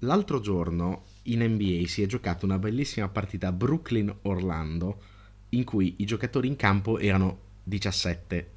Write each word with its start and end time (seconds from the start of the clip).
l'altro 0.00 0.40
giorno 0.40 1.04
in 1.24 1.42
NBA 1.42 1.86
si 1.86 2.02
è 2.02 2.06
giocata 2.06 2.44
una 2.44 2.58
bellissima 2.58 3.08
partita 3.08 3.52
Brooklyn-Orlando 3.52 5.02
in 5.50 5.64
cui 5.64 5.96
i 5.98 6.04
giocatori 6.04 6.46
in 6.46 6.56
campo 6.56 6.98
erano 6.98 7.38
17, 7.64 8.50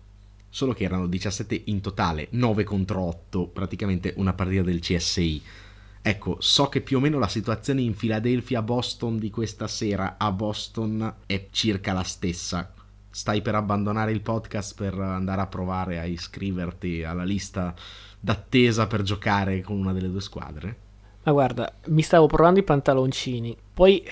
solo 0.49 0.73
che 0.73 0.83
erano 0.83 1.07
17 1.07 1.63
in 1.65 1.81
totale, 1.81 2.27
9 2.31 2.63
contro 2.63 3.01
8, 3.01 3.47
praticamente 3.47 4.13
una 4.17 4.33
partita 4.33 4.61
del 4.61 4.79
CSI. 4.79 5.41
Ecco, 6.01 6.37
so 6.39 6.67
che 6.69 6.81
più 6.81 6.97
o 6.97 6.99
meno 6.99 7.17
la 7.17 7.27
situazione 7.27 7.82
in 7.82 7.96
Philadelphia-Boston 7.96 9.18
di 9.18 9.30
questa 9.30 9.68
sera 9.68 10.16
a 10.18 10.32
Boston 10.32 11.16
è 11.25 11.48
circa 11.50 11.94
la 11.94 12.04
stessa. 12.04 12.73
Stai 13.10 13.41
per 13.41 13.55
abbandonare 13.55 14.12
il 14.12 14.21
podcast 14.21 14.75
per 14.75 14.96
andare 15.00 15.41
a 15.41 15.48
provare 15.48 16.00
a 16.00 16.05
iscriverti 16.05 17.04
alla 17.04 17.23
lista 17.23 17.73
d'attesa 18.20 18.88
per 18.88 19.02
giocare 19.02 19.62
con 19.62 19.78
una 19.78 19.94
delle 19.94 20.10
due 20.10 20.21
squadre? 20.21 20.82
Ma 21.23 21.31
guarda, 21.31 21.73
mi 21.85 22.01
stavo 22.01 22.27
provando 22.27 22.59
i 22.59 22.63
pantaloncini, 22.63 23.55
poi 23.73 24.05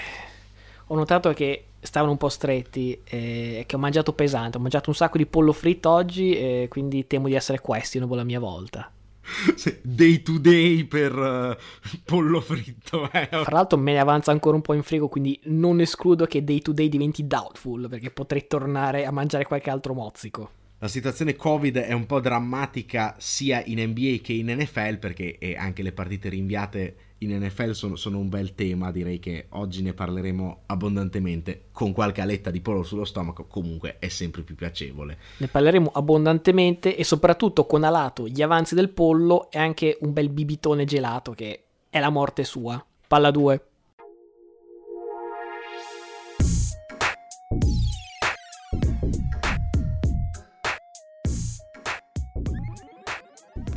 ho 0.87 0.95
notato 0.95 1.33
che 1.33 1.65
stavano 1.81 2.11
un 2.11 2.17
po' 2.17 2.29
stretti 2.29 3.01
e 3.03 3.63
che 3.67 3.75
ho 3.75 3.79
mangiato 3.79 4.13
pesante, 4.13 4.57
ho 4.57 4.61
mangiato 4.61 4.89
un 4.89 4.95
sacco 4.95 5.17
di 5.17 5.25
pollo 5.25 5.51
fritto 5.51 5.89
oggi 5.89 6.33
e 6.35 6.67
quindi 6.69 7.07
temo 7.07 7.27
di 7.27 7.33
essere 7.33 7.59
questionable 7.59 8.17
la 8.17 8.23
mia 8.23 8.39
volta. 8.39 8.89
Day 9.81 10.21
to 10.23 10.39
day 10.39 10.83
per 10.85 11.15
uh, 11.15 11.55
pollo 12.03 12.41
fritto. 12.41 13.09
Eh. 13.11 13.27
Fra 13.27 13.55
l'altro 13.55 13.77
me 13.77 13.93
ne 13.93 13.99
avanza 13.99 14.31
ancora 14.31 14.55
un 14.55 14.61
po' 14.61 14.73
in 14.73 14.83
frigo, 14.83 15.07
quindi 15.07 15.39
non 15.43 15.79
escludo 15.79 16.25
che 16.25 16.43
day 16.43 16.59
to 16.59 16.71
day 16.71 16.89
diventi 16.89 17.27
doubtful, 17.27 17.87
perché 17.87 18.09
potrei 18.09 18.47
tornare 18.47 19.05
a 19.05 19.11
mangiare 19.11 19.45
qualche 19.45 19.69
altro 19.69 19.93
mozzico. 19.93 20.49
La 20.81 20.87
situazione 20.87 21.35
Covid 21.35 21.77
è 21.77 21.93
un 21.93 22.07
po' 22.07 22.19
drammatica 22.19 23.13
sia 23.19 23.61
in 23.67 23.79
NBA 23.87 24.17
che 24.23 24.33
in 24.33 24.47
NFL 24.47 24.97
perché 24.97 25.37
anche 25.55 25.83
le 25.83 25.91
partite 25.91 26.27
rinviate 26.27 26.95
in 27.19 27.37
NFL 27.37 27.69
sono, 27.73 27.95
sono, 27.95 28.17
un 28.17 28.29
bel 28.29 28.55
tema, 28.55 28.89
direi 28.89 29.19
che 29.19 29.45
oggi 29.49 29.83
ne 29.83 29.93
parleremo 29.93 30.61
abbondantemente 30.65 31.65
con 31.71 31.91
qualche 31.93 32.21
aletta 32.21 32.49
di 32.49 32.61
pollo 32.61 32.81
sullo 32.81 33.05
stomaco, 33.05 33.45
comunque 33.45 33.97
è 33.99 34.07
sempre 34.07 34.41
più 34.41 34.55
piacevole. 34.55 35.19
Ne 35.37 35.45
parleremo 35.45 35.91
abbondantemente 35.93 36.95
e 36.95 37.03
soprattutto 37.03 37.67
con 37.67 37.83
alato 37.83 38.27
gli 38.27 38.41
avanzi 38.41 38.73
del 38.73 38.89
pollo 38.89 39.51
e 39.51 39.59
anche 39.59 39.99
un 40.01 40.13
bel 40.13 40.29
bibitone 40.29 40.85
gelato 40.85 41.33
che 41.33 41.63
è 41.91 41.99
la 41.99 42.09
morte 42.09 42.43
sua. 42.43 42.83
Palla 43.07 43.29
2. 43.29 43.65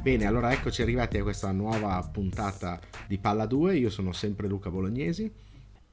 Bene, 0.04 0.26
allora 0.26 0.52
eccoci 0.52 0.82
arrivati 0.82 1.16
a 1.16 1.22
questa 1.22 1.50
nuova 1.50 2.06
puntata 2.12 2.78
di 3.06 3.16
Palla 3.16 3.46
2. 3.46 3.78
Io 3.78 3.88
sono 3.88 4.12
sempre 4.12 4.48
Luca 4.48 4.68
Bolognesi. 4.68 5.32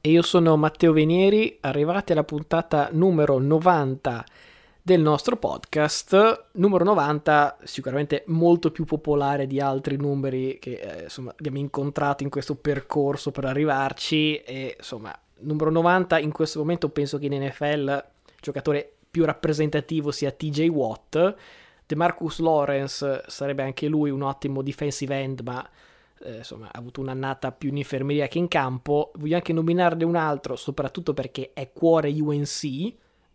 E 0.02 0.10
io 0.10 0.20
sono 0.20 0.54
Matteo 0.58 0.92
Venieri, 0.92 1.56
arrivati 1.62 2.12
alla 2.12 2.22
puntata 2.22 2.90
numero 2.92 3.38
90 3.38 4.22
del 4.82 5.00
nostro 5.00 5.38
podcast. 5.38 6.48
Numero 6.56 6.84
90, 6.84 7.56
sicuramente 7.64 8.24
molto 8.26 8.70
più 8.70 8.84
popolare 8.84 9.46
di 9.46 9.60
altri 9.60 9.96
numeri 9.96 10.58
che 10.60 10.74
eh, 10.74 11.02
insomma, 11.04 11.30
abbiamo 11.30 11.56
incontrato 11.56 12.22
in 12.22 12.28
questo 12.28 12.54
percorso 12.54 13.30
per 13.30 13.46
arrivarci. 13.46 14.36
E 14.40 14.74
insomma, 14.76 15.18
numero 15.38 15.70
90 15.70 16.18
in 16.18 16.32
questo 16.32 16.58
momento 16.58 16.90
penso 16.90 17.16
che 17.16 17.24
in 17.24 17.42
NFL 17.42 18.04
il 18.26 18.34
giocatore 18.42 18.92
più 19.10 19.24
rappresentativo 19.24 20.10
sia 20.10 20.30
TJ 20.30 20.68
Watt 20.68 21.36
Marcus 21.94 22.38
Lawrence 22.38 23.24
sarebbe 23.26 23.62
anche 23.62 23.86
lui 23.88 24.10
un 24.10 24.22
ottimo 24.22 24.62
defensive 24.62 25.14
end, 25.14 25.40
ma 25.40 25.68
eh, 26.24 26.38
insomma 26.38 26.66
ha 26.66 26.78
avuto 26.78 27.00
un'annata 27.00 27.52
più 27.52 27.70
in 27.70 27.78
infermeria 27.78 28.28
che 28.28 28.38
in 28.38 28.48
campo. 28.48 29.12
Voglio 29.16 29.36
anche 29.36 29.52
nominarne 29.52 30.04
un 30.04 30.16
altro, 30.16 30.56
soprattutto 30.56 31.14
perché 31.14 31.52
è 31.52 31.70
cuore 31.72 32.10
UNC 32.10 32.94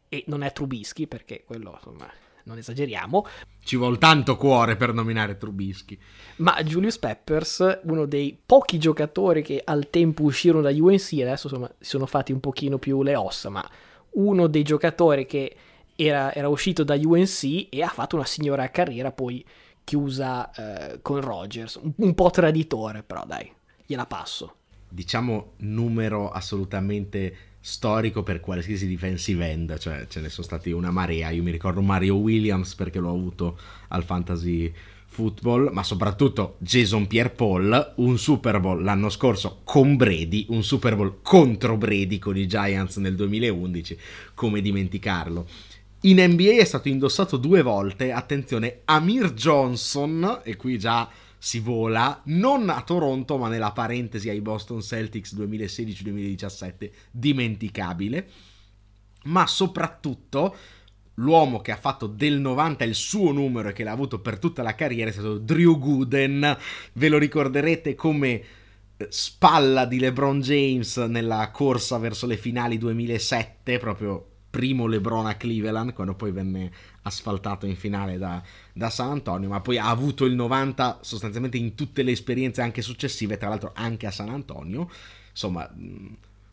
e 0.10 0.24
non 0.28 0.44
è 0.44 0.52
Trubisky, 0.52 1.08
perché 1.08 1.44
quello 1.46 1.74
insomma 1.76 2.10
non 2.44 2.58
esageriamo. 2.58 3.26
Ci 3.64 3.76
vuole 3.76 3.98
tanto 3.98 4.38
cuore 4.38 4.78
per 4.78 4.94
nominare 4.94 5.38
Trubisky. 5.38 6.00
Ma 6.38 6.62
Julius 6.64 6.98
Peppers, 6.98 7.82
uno 7.84 8.06
dei 8.06 8.40
pochi 8.44 8.80
giocatori 8.80 9.42
che 9.44 9.62
al 9.64 9.90
tempo 9.90 10.24
uscirono 10.24 10.62
da 10.62 10.70
UNC, 10.70 11.14
adesso 11.22 11.48
insomma 11.48 11.68
si 11.78 11.90
sono 11.90 12.06
fatti 12.06 12.32
un 12.32 12.40
pochino 12.40 12.80
più 12.80 13.04
le 13.04 13.16
ossa, 13.16 13.50
ma 13.50 13.70
uno 14.12 14.48
dei 14.48 14.64
giocatori 14.64 15.26
che 15.26 15.56
era, 15.98 16.34
era, 16.34 16.48
uscito 16.48 16.84
da 16.84 16.96
UNC 16.96 17.68
e 17.70 17.82
ha 17.82 17.90
fatto 17.90 18.16
una 18.16 18.26
signora 18.26 18.70
carriera 18.70 19.12
poi 19.12 19.44
chiusa 19.84 20.52
eh, 20.52 21.02
con 21.02 21.20
Rogers, 21.20 21.80
un, 21.82 21.92
un, 21.96 22.14
po' 22.14 22.30
traditore 22.30 23.04
però 23.04 23.26
dai, 23.26 23.52
gliela 23.86 24.06
passo. 24.06 24.56
Diciamo 24.88 25.54
numero 25.58 26.30
assolutamente 26.30 27.36
storico 27.60 28.24
per 28.24 28.40
qualsiasi 28.40 28.88
defensive 28.88 29.50
end, 29.50 29.78
cioè 29.78 30.06
ce 30.08 30.22
ne 30.22 30.30
sono 30.30 30.46
stati 30.46 30.72
una 30.72 30.92
marea, 30.92 31.32
io 31.32 31.44
mi 31.44 31.52
ricordo 31.52 31.82
Mario 31.82 32.16
Williams 32.16 32.76
perché 32.76 33.00
l'ho 33.00 33.10
avuto 33.10 33.58
al 33.90 34.04
fantasy 34.04 34.72
football, 35.08 35.72
ma 35.72 35.84
soprattutto 35.84 36.58
Jason 36.60 37.08
Pierre-Paul, 37.08 37.94
un 37.96 38.20
Super 38.20 38.60
Bowl 38.60 38.84
l'anno 38.84 39.10
scorso 39.10 39.62
con 39.64 39.96
Brady, 39.96 40.46
un 40.50 40.64
Super 40.64 40.96
Bowl 40.96 41.22
contro 41.24 41.76
Brady 41.76 42.20
con 42.20 42.38
i 42.38 42.46
Giants 42.46 42.98
nel 42.98 43.16
2011, 43.16 43.98
come 44.36 44.62
dimenticarlo. 44.62 45.48
In 46.02 46.24
NBA 46.24 46.60
è 46.60 46.64
stato 46.64 46.90
indossato 46.90 47.38
due 47.38 47.64
volte, 47.64 48.12
attenzione, 48.12 48.82
Amir 48.86 49.34
Johnson, 49.34 50.42
e 50.44 50.56
qui 50.56 50.78
già 50.78 51.10
si 51.40 51.60
vola, 51.60 52.22
non 52.26 52.70
a 52.70 52.84
Toronto 52.84 53.38
ma 53.38 53.48
nella 53.48 53.72
parentesi 53.72 54.30
ai 54.30 54.40
Boston 54.40 54.80
Celtics 54.80 55.36
2016-2017, 55.36 56.92
dimenticabile, 57.10 58.28
ma 59.24 59.48
soprattutto 59.48 60.56
l'uomo 61.16 61.62
che 61.62 61.72
ha 61.72 61.78
fatto 61.78 62.06
del 62.06 62.40
90 62.40 62.84
il 62.84 62.94
suo 62.94 63.32
numero 63.32 63.70
e 63.70 63.74
che 63.74 63.84
l'ha 63.84 63.92
avuto 63.92 64.20
per 64.20 64.38
tutta 64.38 64.62
la 64.62 64.76
carriera 64.76 65.10
è 65.10 65.14
stato 65.14 65.40
Drew 65.40 65.80
Gooden, 65.80 66.58
ve 66.94 67.10
lo 67.10 67.18
ricorderete 67.18 67.96
come 67.96 68.44
eh, 68.98 69.08
spalla 69.10 69.86
di 69.86 69.98
LeBron 69.98 70.42
James 70.42 70.98
nella 70.98 71.50
corsa 71.50 71.98
verso 71.98 72.28
le 72.28 72.38
finali 72.38 72.78
2007, 72.78 73.80
proprio 73.80 74.37
primo 74.58 74.88
LeBron 74.88 75.28
a 75.28 75.36
Cleveland, 75.36 75.94
quando 75.94 76.16
poi 76.16 76.32
venne 76.32 76.72
asfaltato 77.04 77.68
in 77.68 77.76
finale 77.76 78.18
da, 78.18 78.42
da, 78.74 78.90
San 78.90 79.12
Antonio, 79.12 79.50
ma 79.50 79.62
poi 79.62 79.78
ha 79.78 79.88
avuto 79.88 80.26
il 80.26 80.34
90 80.34 80.98
sostanzialmente 81.02 81.58
in 81.58 81.76
tutte 81.76 82.02
le 82.02 82.10
esperienze 82.10 82.64
anche 82.64 82.82
successive, 82.82 83.38
tra 83.38 83.50
l'altro 83.50 83.72
anche 83.76 84.08
a 84.08 84.12
San 84.12 84.30
Antonio. 84.30 84.90
Insomma, 85.30 85.72
mm, 85.72 86.08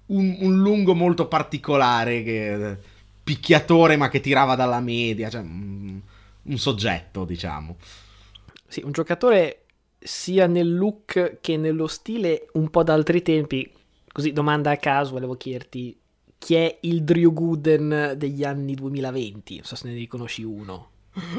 un, 0.09 0.37
un 0.39 0.59
lungo 0.59 0.95
molto 0.95 1.29
particolare, 1.29 2.23
che, 2.23 2.79
picchiatore 3.25 3.97
ma 3.97 4.11
che 4.11 4.21
tirava 4.21 4.55
dalla 4.55 4.81
media, 4.81 5.31
cioè 5.31 5.41
un, 5.41 5.99
un 6.43 6.59
soggetto, 6.59 7.25
diciamo. 7.25 7.77
Sì, 8.69 8.83
un 8.85 8.93
giocatore 8.93 9.65
sia 9.99 10.47
nel 10.47 10.77
look 10.77 11.39
che 11.41 11.57
nello 11.57 11.87
stile 11.87 12.49
un 12.53 12.69
po' 12.69 12.83
d'altri 12.83 13.23
tempi. 13.23 13.73
Così, 14.13 14.31
domanda 14.33 14.73
a 14.73 14.77
caso, 14.77 15.13
volevo 15.13 15.37
chiederti 15.37 16.03
chi 16.45 16.57
è 16.57 16.79
il 16.83 17.05
Drew 17.05 17.33
Gooden 17.33 18.17
degli 18.19 18.45
anni 18.45 18.75
2020, 18.75 19.55
non 19.55 19.65
so 19.65 19.77
se 19.77 19.89
ne 19.89 19.95
riconosci 19.95 20.43
uno. 20.43 20.91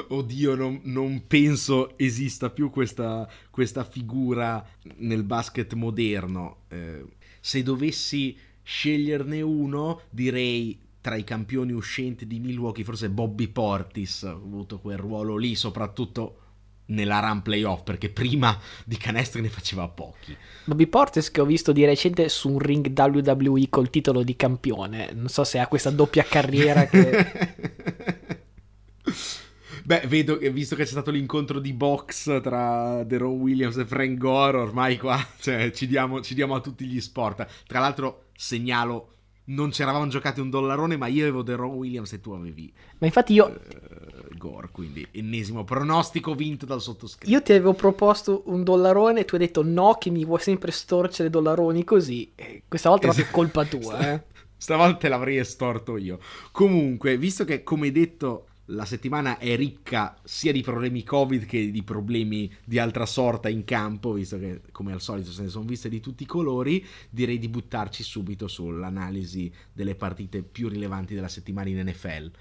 Oddio, 0.07 0.55
non, 0.55 0.79
non 0.85 1.27
penso 1.27 1.95
esista 1.95 2.49
più 2.49 2.71
questa, 2.71 3.29
questa, 3.51 3.83
figura 3.83 4.67
nel 4.95 5.21
basket 5.21 5.73
moderno. 5.73 6.61
Eh, 6.69 7.05
se 7.39 7.61
dovessi 7.61 8.35
sceglierne 8.63 9.41
uno, 9.41 10.01
direi 10.09 10.75
tra 11.01 11.15
i 11.15 11.23
campioni 11.23 11.71
uscenti 11.71 12.25
di 12.25 12.39
Milwaukee, 12.39 12.83
forse 12.83 13.11
Bobby 13.11 13.47
Portis 13.49 14.23
ha 14.23 14.31
avuto 14.31 14.79
quel 14.79 14.97
ruolo 14.97 15.37
lì, 15.37 15.53
soprattutto 15.53 16.44
nella 16.87 17.19
run 17.19 17.41
playoff 17.41 17.83
perché 17.83 18.09
prima 18.09 18.57
di 18.83 18.97
canestri 18.97 19.41
ne 19.41 19.49
faceva 19.49 19.87
pochi. 19.87 20.35
Bobby 20.65 20.87
Portes 20.87 21.31
che 21.31 21.41
ho 21.41 21.45
visto 21.45 21.71
di 21.71 21.85
recente 21.85 22.29
su 22.29 22.49
un 22.49 22.59
ring 22.59 22.91
WWE 22.95 23.69
col 23.69 23.89
titolo 23.89 24.23
di 24.23 24.35
campione, 24.35 25.11
non 25.13 25.29
so 25.29 25.43
se 25.43 25.59
ha 25.59 25.67
questa 25.67 25.89
doppia 25.89 26.23
carriera 26.23 26.85
che... 26.85 27.73
Beh, 29.85 30.01
vedo 30.07 30.39
che 30.39 30.49
visto 30.49 30.75
che 30.75 30.83
c'è 30.83 30.89
stato 30.89 31.11
l'incontro 31.11 31.59
di 31.59 31.71
box 31.71 32.41
tra 32.41 33.03
Deron 33.03 33.39
Williams 33.39 33.77
e 33.77 33.85
Frank 33.85 34.17
Gore, 34.17 34.57
ormai 34.57 34.97
qua 34.97 35.23
cioè, 35.39 35.69
ci, 35.71 35.85
diamo, 35.85 36.21
ci 36.21 36.33
diamo 36.33 36.55
a 36.55 36.59
tutti 36.59 36.85
gli 36.85 36.99
sport. 36.99 37.45
Tra 37.67 37.79
l'altro 37.79 38.29
segnalo 38.35 39.15
non 39.45 39.71
ci 39.71 39.83
eravamo 39.83 40.07
giocati 40.07 40.39
un 40.39 40.49
dollarone, 40.49 40.97
ma 40.97 41.05
io 41.05 41.21
avevo 41.21 41.43
Deron 41.43 41.75
Williams 41.75 42.13
e 42.13 42.19
tu 42.19 42.31
avevi. 42.31 42.73
Ma 42.97 43.05
infatti 43.05 43.33
io. 43.33 43.59
Gore, 44.37 44.69
quindi 44.71 45.05
ennesimo 45.11 45.63
pronostico 45.63 46.35
vinto 46.35 46.65
dal 46.65 46.81
sottoscritto. 46.81 47.29
Io 47.31 47.41
ti 47.41 47.51
avevo 47.53 47.73
proposto 47.73 48.43
un 48.45 48.63
dollarone 48.63 49.21
e 49.21 49.25
tu 49.25 49.35
hai 49.35 49.41
detto 49.41 49.63
no, 49.63 49.95
che 49.99 50.09
mi 50.09 50.25
vuoi 50.25 50.39
sempre 50.39 50.71
storcere 50.71 51.29
dollaroni 51.29 51.83
così. 51.83 52.31
E 52.35 52.63
questa 52.67 52.89
volta 52.89 53.07
es- 53.09 53.17
è 53.17 53.29
colpa 53.31 53.65
tua, 53.65 54.13
eh. 54.13 54.23
Stavolta 54.57 55.09
l'avrei 55.09 55.37
estorto 55.37 55.97
io. 55.97 56.19
Comunque, 56.51 57.17
visto 57.17 57.43
che, 57.45 57.61
come 57.61 57.91
detto, 57.91 58.47
la 58.69 58.85
settimana 58.85 59.37
è 59.37 59.55
ricca 59.55 60.17
sia 60.23 60.51
di 60.51 60.61
problemi 60.61 61.03
Covid 61.03 61.45
che 61.45 61.69
di 61.69 61.83
problemi 61.83 62.51
di 62.63 62.79
altra 62.79 63.05
sorta 63.05 63.47
in 63.47 63.63
campo, 63.63 64.13
visto 64.13 64.39
che 64.39 64.61
come 64.71 64.91
al 64.91 65.01
solito 65.01 65.31
se 65.31 65.43
ne 65.43 65.49
sono 65.49 65.65
viste 65.65 65.89
di 65.89 65.99
tutti 65.99 66.23
i 66.23 66.27
colori, 66.27 66.83
direi 67.09 67.37
di 67.37 67.47
buttarci 67.47 68.01
subito 68.01 68.47
sull'analisi 68.47 69.51
delle 69.71 69.95
partite 69.95 70.41
più 70.41 70.67
rilevanti 70.67 71.13
della 71.13 71.27
settimana 71.27 71.69
in 71.69 71.87
NFL. 71.87 72.31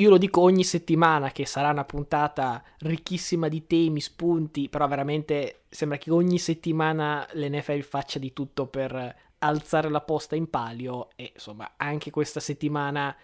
Io 0.00 0.10
lo 0.10 0.18
dico 0.18 0.42
ogni 0.42 0.62
settimana 0.62 1.32
che 1.32 1.44
sarà 1.44 1.70
una 1.70 1.84
puntata 1.84 2.62
ricchissima 2.78 3.48
di 3.48 3.66
temi, 3.66 4.00
spunti, 4.00 4.68
però 4.68 4.86
veramente 4.86 5.62
sembra 5.68 5.98
che 5.98 6.12
ogni 6.12 6.38
settimana 6.38 7.26
l'NFL 7.32 7.80
faccia 7.80 8.20
di 8.20 8.32
tutto 8.32 8.68
per 8.68 9.16
alzare 9.38 9.88
la 9.90 10.00
posta 10.00 10.36
in 10.36 10.50
palio 10.50 11.08
e 11.16 11.32
insomma 11.34 11.72
anche 11.76 12.12
questa 12.12 12.38
settimana 12.38 13.14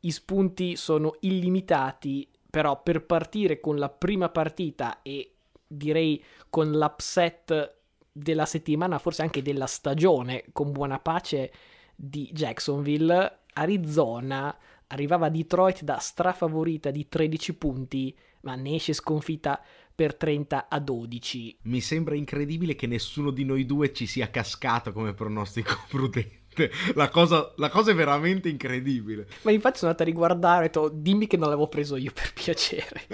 i 0.00 0.10
spunti 0.10 0.74
sono 0.74 1.14
illimitati, 1.20 2.28
però 2.50 2.82
per 2.82 3.06
partire 3.06 3.60
con 3.60 3.76
la 3.78 3.88
prima 3.88 4.30
partita 4.30 5.02
e 5.02 5.34
direi 5.64 6.20
con 6.48 6.72
l'upset 6.72 7.76
della 8.10 8.46
settimana, 8.46 8.98
forse 8.98 9.22
anche 9.22 9.42
della 9.42 9.66
stagione, 9.66 10.46
con 10.50 10.72
buona 10.72 10.98
pace 10.98 11.52
di 11.94 12.28
Jacksonville, 12.32 13.42
Arizona 13.52 14.56
arrivava 14.90 15.26
a 15.26 15.30
Detroit 15.30 15.82
da 15.82 15.98
strafavorita 15.98 16.90
di 16.90 17.08
13 17.08 17.54
punti, 17.54 18.16
ma 18.42 18.54
ne 18.54 18.74
esce 18.74 18.92
sconfitta 18.92 19.60
per 19.94 20.14
30 20.14 20.68
a 20.68 20.78
12. 20.78 21.58
Mi 21.62 21.80
sembra 21.80 22.14
incredibile 22.14 22.74
che 22.74 22.86
nessuno 22.86 23.30
di 23.30 23.44
noi 23.44 23.66
due 23.66 23.92
ci 23.92 24.06
sia 24.06 24.30
cascato 24.30 24.92
come 24.92 25.12
pronostico 25.12 25.76
prudente. 25.88 26.70
La 26.94 27.08
cosa, 27.08 27.52
la 27.56 27.68
cosa, 27.68 27.92
è 27.92 27.94
veramente 27.94 28.48
incredibile. 28.48 29.28
Ma 29.42 29.52
infatti 29.52 29.78
sono 29.78 29.90
andato 29.90 30.08
a 30.08 30.12
riguardare 30.12 30.64
e 30.64 30.78
ho 30.78 30.88
detto, 30.88 30.88
dimmi 30.88 31.26
che 31.26 31.36
non 31.36 31.48
l'avevo 31.48 31.68
preso 31.68 31.96
io 31.96 32.12
per 32.12 32.32
piacere. 32.32 33.06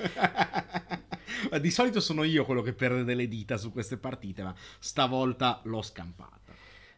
di 1.61 1.71
solito 1.71 2.01
sono 2.01 2.23
io 2.23 2.45
quello 2.45 2.63
che 2.63 2.73
perde 2.73 3.05
delle 3.05 3.29
dita 3.29 3.57
su 3.57 3.73
queste 3.73 3.99
partite, 3.99 4.43
ma 4.43 4.55
stavolta 4.79 5.61
l'ho 5.65 5.83
scampata. 5.83 6.41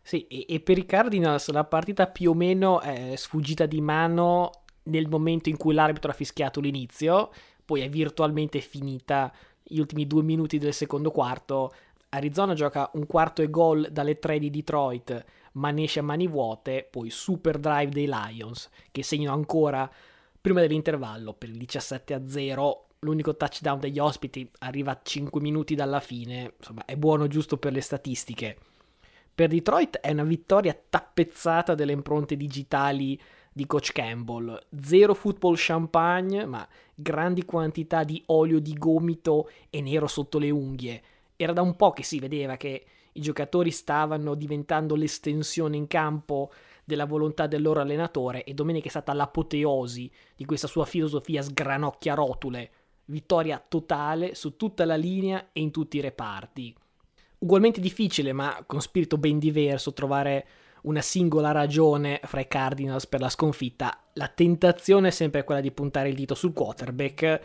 Sì, 0.02 0.26
e, 0.26 0.46
e 0.48 0.60
per 0.60 0.78
i 0.78 0.86
Cardinals 0.86 1.48
la 1.50 1.64
partita 1.64 2.06
più 2.06 2.30
o 2.30 2.34
meno 2.34 2.80
è 2.80 3.14
sfuggita 3.16 3.66
di 3.66 3.80
mano 3.80 4.64
nel 4.88 5.08
momento 5.08 5.48
in 5.48 5.56
cui 5.56 5.74
l'arbitro 5.74 6.10
ha 6.10 6.14
fischiato 6.14 6.60
l'inizio, 6.60 7.30
poi 7.64 7.82
è 7.82 7.88
virtualmente 7.88 8.60
finita 8.60 9.32
gli 9.62 9.78
ultimi 9.78 10.06
due 10.06 10.22
minuti 10.22 10.58
del 10.58 10.72
secondo 10.72 11.10
quarto. 11.10 11.72
Arizona 12.10 12.54
gioca 12.54 12.90
un 12.94 13.06
quarto 13.06 13.42
e 13.42 13.50
gol 13.50 13.88
dalle 13.90 14.18
tre 14.18 14.38
di 14.38 14.50
Detroit, 14.50 15.24
ma 15.52 15.70
ne 15.70 15.82
esce 15.84 16.00
a 16.00 16.02
mani 16.02 16.26
vuote, 16.26 16.86
poi 16.90 17.10
super 17.10 17.58
drive 17.58 17.90
dei 17.90 18.08
Lions 18.10 18.70
che 18.90 19.02
segnano 19.02 19.34
ancora 19.34 19.90
prima 20.40 20.60
dell'intervallo 20.60 21.34
per 21.34 21.50
il 21.50 21.58
17 21.58 22.14
a 22.14 22.26
0. 22.26 22.86
L'unico 23.00 23.36
touchdown 23.36 23.78
degli 23.78 23.98
ospiti 23.98 24.50
arriva 24.60 24.92
a 24.92 25.00
5 25.00 25.40
minuti 25.40 25.74
dalla 25.74 26.00
fine, 26.00 26.54
insomma 26.56 26.84
è 26.84 26.96
buono 26.96 27.26
giusto 27.26 27.58
per 27.58 27.72
le 27.72 27.82
statistiche. 27.82 28.56
Per 29.34 29.48
Detroit 29.48 29.98
è 29.98 30.10
una 30.10 30.24
vittoria 30.24 30.76
tappezzata 30.88 31.74
delle 31.74 31.92
impronte 31.92 32.36
digitali 32.36 33.20
di 33.58 33.66
Coach 33.66 33.90
Campbell. 33.90 34.56
Zero 34.80 35.14
football 35.14 35.54
champagne, 35.56 36.46
ma 36.46 36.66
grandi 36.94 37.44
quantità 37.44 38.04
di 38.04 38.22
olio 38.26 38.60
di 38.60 38.72
gomito 38.74 39.50
e 39.68 39.80
nero 39.80 40.06
sotto 40.06 40.38
le 40.38 40.50
unghie. 40.50 41.02
Era 41.34 41.52
da 41.52 41.60
un 41.60 41.74
po' 41.74 41.90
che 41.90 42.04
si 42.04 42.20
vedeva 42.20 42.56
che 42.56 42.84
i 43.10 43.20
giocatori 43.20 43.72
stavano 43.72 44.36
diventando 44.36 44.94
l'estensione 44.94 45.76
in 45.76 45.88
campo 45.88 46.52
della 46.84 47.04
volontà 47.04 47.48
del 47.48 47.60
loro 47.60 47.80
allenatore 47.80 48.44
e 48.44 48.54
domenica 48.54 48.86
è 48.86 48.90
stata 48.90 49.12
l'apoteosi 49.12 50.08
di 50.36 50.44
questa 50.44 50.68
sua 50.68 50.84
filosofia 50.84 51.42
sgranocchia 51.42 52.14
rotule. 52.14 52.70
Vittoria 53.06 53.60
totale 53.66 54.36
su 54.36 54.56
tutta 54.56 54.84
la 54.84 54.94
linea 54.94 55.48
e 55.52 55.60
in 55.60 55.72
tutti 55.72 55.96
i 55.96 56.00
reparti. 56.00 56.72
Ugualmente 57.38 57.80
difficile, 57.80 58.32
ma 58.32 58.62
con 58.64 58.80
spirito 58.80 59.18
ben 59.18 59.40
diverso, 59.40 59.92
trovare 59.92 60.46
una 60.82 61.00
singola 61.00 61.52
ragione 61.52 62.20
fra 62.24 62.40
i 62.40 62.48
Cardinals 62.48 63.06
per 63.06 63.20
la 63.20 63.28
sconfitta. 63.28 63.98
La 64.14 64.28
tentazione 64.28 65.08
è 65.08 65.10
sempre 65.10 65.44
quella 65.44 65.60
di 65.60 65.70
puntare 65.70 66.08
il 66.08 66.14
dito 66.14 66.34
sul 66.34 66.52
quarterback. 66.52 67.40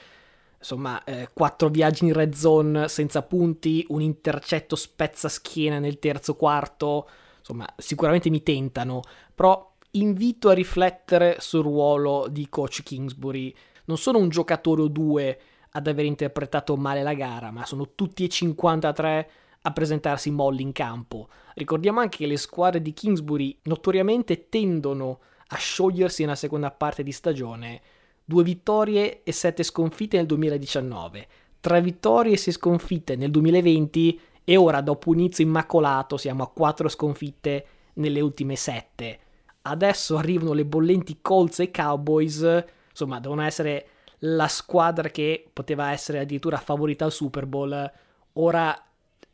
Insomma, 0.57 1.03
eh, 1.03 1.29
quattro 1.33 1.69
viaggi 1.69 2.05
in 2.05 2.13
red 2.13 2.33
zone 2.33 2.87
senza 2.87 3.21
punti, 3.21 3.85
un 3.89 4.01
intercetto 4.01 4.75
spezza 4.75 5.27
schiena 5.27 5.79
nel 5.79 5.99
terzo 5.99 6.35
quarto. 6.35 7.09
Insomma, 7.39 7.67
sicuramente 7.77 8.29
mi 8.29 8.41
tentano, 8.41 9.01
però 9.35 9.73
invito 9.91 10.49
a 10.49 10.53
riflettere 10.53 11.37
sul 11.39 11.63
ruolo 11.63 12.27
di 12.29 12.47
coach 12.47 12.83
Kingsbury. 12.83 13.53
Non 13.85 13.97
sono 13.97 14.17
un 14.17 14.29
giocatore 14.29 14.83
o 14.83 14.87
due 14.87 15.39
ad 15.71 15.87
aver 15.87 16.05
interpretato 16.05 16.77
male 16.77 17.03
la 17.03 17.13
gara, 17.13 17.51
ma 17.51 17.65
sono 17.65 17.93
tutti 17.95 18.23
e 18.23 18.29
53 18.29 19.29
a 19.65 19.71
presentarsi 19.71 20.31
molli 20.31 20.61
in 20.61 20.71
campo. 20.71 21.29
Ricordiamo 21.55 21.99
anche 21.99 22.19
che 22.19 22.27
le 22.27 22.37
squadre 22.37 22.81
di 22.81 22.93
Kingsbury 22.93 23.57
notoriamente 23.63 24.49
tendono 24.49 25.19
a 25.47 25.55
sciogliersi 25.55 26.23
nella 26.23 26.35
seconda 26.35 26.71
parte 26.71 27.03
di 27.03 27.11
stagione. 27.11 27.81
Due 28.25 28.43
vittorie 28.43 29.23
e 29.23 29.31
sette 29.31 29.63
sconfitte 29.63 30.17
nel 30.17 30.25
2019, 30.25 31.27
tre 31.59 31.81
vittorie 31.81 32.33
e 32.33 32.37
sei 32.37 32.53
sconfitte 32.53 33.15
nel 33.15 33.31
2020 33.31 34.19
e 34.45 34.57
ora 34.57 34.81
dopo 34.81 35.09
un 35.09 35.19
inizio 35.19 35.43
immacolato 35.43 36.17
siamo 36.17 36.43
a 36.43 36.49
quattro 36.49 36.89
sconfitte 36.89 37.65
nelle 37.93 38.21
ultime 38.21 38.55
sette. 38.55 39.19
Adesso 39.61 40.17
arrivano 40.17 40.53
le 40.53 40.65
bollenti 40.65 41.19
Colts 41.21 41.59
e 41.59 41.71
Cowboys, 41.71 42.65
insomma 42.89 43.19
devono 43.19 43.43
essere 43.43 43.87
la 44.19 44.47
squadra 44.47 45.09
che 45.09 45.49
poteva 45.51 45.91
essere 45.91 46.19
addirittura 46.19 46.57
favorita 46.57 47.05
al 47.05 47.11
Super 47.11 47.45
Bowl. 47.45 47.91
Ora 48.33 48.75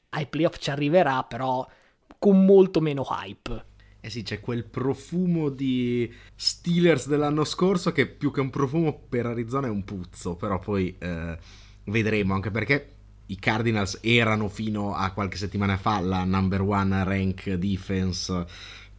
ai 0.09 0.27
playoff 0.27 0.57
ci 0.57 0.69
arriverà, 0.69 1.23
però 1.23 1.67
con 2.17 2.45
molto 2.45 2.81
meno 2.81 3.05
hype. 3.09 3.65
Eh 4.01 4.09
sì, 4.09 4.23
c'è 4.23 4.39
quel 4.39 4.63
profumo 4.63 5.49
di 5.49 6.11
Steelers 6.35 7.07
dell'anno 7.07 7.43
scorso 7.43 7.91
che 7.91 8.07
più 8.07 8.31
che 8.31 8.39
un 8.39 8.49
profumo 8.49 8.97
per 9.09 9.25
Arizona 9.25 9.67
è 9.67 9.69
un 9.69 9.83
puzzo, 9.83 10.35
però 10.35 10.57
poi 10.59 10.95
eh, 10.97 11.37
vedremo, 11.85 12.33
anche 12.33 12.49
perché 12.49 12.93
i 13.25 13.37
Cardinals 13.37 13.99
erano 14.01 14.47
fino 14.47 14.95
a 14.95 15.11
qualche 15.11 15.37
settimana 15.37 15.77
fa 15.77 15.99
la 15.99 16.23
number 16.23 16.61
one 16.61 17.03
rank 17.03 17.53
defense 17.53 18.45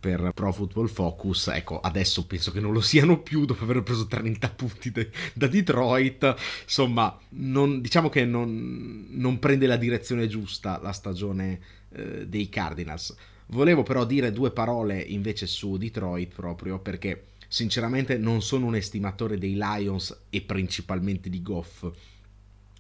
per 0.01 0.33
Pro 0.35 0.51
Football 0.51 0.87
Focus, 0.89 1.49
ecco, 1.49 1.79
adesso 1.81 2.27
penso 2.27 2.51
che 2.51 2.61
non 2.61 2.73
lo 2.73 2.81
siano 2.81 3.21
più 3.21 3.45
dopo 3.45 3.65
aver 3.65 3.83
preso 3.83 4.07
30 4.07 4.49
punti 4.49 4.91
de- 4.91 5.11
da 5.35 5.47
Detroit, 5.47 6.35
insomma, 6.65 7.17
non, 7.31 7.83
diciamo 7.83 8.09
che 8.09 8.25
non, 8.25 9.07
non, 9.11 9.39
prende 9.39 9.67
la 9.67 9.77
direzione 9.77 10.27
giusta 10.27 10.81
la 10.83 10.93
stagione 10.93 11.61
eh, 11.91 12.27
dei 12.27 12.49
Cardinals. 12.49 13.15
Volevo 13.49 13.83
però 13.83 14.07
dire 14.07 14.33
due 14.33 14.51
parole 14.53 14.99
invece 15.01 15.47
su 15.47 15.77
Detroit 15.77 16.33
proprio 16.33 16.79
perché 16.79 17.27
sinceramente 17.47 18.17
non 18.17 18.43
sono 18.43 18.67
un 18.67 18.77
estimatore 18.77 19.37
dei 19.37 19.55
Lions 19.55 20.17
e 20.31 20.41
principalmente 20.41 21.29
di 21.29 21.43
Goff 21.43 21.91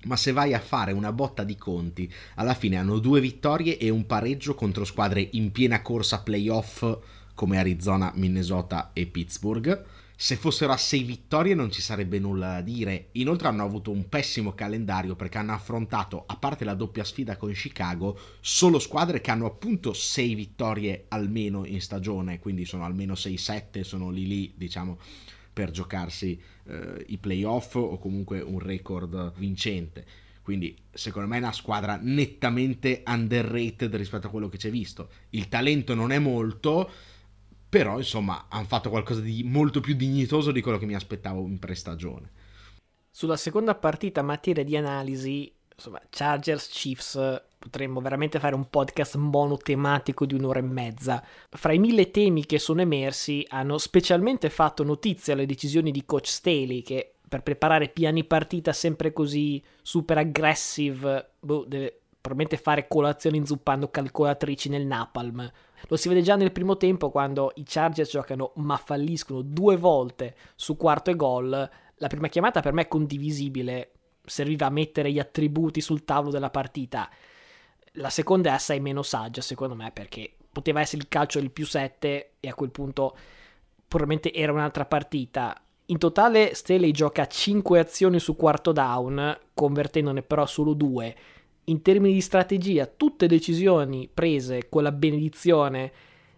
ma 0.05 0.17
se 0.17 0.33
vai 0.33 0.55
a 0.55 0.61
fare 0.61 0.93
una 0.93 1.13
botta 1.13 1.45
di 1.45 1.57
conti, 1.57 2.11
alla 2.37 2.55
fine 2.55 2.77
hanno 2.77 2.99
due 2.99 3.21
vittorie 3.21 3.79
e 3.79 3.91
un 3.91 4.07
pareggio 4.07 4.55
contro 4.55 4.85
squadre 4.85 5.29
in 5.33 5.53
piena 5.53 5.83
corsa 5.83 6.23
playoff 6.23 6.99
come 7.35 7.59
Arizona, 7.59 8.13
Minnesota 8.15 8.91
e 8.93 9.07
Pittsburgh. 9.07 9.85
Se 10.15 10.37
fossero 10.37 10.73
a 10.73 10.77
sei 10.77 11.03
vittorie 11.03 11.55
non 11.55 11.71
ci 11.71 11.81
sarebbe 11.81 12.19
nulla 12.19 12.49
da 12.55 12.61
dire. 12.61 13.09
Inoltre 13.13 13.49
hanno 13.49 13.65
avuto 13.65 13.91
un 13.91 14.07
pessimo 14.11 14.53
calendario 14.53 15.17
perché 15.17 15.39
hanno 15.39 15.55
affrontato, 15.55 16.25
a 16.27 16.37
parte 16.37 16.67
la 16.67 16.75
doppia 16.75 17.05
sfida 17.05 17.39
con 17.39 17.51
Chicago, 17.53 18.19
solo 18.41 18.79
squadre 18.79 19.23
che 19.23 19.31
hanno 19.31 19.47
appunto 19.47 19.95
sei 19.95 20.35
vittorie 20.35 21.07
almeno 21.09 21.65
in 21.65 21.81
stagione, 21.81 22.39
quindi 22.39 22.67
sono 22.67 22.85
almeno 22.85 23.15
6-7, 23.15 23.81
sono 23.81 24.11
lì 24.11 24.27
lì, 24.27 24.53
diciamo 24.55 24.99
per 25.61 25.73
giocarsi 25.73 26.41
eh, 26.69 27.05
i 27.09 27.19
playoff 27.19 27.75
o 27.75 27.99
comunque 27.99 28.41
un 28.41 28.61
record 28.61 29.35
vincente. 29.37 30.07
Quindi 30.41 30.75
secondo 30.91 31.29
me 31.29 31.37
è 31.37 31.41
una 31.41 31.53
squadra 31.53 31.99
nettamente 32.01 33.03
underrated 33.07 33.95
rispetto 33.95 34.27
a 34.27 34.31
quello 34.31 34.49
che 34.49 34.57
c'è 34.57 34.71
visto. 34.71 35.11
Il 35.31 35.51
talento 35.51 35.95
non 35.95 36.13
è 36.13 36.19
molto, 36.19 36.91
però 37.69 37.99
insomma 37.99 38.47
hanno 38.49 38.65
fatto 38.65 38.89
qualcosa 38.89 39.21
di 39.21 39.43
molto 39.43 39.81
più 39.81 39.95
dignitoso 39.95 40.51
di 40.51 40.63
quello 40.63 40.79
che 40.79 40.87
mi 40.87 40.95
aspettavo 40.95 41.47
in 41.47 41.59
prestagione. 41.59 42.31
Sulla 43.11 43.37
seconda 43.37 43.75
partita 43.75 44.23
materia 44.23 44.65
di 44.65 44.79
analisi, 44.79 45.53
insomma, 45.75 46.01
Chargers 46.09 46.69
Chiefs 46.69 47.43
potremmo 47.61 48.01
veramente 48.01 48.39
fare 48.39 48.55
un 48.55 48.71
podcast 48.71 49.17
monotematico 49.17 50.25
di 50.25 50.33
un'ora 50.33 50.61
e 50.61 50.63
mezza. 50.63 51.23
Fra 51.51 51.75
i 51.75 51.79
mille 51.79 52.11
temi 52.11 52.47
che 52.47 52.59
sono 52.59 52.81
emersi, 52.81 53.45
hanno 53.51 53.77
specialmente 53.77 54.49
fatto 54.49 54.83
notizia 54.83 55.35
le 55.35 55.45
decisioni 55.45 55.91
di 55.91 56.07
coach 56.07 56.29
Staley, 56.29 56.81
che 56.81 57.17
per 57.29 57.43
preparare 57.43 57.91
piani 57.91 58.25
partita 58.25 58.73
sempre 58.73 59.13
così 59.13 59.63
super 59.83 60.17
aggressive, 60.17 61.33
boh, 61.39 61.67
deve 61.67 62.01
probabilmente 62.19 62.57
fare 62.57 62.89
colazione 62.89 63.37
inzuppando 63.37 63.91
calcolatrici 63.91 64.71
nel 64.71 64.87
napalm. 64.87 65.53
Lo 65.89 65.97
si 65.99 66.09
vede 66.09 66.23
già 66.23 66.37
nel 66.37 66.53
primo 66.53 66.79
tempo 66.79 67.11
quando 67.11 67.53
i 67.57 67.65
Chargers 67.67 68.11
giocano 68.11 68.53
ma 68.57 68.79
falliscono 68.79 69.43
due 69.43 69.77
volte 69.77 70.35
su 70.55 70.79
quarto 70.79 71.11
e 71.11 71.17
gol. 71.17 71.71
La 71.97 72.09
prima 72.09 72.29
chiamata 72.29 72.61
per 72.61 72.73
me 72.73 72.83
è 72.83 72.89
condivisibile, 72.89 73.91
serviva 74.25 74.67
a 74.67 74.71
mettere 74.71 75.13
gli 75.13 75.19
attributi 75.19 75.83
sul 75.83 76.05
tavolo 76.05 76.31
della 76.31 76.51
partita. 76.51 77.09
La 77.95 78.11
seconda 78.11 78.51
è 78.51 78.53
assai 78.53 78.79
meno 78.79 79.03
saggia, 79.03 79.41
secondo 79.41 79.75
me, 79.75 79.91
perché 79.93 80.33
poteva 80.53 80.81
essere 80.81 81.03
il 81.03 81.09
calcio 81.09 81.41
del 81.41 81.51
più 81.51 81.67
7 81.67 82.35
e 82.39 82.49
a 82.49 82.55
quel 82.55 82.71
punto 82.71 83.17
probabilmente 83.89 84.33
era 84.33 84.53
un'altra 84.53 84.87
partita. 84.87 85.61
In 85.87 85.99
totale 85.99 86.55
Staley 86.55 86.93
gioca 86.93 87.27
5 87.27 87.81
azioni 87.81 88.21
su 88.21 88.37
quarto 88.37 88.71
down, 88.71 89.37
convertendone 89.53 90.23
però 90.23 90.47
solo 90.47 90.75
2. 90.75 91.17
In 91.65 91.83
termini 91.83 92.15
di 92.15 92.21
strategia, 92.21 92.87
tutte 92.87 93.27
decisioni 93.27 94.09
prese 94.13 94.69
con 94.69 94.85
la 94.85 94.93
benedizione 94.93 95.93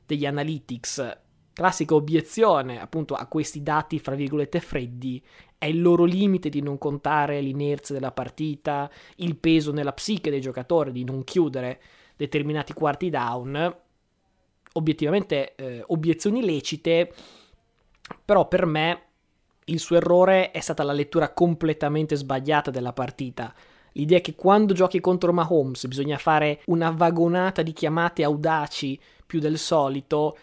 degli 0.06 0.24
analytics, 0.24 1.18
classica 1.52 1.94
obiezione 1.94 2.80
appunto 2.80 3.14
a 3.14 3.26
questi 3.26 3.62
dati 3.62 3.98
fra 3.98 4.14
virgolette 4.14 4.60
freddi, 4.60 5.22
è 5.62 5.66
il 5.66 5.80
loro 5.80 6.02
limite 6.02 6.48
di 6.48 6.60
non 6.60 6.76
contare 6.76 7.40
l'inerzia 7.40 7.94
della 7.94 8.10
partita, 8.10 8.90
il 9.18 9.36
peso 9.36 9.70
nella 9.70 9.92
psiche 9.92 10.28
dei 10.28 10.40
giocatori 10.40 10.90
di 10.90 11.04
non 11.04 11.22
chiudere 11.22 11.80
determinati 12.16 12.72
quarti 12.72 13.10
down, 13.10 13.76
obiettivamente 14.72 15.54
eh, 15.54 15.84
obiezioni 15.86 16.44
lecite, 16.44 17.14
però 18.24 18.48
per 18.48 18.66
me 18.66 19.02
il 19.66 19.78
suo 19.78 19.94
errore 19.94 20.50
è 20.50 20.58
stata 20.58 20.82
la 20.82 20.90
lettura 20.90 21.32
completamente 21.32 22.16
sbagliata 22.16 22.72
della 22.72 22.92
partita. 22.92 23.54
L'idea 23.92 24.18
che 24.20 24.34
quando 24.34 24.74
giochi 24.74 24.98
contro 24.98 25.32
Mahomes 25.32 25.86
bisogna 25.86 26.18
fare 26.18 26.62
una 26.66 26.90
vagonata 26.90 27.62
di 27.62 27.72
chiamate 27.72 28.24
audaci 28.24 28.98
più 29.24 29.38
del 29.38 29.58
solito 29.58 30.36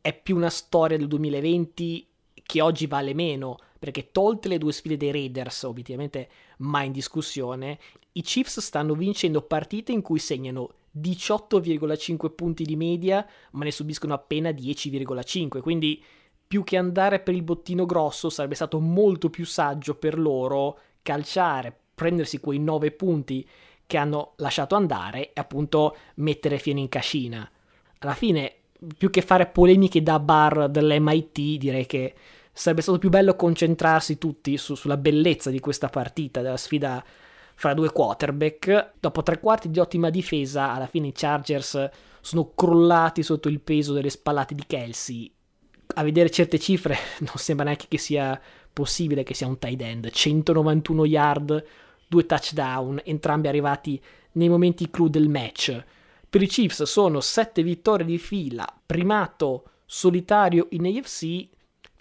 è 0.00 0.16
più 0.16 0.36
una 0.36 0.50
storia 0.50 0.96
del 0.96 1.08
2020 1.08 2.06
che 2.44 2.60
oggi 2.60 2.86
vale 2.86 3.12
meno, 3.12 3.56
perché 3.82 4.12
tolte 4.12 4.46
le 4.46 4.58
due 4.58 4.70
sfide 4.70 4.96
dei 4.96 5.10
Raiders, 5.10 5.64
obiettivamente 5.64 6.28
mai 6.58 6.86
in 6.86 6.92
discussione, 6.92 7.80
i 8.12 8.22
Chiefs 8.22 8.60
stanno 8.60 8.94
vincendo 8.94 9.42
partite 9.42 9.90
in 9.90 10.02
cui 10.02 10.20
segnano 10.20 10.70
18,5 10.96 12.32
punti 12.32 12.62
di 12.62 12.76
media, 12.76 13.26
ma 13.50 13.64
ne 13.64 13.72
subiscono 13.72 14.14
appena 14.14 14.50
10,5, 14.50 15.60
quindi 15.60 16.00
più 16.46 16.62
che 16.62 16.76
andare 16.76 17.18
per 17.18 17.34
il 17.34 17.42
bottino 17.42 17.84
grosso 17.84 18.30
sarebbe 18.30 18.54
stato 18.54 18.78
molto 18.78 19.30
più 19.30 19.44
saggio 19.44 19.96
per 19.96 20.16
loro 20.16 20.78
calciare, 21.02 21.76
prendersi 21.92 22.38
quei 22.38 22.60
9 22.60 22.92
punti 22.92 23.44
che 23.84 23.96
hanno 23.96 24.34
lasciato 24.36 24.76
andare 24.76 25.32
e 25.32 25.40
appunto 25.40 25.96
mettere 26.18 26.60
fino 26.60 26.78
in 26.78 26.88
cascina. 26.88 27.50
Alla 27.98 28.14
fine, 28.14 28.54
più 28.96 29.10
che 29.10 29.22
fare 29.22 29.46
polemiche 29.46 30.04
da 30.04 30.20
bar 30.20 30.68
dell'MIT, 30.68 31.58
direi 31.58 31.86
che 31.86 32.14
sarebbe 32.52 32.82
stato 32.82 32.98
più 32.98 33.08
bello 33.08 33.34
concentrarsi 33.34 34.18
tutti 34.18 34.56
su, 34.56 34.74
sulla 34.74 34.96
bellezza 34.96 35.50
di 35.50 35.60
questa 35.60 35.88
partita, 35.88 36.42
della 36.42 36.56
sfida 36.56 37.02
fra 37.54 37.74
due 37.74 37.90
quarterback. 37.90 38.92
Dopo 39.00 39.22
tre 39.22 39.40
quarti 39.40 39.70
di 39.70 39.78
ottima 39.78 40.10
difesa, 40.10 40.72
alla 40.72 40.86
fine 40.86 41.08
i 41.08 41.12
Chargers 41.12 41.88
sono 42.20 42.52
crollati 42.54 43.22
sotto 43.22 43.48
il 43.48 43.60
peso 43.60 43.92
delle 43.92 44.10
spallate 44.10 44.54
di 44.54 44.64
Kelsey 44.66 45.32
a 45.94 46.02
vedere 46.02 46.30
certe 46.30 46.58
cifre 46.58 46.96
non 47.20 47.36
sembra 47.36 47.64
neanche 47.64 47.86
che 47.88 47.98
sia 47.98 48.40
possibile 48.72 49.22
che 49.22 49.34
sia 49.34 49.46
un 49.46 49.58
tight 49.58 49.80
end. 49.82 50.10
191 50.10 51.04
yard, 51.04 51.64
due 52.06 52.26
touchdown, 52.26 53.00
entrambi 53.04 53.48
arrivati 53.48 54.00
nei 54.32 54.48
momenti 54.48 54.90
clou 54.90 55.08
del 55.08 55.28
match. 55.28 55.84
Per 56.28 56.40
i 56.40 56.46
Chiefs 56.46 56.84
sono 56.84 57.20
7 57.20 57.62
vittorie 57.62 58.06
di 58.06 58.18
fila, 58.18 58.66
primato 58.86 59.64
solitario 59.84 60.68
in 60.70 60.86
AFC, 60.86 61.48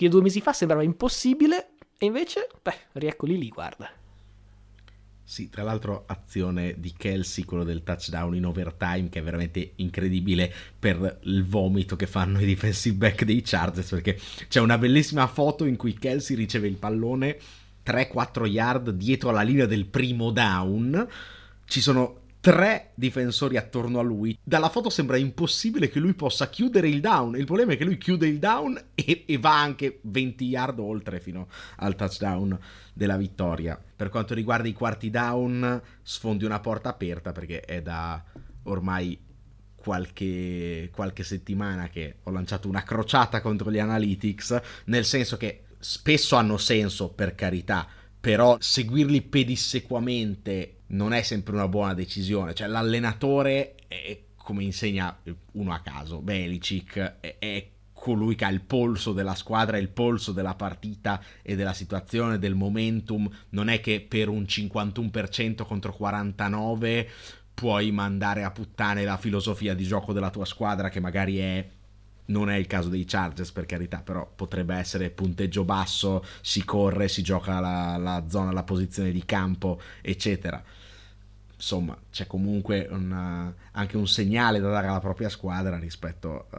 che 0.02 0.10
due 0.10 0.22
mesi 0.22 0.42
fa 0.42 0.52
sembrava 0.52 0.84
impossibile, 0.84 1.74
e 1.98 2.08
invece, 2.08 2.50
beh, 2.62 2.76
rieccoli 2.94 3.38
lì, 3.38 3.50
guarda. 3.50 3.88
Sì, 5.24 5.50
tra 5.50 5.62
l'altro 5.62 6.06
azione 6.08 6.76
di 6.80 6.92
Kelsey, 6.98 7.46
quello 7.46 7.64
del 7.64 7.84
touchdown 7.84 8.36
in 8.36 8.46
overtime, 8.46 9.10
che 9.10 9.20
è 9.20 9.24
veramente 9.24 9.74
incredibile 9.76 10.52
per 10.78 11.20
il 11.24 11.46
vomito 11.46 11.96
che 11.96 12.08
fanno 12.08 12.42
i 12.42 12.46
defensive 12.46 12.98
back 12.98 13.24
dei 13.24 13.42
Chargers, 13.44 13.90
perché 13.90 14.20
c'è 14.50 14.60
una 14.60 14.80
bellissima 14.80 15.28
foto 15.28 15.66
in 15.66 15.78
cui 15.78 15.94
Kelsey 15.94 16.36
riceve 16.36 16.68
il 16.68 16.78
pallone 16.78 17.38
3-4 17.86 18.46
yard 18.48 18.90
dietro 18.90 19.30
alla 19.30 19.44
linea 19.44 19.68
del 19.68 19.86
primo 19.86 20.32
down. 20.32 21.08
Ci 21.66 21.80
sono 21.80 22.21
tre 22.42 22.92
difensori 22.96 23.56
attorno 23.56 24.00
a 24.00 24.02
lui. 24.02 24.38
Dalla 24.44 24.70
foto 24.70 24.90
sembra 24.90 25.16
impossibile 25.16 25.90
che 25.90 26.00
lui 26.00 26.14
possa 26.14 26.50
chiudere 26.50 26.90
il 26.90 27.00
down. 27.00 27.36
Il 27.36 27.46
problema 27.46 27.74
è 27.74 27.78
che 27.78 27.86
lui 27.86 27.98
chiude 27.98 28.28
il 28.28 28.40
down 28.40 28.78
e, 28.96 29.24
e, 29.28 29.38
va 29.38 29.62
anche 29.62 30.00
20 30.02 30.46
yard 30.46 30.80
oltre 30.80 31.20
fino 31.20 31.48
al 31.78 31.96
touchdown 31.96 32.60
della 32.94 33.16
vittoria. 33.16 33.82
Per 33.96 34.10
quanto 34.10 34.34
riguarda 34.34 34.68
i 34.68 34.74
quarti 34.74 35.12
down, 35.12 35.82
sfondi 36.02 36.44
una 36.44 36.60
porta 36.60 36.90
aperta 36.90 37.32
perché 37.32 37.62
è 37.62 37.82
da 37.82 38.22
ormai 38.64 39.18
qualche, 39.76 40.90
qualche 40.92 41.24
settimana 41.24 41.90
che 41.90 42.18
ho 42.24 42.32
lanciato 42.32 42.68
una 42.68 42.84
crociata 42.84 43.40
contro 43.42 43.72
gli 43.72 43.80
analytics, 43.80 44.62
nel 44.86 45.06
senso 45.06 45.38
che 45.38 45.66
spesso 45.78 46.36
hanno 46.36 46.58
senso, 46.58 47.10
per 47.10 47.36
carità, 47.36 47.88
però 48.20 48.58
seguirli 48.60 49.22
pedissequamente 49.22 50.81
non 50.92 51.14
è 51.14 51.22
sempre 51.22 51.54
una 51.54 51.68
buona 51.68 51.94
decisione. 51.94 52.54
Cioè, 52.54 52.68
l'allenatore 52.68 53.76
è, 53.88 54.20
come 54.36 54.64
insegna 54.64 55.16
uno 55.54 55.74
a 55.74 55.80
caso, 55.80 56.22
Belicic, 56.22 56.98
è, 57.20 57.36
è 57.40 57.68
colui 57.94 58.34
che 58.36 58.46
ha 58.46 58.50
il 58.50 58.62
polso 58.62 59.14
della 59.14 59.36
squadra, 59.36 59.78
il 59.78 59.90
polso 59.90 60.32
della 60.32 60.56
partita 60.56 61.22
e 61.42 61.56
della 61.56 61.74
situazione, 61.74 62.40
del 62.40 62.56
momentum. 62.56 63.30
Non 63.50 63.70
è 63.70 63.80
che 63.80 64.02
per 64.02 64.28
un 64.28 64.44
51% 64.44 65.64
contro 65.66 65.96
49% 66.00 67.08
puoi 67.54 67.92
mandare 67.92 68.44
a 68.44 68.50
puttane 68.50 69.04
la 69.04 69.18
filosofia 69.18 69.76
di 69.76 69.84
gioco 69.84 70.14
della 70.14 70.32
tua 70.32 70.46
squadra, 70.46 70.90
che 70.90 71.00
magari 71.00 71.38
è 71.38 71.68
non 72.24 72.50
è 72.50 72.56
il 72.56 72.66
caso 72.66 72.88
dei 72.88 73.04
Chargers 73.04 73.52
per 73.52 73.66
carità, 73.66 74.02
però 74.02 74.32
potrebbe 74.34 74.74
essere 74.76 75.10
punteggio 75.10 75.66
basso, 75.66 76.24
si 76.40 76.64
corre, 76.64 77.10
si 77.10 77.22
gioca 77.22 77.60
la, 77.60 77.98
la 77.98 78.24
zona, 78.30 78.54
la 78.54 78.64
posizione 78.64 79.12
di 79.12 79.26
campo, 79.26 79.82
eccetera 80.02 80.64
insomma 81.62 81.96
c'è 82.12 82.26
comunque 82.26 82.88
una, 82.90 83.54
anche 83.74 83.96
un 83.96 84.08
segnale 84.08 84.60
da 84.60 84.70
dare 84.72 84.88
alla 84.88 85.00
propria 85.00 85.30
squadra 85.30 85.78
rispetto 85.78 86.48
uh, 86.50 86.58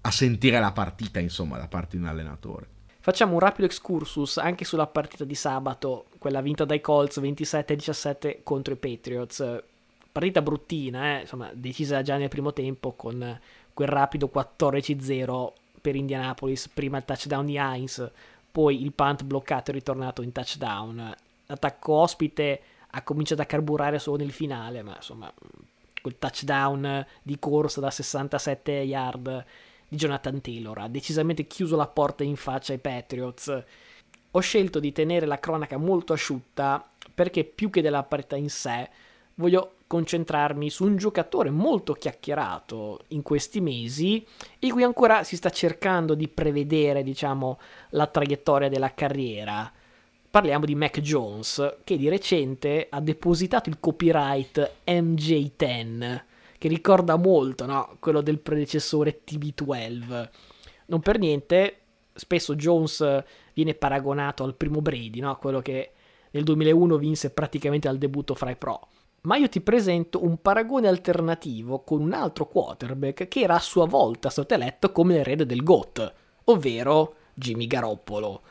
a 0.00 0.10
sentire 0.10 0.58
la 0.58 0.72
partita 0.72 1.20
insomma 1.20 1.58
da 1.58 1.68
parte 1.68 1.96
di 1.96 2.02
un 2.02 2.08
allenatore. 2.08 2.66
Facciamo 3.00 3.34
un 3.34 3.38
rapido 3.38 3.66
excursus 3.66 4.38
anche 4.38 4.64
sulla 4.64 4.86
partita 4.86 5.24
di 5.24 5.34
sabato, 5.34 6.06
quella 6.18 6.40
vinta 6.40 6.64
dai 6.64 6.80
Colts 6.80 7.20
27-17 7.20 8.38
contro 8.42 8.74
i 8.74 8.76
Patriots. 8.76 9.62
Partita 10.10 10.42
bruttina, 10.42 11.18
eh? 11.18 11.20
insomma, 11.20 11.50
decisa 11.52 12.02
già 12.02 12.16
nel 12.16 12.28
primo 12.28 12.52
tempo 12.52 12.92
con 12.92 13.38
quel 13.72 13.88
rapido 13.88 14.30
14-0 14.34 15.52
per 15.80 15.94
Indianapolis, 15.94 16.68
prima 16.68 16.98
il 16.98 17.04
touchdown 17.04 17.46
di 17.46 17.56
Heinz, 17.56 18.10
poi 18.50 18.82
il 18.82 18.92
punt 18.92 19.22
bloccato 19.22 19.70
e 19.70 19.74
ritornato 19.74 20.22
in 20.22 20.32
touchdown. 20.32 21.14
L'attacco 21.46 21.92
ospite 21.92 22.60
ha 22.90 23.02
cominciato 23.02 23.42
a 23.42 23.46
carburare 23.46 23.98
solo 23.98 24.18
nel 24.18 24.32
finale, 24.32 24.82
ma 24.82 24.96
insomma, 24.96 25.32
quel 26.00 26.18
touchdown 26.18 27.06
di 27.22 27.38
corsa 27.38 27.80
da 27.80 27.90
67 27.90 28.72
yard 28.72 29.44
di 29.88 29.96
Jonathan 29.96 30.40
Taylor 30.40 30.78
ha 30.78 30.88
decisamente 30.88 31.46
chiuso 31.46 31.76
la 31.76 31.86
porta 31.86 32.24
in 32.24 32.36
faccia 32.36 32.72
ai 32.72 32.78
Patriots. 32.78 33.64
Ho 34.32 34.40
scelto 34.40 34.78
di 34.78 34.92
tenere 34.92 35.26
la 35.26 35.38
cronaca 35.38 35.76
molto 35.78 36.12
asciutta 36.12 36.86
perché 37.14 37.44
più 37.44 37.70
che 37.70 37.82
della 37.82 38.02
partita 38.02 38.36
in 38.36 38.50
sé 38.50 38.88
voglio 39.34 39.74
concentrarmi 39.86 40.68
su 40.68 40.84
un 40.84 40.96
giocatore 40.96 41.50
molto 41.50 41.94
chiacchierato 41.94 43.00
in 43.08 43.22
questi 43.22 43.60
mesi 43.60 44.24
e 44.58 44.70
cui 44.70 44.82
ancora 44.82 45.24
si 45.24 45.36
sta 45.36 45.50
cercando 45.50 46.14
di 46.14 46.28
prevedere, 46.28 47.02
diciamo, 47.02 47.58
la 47.90 48.06
traiettoria 48.06 48.68
della 48.68 48.92
carriera 48.92 49.72
parliamo 50.38 50.66
di 50.66 50.76
Mac 50.76 51.00
Jones, 51.00 51.78
che 51.82 51.96
di 51.96 52.08
recente 52.08 52.86
ha 52.88 53.00
depositato 53.00 53.68
il 53.68 53.80
copyright 53.80 54.74
MJ10, 54.86 56.22
che 56.56 56.68
ricorda 56.68 57.16
molto 57.16 57.66
no? 57.66 57.96
quello 57.98 58.20
del 58.20 58.38
predecessore 58.38 59.22
TB12. 59.26 60.28
Non 60.86 61.00
per 61.00 61.18
niente, 61.18 61.78
spesso 62.14 62.54
Jones 62.54 63.24
viene 63.52 63.74
paragonato 63.74 64.44
al 64.44 64.54
primo 64.54 64.80
Brady, 64.80 65.18
no? 65.18 65.36
quello 65.38 65.58
che 65.58 65.90
nel 66.30 66.44
2001 66.44 66.96
vinse 66.98 67.30
praticamente 67.30 67.88
al 67.88 67.98
debutto 67.98 68.36
fra 68.36 68.50
i 68.50 68.56
pro. 68.56 68.86
Ma 69.22 69.38
io 69.38 69.48
ti 69.48 69.60
presento 69.60 70.22
un 70.22 70.40
paragone 70.40 70.86
alternativo 70.86 71.80
con 71.80 72.00
un 72.00 72.12
altro 72.12 72.46
quarterback 72.46 73.26
che 73.26 73.40
era 73.40 73.56
a 73.56 73.60
sua 73.60 73.86
volta 73.86 74.30
stato 74.30 74.54
eletto 74.54 74.92
come 74.92 75.14
l'erede 75.14 75.44
del 75.44 75.64
GOAT, 75.64 76.12
ovvero 76.44 77.14
Jimmy 77.34 77.66
Garoppolo 77.66 78.42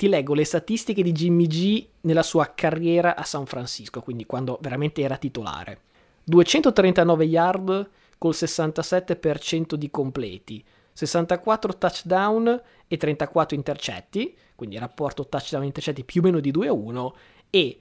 ti 0.00 0.08
leggo 0.08 0.32
le 0.32 0.46
statistiche 0.46 1.02
di 1.02 1.12
Jimmy 1.12 1.46
G 1.46 1.86
nella 2.00 2.22
sua 2.22 2.54
carriera 2.54 3.16
a 3.16 3.22
San 3.22 3.44
Francisco, 3.44 4.00
quindi 4.00 4.24
quando 4.24 4.56
veramente 4.62 5.02
era 5.02 5.18
titolare. 5.18 5.80
239 6.24 7.24
yard 7.26 7.90
col 8.16 8.32
67% 8.32 9.74
di 9.74 9.90
completi, 9.90 10.64
64 10.94 11.76
touchdown 11.76 12.62
e 12.88 12.96
34 12.96 13.54
intercetti, 13.54 14.34
quindi 14.54 14.78
rapporto 14.78 15.26
touchdown 15.26 15.64
intercetti 15.64 16.02
più 16.02 16.22
o 16.22 16.24
meno 16.24 16.40
di 16.40 16.50
2 16.50 16.68
a 16.68 16.72
1 16.72 17.14
e 17.50 17.78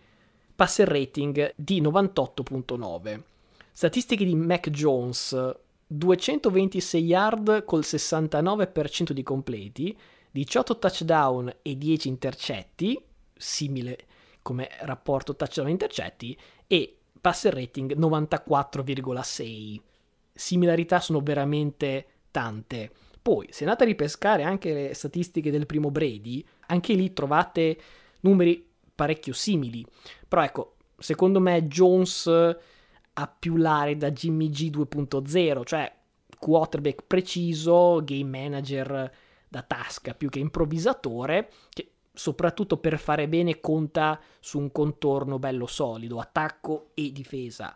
passer 0.53 0.89
rating 0.89 1.53
di 1.55 1.81
98.9. 1.81 3.21
Statistiche 3.71 4.25
di 4.25 4.35
Mac 4.35 4.69
Jones, 4.71 5.55
226 5.87 7.01
yard 7.01 7.63
col 7.63 7.79
69% 7.79 9.11
di 9.11 9.23
completi, 9.23 9.97
18 10.31 10.77
touchdown 10.77 11.53
e 11.61 11.77
10 11.77 12.07
intercetti, 12.07 13.01
simile 13.35 13.97
come 14.41 14.69
rapporto 14.81 15.35
touchdown 15.35 15.69
intercetti, 15.69 16.37
e 16.67 16.97
passer 17.19 17.53
rating 17.53 17.97
94,6. 17.97 19.79
Similarità 20.33 20.99
sono 20.99 21.19
veramente 21.19 22.07
tante. 22.31 22.91
Poi, 23.21 23.47
se 23.51 23.63
andate 23.63 23.83
a 23.83 23.87
ripescare 23.87 24.43
anche 24.43 24.73
le 24.73 24.93
statistiche 24.93 25.51
del 25.51 25.65
primo 25.65 25.91
Brady, 25.91 26.43
anche 26.67 26.93
lì 26.93 27.11
trovate 27.13 27.77
numeri 28.21 28.65
parecchio 28.95 29.33
simili. 29.33 29.85
Però 30.27 30.43
ecco, 30.43 30.75
secondo 30.97 31.39
me 31.39 31.67
Jones 31.67 32.27
ha 32.27 33.27
più 33.27 33.57
l'area 33.57 33.95
da 33.95 34.11
Jimmy 34.11 34.49
G 34.49 34.69
2.0, 34.69 35.65
cioè 35.65 35.93
quarterback 36.37 37.03
preciso, 37.05 38.01
game 38.03 38.23
manager 38.23 39.11
da 39.49 39.63
tasca 39.63 40.13
più 40.13 40.29
che 40.29 40.39
improvvisatore, 40.39 41.51
che 41.69 41.91
soprattutto 42.13 42.77
per 42.77 42.97
fare 42.99 43.27
bene 43.27 43.59
conta 43.59 44.19
su 44.39 44.59
un 44.59 44.71
contorno 44.71 45.39
bello 45.39 45.65
solido, 45.67 46.19
attacco 46.19 46.91
e 46.93 47.11
difesa. 47.11 47.75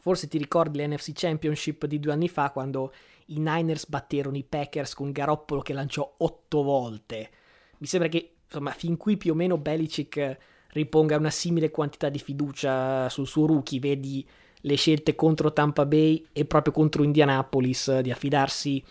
Forse 0.00 0.28
ti 0.28 0.38
ricordi 0.38 0.78
l'NFC 0.78 1.12
Championship 1.14 1.86
di 1.86 1.98
due 1.98 2.12
anni 2.12 2.28
fa 2.28 2.50
quando 2.50 2.92
i 3.26 3.38
Niners 3.38 3.86
batterono 3.86 4.36
i 4.36 4.44
Packers 4.44 4.94
con 4.94 5.12
Garoppolo 5.12 5.62
che 5.62 5.72
lanciò 5.72 6.14
otto 6.18 6.62
volte. 6.62 7.30
Mi 7.78 7.86
sembra 7.86 8.08
che, 8.08 8.36
insomma, 8.44 8.70
fin 8.72 8.96
qui 8.96 9.16
più 9.16 9.32
o 9.32 9.34
meno 9.34 9.58
Belichick 9.58 10.38
riponga 10.68 11.16
una 11.16 11.30
simile 11.30 11.70
quantità 11.70 12.08
di 12.08 12.18
fiducia 12.18 13.08
sul 13.08 13.26
suo 13.26 13.46
rookie, 13.46 13.80
vedi 13.80 14.26
le 14.62 14.74
scelte 14.76 15.14
contro 15.14 15.52
Tampa 15.52 15.86
Bay 15.86 16.24
e 16.32 16.44
proprio 16.44 16.72
contro 16.72 17.02
Indianapolis 17.02 18.00
di 18.00 18.10
affidarsi 18.10 18.82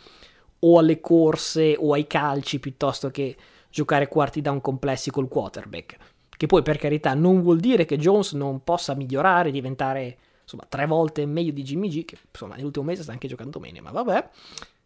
o 0.60 0.78
alle 0.78 1.00
corse 1.00 1.75
o 1.78 1.94
ai 1.94 2.08
calci 2.08 2.60
piuttosto 2.60 3.10
che 3.10 3.36
giocare 3.70 4.08
quarti 4.08 4.42
down 4.42 4.62
complessi 4.62 5.12
col 5.12 5.28
quarterback. 5.28 5.98
Che 6.30 6.46
poi 6.48 6.62
per 6.62 6.78
carità 6.78 7.13
non 7.13 7.42
vuol 7.42 7.60
dire 7.60 7.86
che 7.86 7.98
Jones 7.98 8.34
non 8.34 8.63
possa 8.63 8.96
migliorare, 8.96 9.51
diventare 9.51 10.18
insomma 10.42 10.66
tre 10.68 10.86
volte 10.86 11.25
meglio 11.25 11.51
di 11.51 11.63
Jimmy 11.63 11.89
G, 11.89 12.06
che 12.06 12.18
insomma 12.32 12.56
nell'ultimo 12.56 12.86
mese 12.86 13.04
sta 13.04 13.12
anche 13.12 13.28
giocando 13.28 13.60
bene, 13.60 13.82
ma 13.82 13.92
vabbè. 13.92 14.30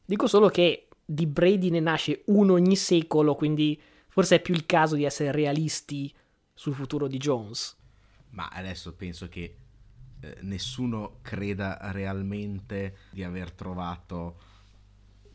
Dico 0.06 0.27
solo 0.27 0.50
che 0.50 0.88
di 1.06 1.25
Brady 1.27 1.70
ne 1.70 1.80
nasce 1.80 2.24
uno 2.25 2.53
ogni 2.53 2.75
secolo, 2.75 3.36
quindi 3.36 3.80
forse 4.08 4.38
è 4.38 4.42
più 4.42 4.53
il 4.53 4.65
caso 4.65 4.96
di 4.96 5.03
essere 5.03 5.32
realisti 5.32 6.13
sul 6.53 6.74
futuro 6.74 7.08
di 7.08 7.18
Jones. 7.18 7.77
Ma 8.32 8.50
adesso 8.51 8.94
penso 8.96 9.27
che 9.27 9.56
eh, 10.20 10.38
nessuno 10.42 11.20
creda 11.22 11.77
realmente 11.92 12.98
di 13.12 13.24
aver 13.24 13.51
trovato 13.51 14.39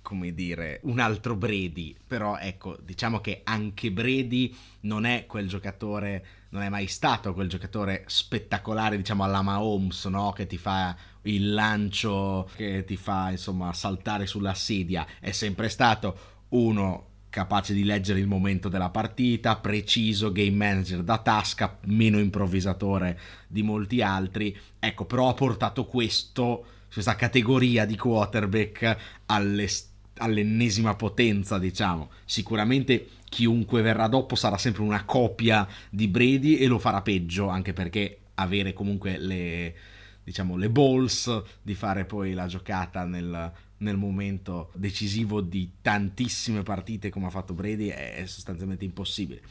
come 0.09 0.33
dire, 0.33 0.81
un 0.85 1.01
altro 1.01 1.37
Brady, 1.37 1.95
però 2.07 2.39
ecco, 2.39 2.79
diciamo 2.83 3.21
che 3.21 3.43
anche 3.45 3.93
Brady 3.93 4.57
non 4.81 5.05
è 5.05 5.27
quel 5.27 5.47
giocatore, 5.47 6.25
non 6.49 6.63
è 6.63 6.71
mai 6.71 6.87
stato 6.87 7.35
quel 7.35 7.51
giocatore 7.51 8.05
spettacolare, 8.07 8.97
diciamo 8.97 9.23
alla 9.23 9.43
Mahomes, 9.43 10.07
no? 10.07 10.33
Che 10.33 10.47
ti 10.47 10.57
fa 10.57 10.97
il 11.25 11.53
lancio, 11.53 12.49
che 12.57 12.85
ti 12.87 12.97
fa 12.97 13.33
insomma 13.33 13.71
saltare 13.75 14.25
sulla 14.25 14.55
sedia, 14.55 15.07
è 15.21 15.31
sempre 15.31 15.69
stato 15.69 16.19
uno 16.49 17.09
capace 17.29 17.75
di 17.75 17.85
leggere 17.85 18.19
il 18.19 18.27
momento 18.27 18.71
della 18.71 18.89
partita, 18.89 19.57
preciso, 19.57 20.33
game 20.33 20.57
manager 20.57 21.03
da 21.03 21.19
tasca, 21.19 21.81
meno 21.85 22.19
improvvisatore 22.19 23.21
di 23.47 23.63
molti 23.63 24.01
altri, 24.01 24.59
ecco, 24.79 25.05
però 25.05 25.29
ha 25.29 25.35
portato 25.35 25.85
questo 25.85 26.65
questa 26.91 27.17
categoria 27.17 27.85
di 27.85 27.97
quarterback 27.97 28.97
all'esterno 29.27 29.88
all'ennesima 30.19 30.95
potenza, 30.95 31.59
diciamo. 31.59 32.11
Sicuramente 32.25 33.09
chiunque 33.29 33.83
verrà 33.83 34.09
dopo 34.09 34.35
sarà 34.35 34.59
sempre 34.59 34.83
una 34.83 35.05
copia 35.05 35.67
di 35.91 36.09
Brady 36.09 36.57
e 36.57 36.67
lo 36.67 36.79
farà 36.79 37.03
peggio, 37.03 37.49
anche 37.49 37.73
perché 37.73 38.19
avere 38.35 38.73
comunque 38.73 39.19
le, 39.19 39.75
diciamo, 40.23 40.57
le 40.57 40.71
balls 40.71 41.43
di 41.63 41.75
fare 41.75 42.05
poi 42.05 42.33
la 42.33 42.47
giocata 42.47 43.05
nel, 43.05 43.53
nel 43.79 43.97
momento 43.97 44.71
decisivo 44.75 45.41
di 45.41 45.73
tantissime 45.83 46.63
partite 46.63 47.11
come 47.11 47.27
ha 47.27 47.31
fatto 47.31 47.55
Brady 47.55 47.89
è 47.89 48.25
sostanzialmente 48.27 48.85
impossibile. 48.85 49.43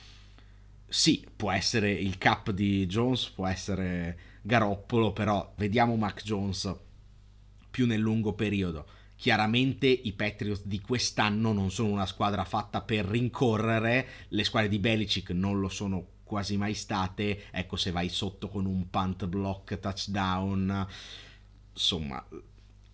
Sì, 0.90 1.26
può 1.36 1.52
essere 1.52 1.92
il 1.92 2.18
cap 2.18 2.52
di 2.52 2.86
Jones, 2.88 3.28
può 3.30 3.46
essere 3.46 4.18
Garoppolo, 4.42 5.12
però 5.12 5.54
vediamo 5.58 5.98
Mac 5.98 6.24
Jones 6.24 6.74
più 7.70 7.86
nel 7.86 8.00
lungo 8.00 8.34
periodo 8.34 8.88
Chiaramente 9.18 9.88
i 9.88 10.14
Patriots 10.14 10.64
di 10.66 10.80
quest'anno 10.80 11.52
non 11.52 11.72
sono 11.72 11.90
una 11.90 12.06
squadra 12.06 12.46
fatta 12.46 12.82
per 12.82 13.06
rincorrere, 13.06 14.08
le 14.30 14.44
squadre 14.44 14.70
di 14.70 14.80
Belichick 14.80 15.32
non 15.32 15.60
lo 15.60 15.70
sono 15.70 16.06
quasi 16.24 16.56
mai 16.56 16.76
state, 16.76 17.46
ecco 17.52 17.78
se 17.78 17.90
vai 17.92 18.10
sotto 18.10 18.48
con 18.48 18.66
un 18.66 18.90
punt 18.90 19.26
block 19.26 19.80
touchdown, 19.80 20.88
insomma 21.74 22.24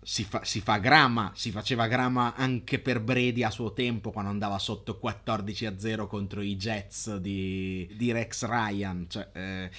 si 0.04 0.24
fa, 0.24 0.44
si 0.44 0.60
fa 0.60 0.76
grama, 0.76 1.32
si 1.34 1.50
faceva 1.50 1.86
grama 1.86 2.34
anche 2.34 2.78
per 2.78 3.00
Brady 3.00 3.42
a 3.42 3.50
suo 3.50 3.72
tempo 3.72 4.10
quando 4.10 4.30
andava 4.30 4.58
sotto 4.58 4.98
14 4.98 5.66
a 5.66 5.78
0 5.78 6.06
contro 6.06 6.42
i 6.42 6.56
Jets 6.56 7.16
di, 7.16 7.90
di 7.96 8.12
Rex 8.12 8.46
Ryan, 8.46 9.06
cioè... 9.08 9.28
Eh, 9.32 9.70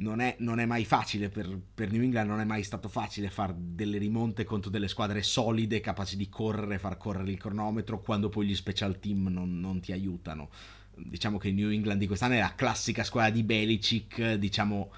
non 0.00 0.20
è, 0.20 0.36
non 0.38 0.58
è 0.58 0.66
mai 0.66 0.84
facile 0.84 1.28
per, 1.28 1.58
per, 1.74 1.90
New 1.90 2.02
England, 2.02 2.28
non 2.28 2.40
è 2.40 2.44
mai 2.44 2.62
stato 2.62 2.88
facile 2.88 3.30
fare 3.30 3.54
delle 3.56 3.98
rimonte 3.98 4.44
contro 4.44 4.70
delle 4.70 4.88
squadre 4.88 5.22
solide, 5.22 5.80
capaci 5.80 6.16
di 6.16 6.28
correre, 6.28 6.78
far 6.78 6.96
correre 6.96 7.30
il 7.30 7.38
cronometro, 7.38 8.00
quando 8.00 8.28
poi 8.28 8.46
gli 8.46 8.54
special 8.54 8.98
team 8.98 9.28
non, 9.28 9.60
non 9.60 9.80
ti 9.80 9.92
aiutano. 9.92 10.50
Diciamo 10.96 11.38
che 11.38 11.52
New 11.52 11.70
England 11.70 12.00
di 12.00 12.06
quest'anno 12.06 12.34
è 12.34 12.40
la 12.40 12.54
classica 12.54 13.04
squadra 13.04 13.30
di 13.30 13.42
Belichick, 13.42 14.34
diciamo, 14.34 14.92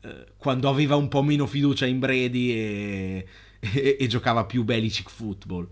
eh, 0.00 0.26
quando 0.36 0.68
aveva 0.68 0.96
un 0.96 1.08
po' 1.08 1.22
meno 1.22 1.46
fiducia 1.46 1.86
in 1.86 1.98
Brady 1.98 2.50
e, 2.50 3.26
e, 3.60 3.96
e 3.98 4.06
giocava 4.06 4.44
più 4.44 4.64
Belichick 4.64 5.10
football. 5.10 5.68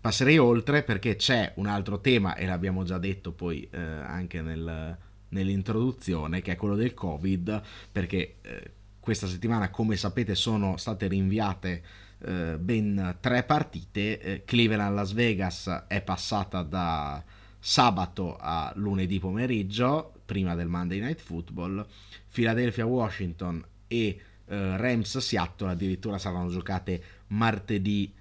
Passerei 0.00 0.38
oltre 0.38 0.82
perché 0.82 1.16
c'è 1.16 1.52
un 1.56 1.66
altro 1.66 2.00
tema, 2.00 2.34
e 2.34 2.46
l'abbiamo 2.46 2.82
già 2.84 2.98
detto 2.98 3.32
poi 3.32 3.68
eh, 3.70 3.78
anche 3.78 4.42
nel 4.42 5.06
nell'introduzione, 5.30 6.40
che 6.40 6.52
è 6.52 6.56
quello 6.56 6.74
del 6.76 6.94
Covid, 6.94 7.62
perché 7.90 8.36
eh, 8.42 8.70
questa 9.00 9.26
settimana, 9.26 9.70
come 9.70 9.96
sapete, 9.96 10.34
sono 10.34 10.76
state 10.76 11.06
rinviate 11.08 11.82
eh, 12.20 12.58
ben 12.58 13.16
tre 13.20 13.42
partite. 13.44 14.20
Eh, 14.20 14.44
Cleveland 14.44 14.94
Las 14.94 15.12
Vegas 15.12 15.84
è 15.88 16.00
passata 16.02 16.62
da 16.62 17.22
sabato 17.58 18.36
a 18.38 18.72
lunedì 18.76 19.18
pomeriggio, 19.18 20.12
prima 20.24 20.54
del 20.54 20.68
Monday 20.68 21.00
Night 21.00 21.20
Football. 21.20 21.86
Philadelphia 22.32 22.86
Washington 22.86 23.64
e 23.86 24.20
eh, 24.46 24.76
Rams 24.76 25.18
Seattle 25.18 25.70
addirittura 25.70 26.18
saranno 26.18 26.50
giocate 26.50 27.02
martedì 27.28 28.12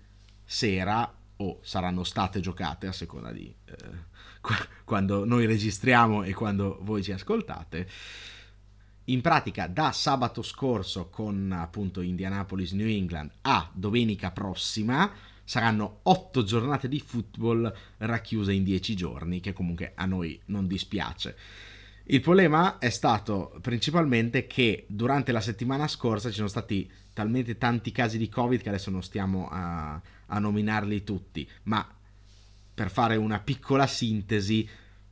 sera 0.43 1.13
o 1.37 1.59
saranno 1.61 2.03
state 2.03 2.39
giocate 2.39 2.87
a 2.87 2.91
seconda 2.91 3.31
di 3.31 3.53
eh, 3.65 3.75
quando 4.83 5.25
noi 5.25 5.45
registriamo 5.45 6.23
e 6.23 6.33
quando 6.33 6.79
voi 6.81 7.03
ci 7.03 7.11
ascoltate. 7.11 7.87
In 9.05 9.21
pratica 9.21 9.67
da 9.67 9.91
sabato 9.91 10.41
scorso 10.41 11.07
con 11.07 11.51
appunto 11.53 12.01
Indianapolis 12.01 12.73
New 12.73 12.87
England 12.87 13.31
a 13.41 13.69
domenica 13.73 14.31
prossima 14.31 15.09
saranno 15.45 15.99
otto 16.03 16.43
giornate 16.43 16.89
di 16.89 16.99
football 16.99 17.73
racchiuse 17.99 18.51
in 18.51 18.65
dieci 18.65 18.97
giorni, 18.97 19.39
che 19.39 19.53
comunque 19.53 19.93
a 19.95 20.05
noi 20.05 20.37
non 20.47 20.67
dispiace. 20.67 21.37
Il 22.09 22.19
problema 22.19 22.79
è 22.79 22.89
stato 22.89 23.57
principalmente 23.61 24.45
che 24.45 24.85
durante 24.89 25.31
la 25.31 25.41
settimana 25.41 25.87
scorsa 25.87 26.29
ci 26.29 26.35
sono 26.35 26.49
stati 26.49 26.89
talmente 27.13 27.57
tanti 27.57 27.91
casi 27.91 28.17
di 28.17 28.29
Covid 28.29 28.61
che 28.61 28.69
adesso 28.69 28.89
non 28.89 29.03
stiamo 29.03 29.47
a, 29.49 30.01
a 30.27 30.39
nominarli 30.39 31.03
tutti, 31.03 31.49
ma 31.63 31.96
per 32.77 32.91
fare 32.91 33.15
una 33.15 33.39
piccola 33.39 33.87
sintesi, 33.87 34.69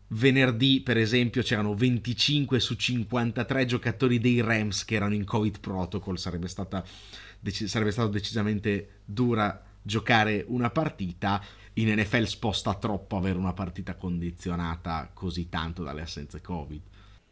venerdì 0.09 0.81
per 0.81 0.97
esempio 0.97 1.41
c'erano 1.41 1.73
25 1.73 2.59
su 2.59 2.75
53 2.75 3.65
giocatori 3.65 4.19
dei 4.19 4.39
Rams 4.39 4.85
che 4.85 4.93
erano 4.93 5.15
in 5.15 5.25
Covid 5.25 5.59
protocol, 5.59 6.19
sarebbe, 6.19 6.47
stata, 6.47 6.85
sarebbe 7.41 7.89
stato 7.89 8.09
decisamente 8.09 8.99
dura 9.03 9.63
giocare 9.81 10.45
una 10.47 10.69
partita. 10.69 11.43
In 11.73 11.91
NFL 11.91 12.25
sposta 12.25 12.75
troppo 12.75 13.17
avere 13.17 13.39
una 13.39 13.53
partita 13.53 13.95
condizionata 13.95 15.09
così 15.11 15.49
tanto 15.49 15.81
dalle 15.81 16.03
assenze 16.03 16.41
Covid. 16.41 16.81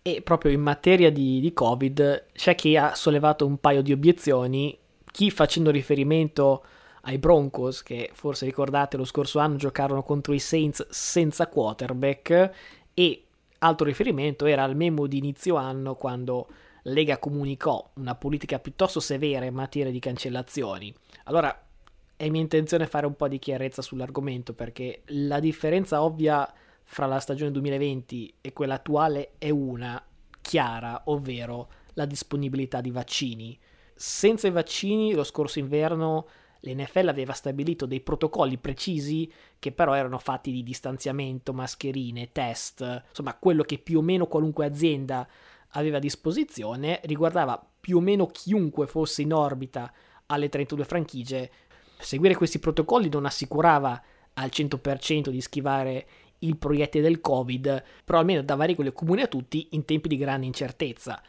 E 0.02 0.22
proprio 0.24 0.52
in 0.52 0.62
materia 0.62 1.12
di, 1.12 1.42
di 1.42 1.54
Covid 1.54 2.26
c'è 2.34 2.56
chi 2.56 2.76
ha 2.76 2.96
sollevato 2.96 3.46
un 3.46 3.60
paio 3.60 3.84
di 3.84 3.92
obiezioni, 3.92 4.76
chi 5.12 5.30
facendo 5.30 5.70
riferimento 5.70 6.66
ai 7.06 7.18
Broncos, 7.18 7.84
che 7.84 8.12
forse 8.14 8.46
ricordate 8.46 8.98
lo 8.98 9.06
scorso 9.06 9.40
anno 9.40 9.58
giocarono 9.58 10.04
contro 10.04 10.34
i 10.34 10.40
Saints 10.40 10.88
senza 10.90 11.48
quarterback, 11.48 12.52
e 12.94 13.24
altro 13.60 13.86
riferimento 13.86 14.46
era 14.46 14.64
al 14.64 14.76
memo 14.76 15.08
di 15.08 15.18
inizio 15.18 15.56
anno 15.56 15.96
quando 15.96 16.48
Lega 16.84 17.18
comunicò 17.18 17.92
una 17.96 18.16
politica 18.16 18.60
piuttosto 18.60 19.00
severa 19.00 19.46
in 19.46 19.54
materia 19.54 19.92
di 19.92 20.00
cancellazioni. 20.00 20.94
Allora 21.26 21.68
è 22.16 22.30
mia 22.30 22.42
intenzione 22.42 22.88
fare 22.88 23.06
un 23.06 23.16
po' 23.16 23.28
di 23.28 23.40
chiarezza 23.40 23.82
sull'argomento 23.82 24.54
perché 24.54 25.02
la 25.08 25.40
differenza 25.40 26.04
ovvia 26.04 26.52
fra 26.84 27.06
la 27.06 27.20
stagione 27.20 27.52
2020 27.52 28.36
e 28.42 28.54
quella 28.54 28.76
attuale 28.76 29.34
è 29.38 29.50
una 29.50 30.02
chiara, 30.42 31.04
ovvero 31.06 31.70
la 31.94 32.06
disponibilità 32.06 32.82
di 32.82 32.92
vaccini. 32.92 33.58
Senza 33.96 34.48
i 34.48 34.52
vaccini 34.52 35.14
lo 35.14 35.24
scorso 35.24 35.60
inverno 35.60 36.28
l'NFL 36.66 37.08
aveva 37.08 37.34
stabilito 37.34 37.86
dei 37.86 38.00
protocolli 38.00 38.58
precisi 38.58 39.30
che 39.60 39.72
però 39.72 39.94
erano 39.94 40.18
fatti 40.18 40.52
di 40.52 40.64
distanziamento, 40.64 41.54
mascherine, 41.54 42.32
test, 42.32 43.04
insomma 43.10 43.36
quello 43.36 43.64
che 43.64 43.78
più 43.80 44.00
o 44.00 44.02
meno 44.02 44.28
qualunque 44.28 44.66
azienda 44.66 45.28
aveva 45.76 45.98
a 45.98 46.02
disposizione 46.02 47.02
riguardava 47.04 47.62
più 47.80 47.98
o 47.98 48.02
meno 48.02 48.28
chiunque 48.28 48.88
fosse 48.88 49.24
in 49.24 49.34
orbita 49.34 49.92
alle 50.28 50.48
32 50.48 50.86
franchigie. 50.86 51.52
Seguire 51.98 52.36
questi 52.36 52.60
protocolli 52.60 53.10
non 53.10 53.26
assicurava 53.26 54.02
al 54.34 54.50
100% 54.52 55.30
di 55.30 55.42
schivare 55.42 56.08
il 56.40 56.58
proiettile 56.58 57.04
del 57.04 57.22
Covid, 57.22 57.84
però 58.04 58.20
almeno 58.20 58.42
dava 58.42 58.66
regole 58.66 58.94
comuni 58.94 59.22
a 59.22 59.28
tutti 59.28 59.68
in 59.72 59.86
tempi 59.86 60.08
di 60.08 60.18
grande 60.18 60.46
incertezza 60.46 61.22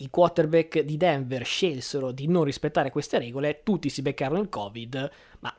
i 0.00 0.10
quarterback 0.10 0.80
di 0.80 0.96
Denver 0.96 1.44
scelsero 1.44 2.12
di 2.12 2.26
non 2.26 2.44
rispettare 2.44 2.90
queste 2.90 3.18
regole, 3.18 3.62
tutti 3.62 3.88
si 3.88 4.02
beccarono 4.02 4.40
il 4.40 4.48
Covid, 4.48 5.10
ma 5.40 5.54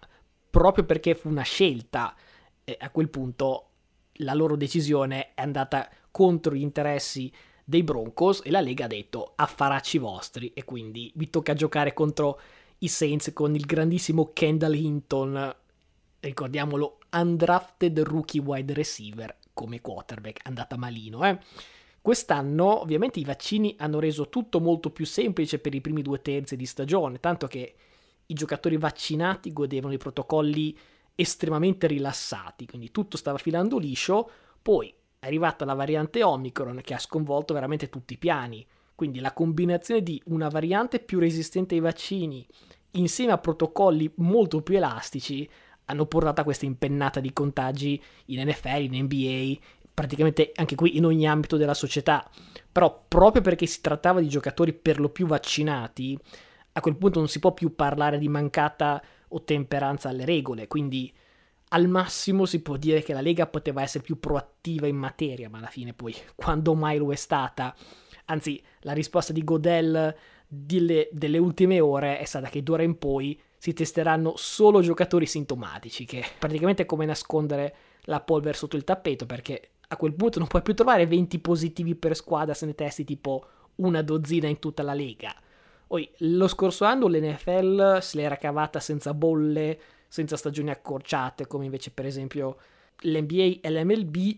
proprio 0.49 0.83
perché 0.83 1.15
fu 1.15 1.29
una 1.29 1.43
scelta, 1.43 2.15
eh, 2.63 2.77
a 2.79 2.89
quel 2.89 3.09
punto 3.09 3.67
la 4.15 4.33
loro 4.33 4.55
decisione 4.55 5.33
è 5.33 5.41
andata 5.41 5.89
contro 6.11 6.53
gli 6.53 6.61
interessi 6.61 7.31
dei 7.63 7.83
Broncos 7.83 8.41
e 8.43 8.51
la 8.51 8.61
Lega 8.61 8.85
ha 8.85 8.87
detto 8.87 9.33
affaracci 9.35 9.97
vostri 9.97 10.51
e 10.53 10.63
quindi 10.63 11.11
vi 11.15 11.29
tocca 11.29 11.53
giocare 11.53 11.93
contro 11.93 12.39
i 12.79 12.87
Saints 12.87 13.31
con 13.33 13.55
il 13.55 13.65
grandissimo 13.65 14.31
Kendall 14.33 14.73
Hinton, 14.73 15.55
ricordiamolo, 16.19 16.97
undrafted 17.11 17.99
rookie 17.99 18.41
wide 18.41 18.73
receiver 18.73 19.37
come 19.53 19.81
quarterback, 19.81 20.39
andata 20.47 20.77
malino, 20.77 21.23
eh. 21.27 21.39
Quest'anno 22.01 22.81
ovviamente 22.81 23.19
i 23.19 23.23
vaccini 23.23 23.75
hanno 23.77 23.99
reso 23.99 24.27
tutto 24.29 24.59
molto 24.59 24.89
più 24.89 25.05
semplice 25.05 25.59
per 25.59 25.75
i 25.75 25.81
primi 25.81 26.01
due 26.01 26.21
terzi 26.21 26.55
di 26.55 26.65
stagione, 26.65 27.19
tanto 27.19 27.45
che 27.45 27.75
i 28.25 28.33
giocatori 28.33 28.77
vaccinati 28.77 29.53
godevano 29.53 29.91
di 29.91 29.99
protocolli 29.99 30.75
estremamente 31.13 31.85
rilassati, 31.85 32.65
quindi 32.65 32.89
tutto 32.91 33.17
stava 33.17 33.37
filando 33.37 33.77
liscio, 33.77 34.29
poi 34.61 34.91
è 35.19 35.27
arrivata 35.27 35.63
la 35.63 35.75
variante 35.75 36.23
Omicron 36.23 36.81
che 36.83 36.95
ha 36.95 36.99
sconvolto 36.99 37.53
veramente 37.53 37.89
tutti 37.89 38.13
i 38.13 38.17
piani, 38.17 38.65
quindi 38.95 39.19
la 39.19 39.33
combinazione 39.33 40.01
di 40.01 40.19
una 40.25 40.47
variante 40.47 40.99
più 40.99 41.19
resistente 41.19 41.75
ai 41.75 41.81
vaccini 41.81 42.45
insieme 42.91 43.31
a 43.31 43.37
protocolli 43.37 44.11
molto 44.15 44.61
più 44.61 44.75
elastici 44.75 45.47
hanno 45.85 46.05
portato 46.05 46.41
a 46.41 46.43
questa 46.43 46.65
impennata 46.65 47.19
di 47.19 47.33
contagi 47.33 48.01
in 48.25 48.47
NFL, 48.47 48.93
in 48.93 49.03
NBA 49.03 49.59
praticamente 49.93 50.51
anche 50.55 50.75
qui 50.75 50.97
in 50.97 51.05
ogni 51.05 51.27
ambito 51.27 51.57
della 51.57 51.73
società. 51.73 52.29
Però 52.71 53.05
proprio 53.07 53.41
perché 53.41 53.65
si 53.65 53.81
trattava 53.81 54.19
di 54.19 54.29
giocatori 54.29 54.73
per 54.73 54.99
lo 54.99 55.09
più 55.09 55.27
vaccinati, 55.27 56.17
a 56.73 56.79
quel 56.79 56.95
punto 56.95 57.19
non 57.19 57.27
si 57.27 57.39
può 57.39 57.53
più 57.53 57.75
parlare 57.75 58.17
di 58.17 58.29
mancata 58.29 59.01
ottemperanza 59.29 60.09
alle 60.09 60.25
regole, 60.25 60.67
quindi 60.67 61.13
al 61.73 61.87
massimo 61.87 62.45
si 62.45 62.61
può 62.61 62.77
dire 62.77 63.01
che 63.01 63.13
la 63.13 63.21
Lega 63.21 63.47
poteva 63.47 63.81
essere 63.81 64.03
più 64.03 64.19
proattiva 64.19 64.87
in 64.87 64.97
materia, 64.97 65.49
ma 65.49 65.57
alla 65.57 65.67
fine 65.67 65.93
poi 65.93 66.15
quando 66.35 66.73
mai 66.75 66.97
lo 66.97 67.11
è 67.11 67.15
stata? 67.15 67.75
Anzi, 68.25 68.61
la 68.81 68.93
risposta 68.93 69.33
di 69.33 69.43
Godel 69.43 70.15
delle, 70.47 71.09
delle 71.11 71.37
ultime 71.37 71.79
ore 71.79 72.19
è 72.19 72.25
stata 72.25 72.49
che 72.49 72.63
d'ora 72.63 72.83
in 72.83 72.97
poi 72.97 73.39
si 73.57 73.73
testeranno 73.73 74.33
solo 74.37 74.81
giocatori 74.81 75.25
sintomatici, 75.25 76.05
che 76.05 76.23
praticamente 76.39 76.83
è 76.83 76.85
come 76.85 77.05
nascondere 77.05 77.75
la 78.05 78.19
polvere 78.19 78.57
sotto 78.57 78.75
il 78.75 78.83
tappeto, 78.83 79.25
perché 79.25 79.69
a 79.91 79.97
quel 79.97 80.13
punto 80.13 80.39
non 80.39 80.47
puoi 80.47 80.61
più 80.61 80.73
trovare 80.73 81.05
20 81.05 81.39
positivi 81.39 81.95
per 81.95 82.15
squadra 82.15 82.53
se 82.53 82.65
ne 82.65 82.73
testi 82.73 83.03
tipo 83.03 83.45
una 83.75 84.01
dozzina 84.01 84.47
in 84.47 84.57
tutta 84.57 84.83
la 84.83 84.93
lega. 84.93 85.35
Poi, 85.85 86.09
lo 86.19 86.47
scorso 86.47 86.85
anno 86.85 87.07
l'NFL 87.07 87.99
se 87.99 88.17
l'era 88.17 88.37
cavata 88.37 88.79
senza 88.79 89.13
bolle, 89.13 89.79
senza 90.07 90.37
stagioni 90.37 90.69
accorciate, 90.69 91.45
come 91.45 91.65
invece 91.65 91.91
per 91.91 92.05
esempio 92.05 92.57
l'NBA 93.01 93.59
e 93.59 93.69
l'MLB 93.69 94.37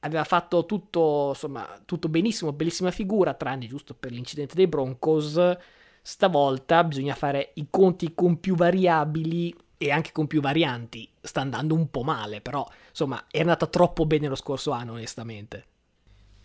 aveva 0.00 0.22
fatto 0.22 0.64
tutto, 0.66 1.30
insomma, 1.30 1.80
tutto 1.84 2.08
benissimo, 2.08 2.52
bellissima 2.52 2.92
figura, 2.92 3.34
tranne 3.34 3.66
giusto 3.66 3.92
per 3.94 4.12
l'incidente 4.12 4.54
dei 4.54 4.68
Broncos. 4.68 5.40
Stavolta 6.00 6.84
bisogna 6.84 7.16
fare 7.16 7.50
i 7.54 7.66
conti 7.68 8.14
con 8.14 8.38
più 8.38 8.54
variabili 8.54 9.52
e 9.78 9.90
anche 9.90 10.12
con 10.12 10.26
più 10.26 10.40
varianti 10.40 11.08
sta 11.20 11.40
andando 11.40 11.74
un 11.74 11.90
po' 11.90 12.02
male, 12.02 12.40
però 12.40 12.66
insomma 12.88 13.24
è 13.30 13.40
andata 13.40 13.66
troppo 13.66 14.06
bene 14.06 14.28
lo 14.28 14.36
scorso 14.36 14.70
anno 14.70 14.92
onestamente. 14.92 15.66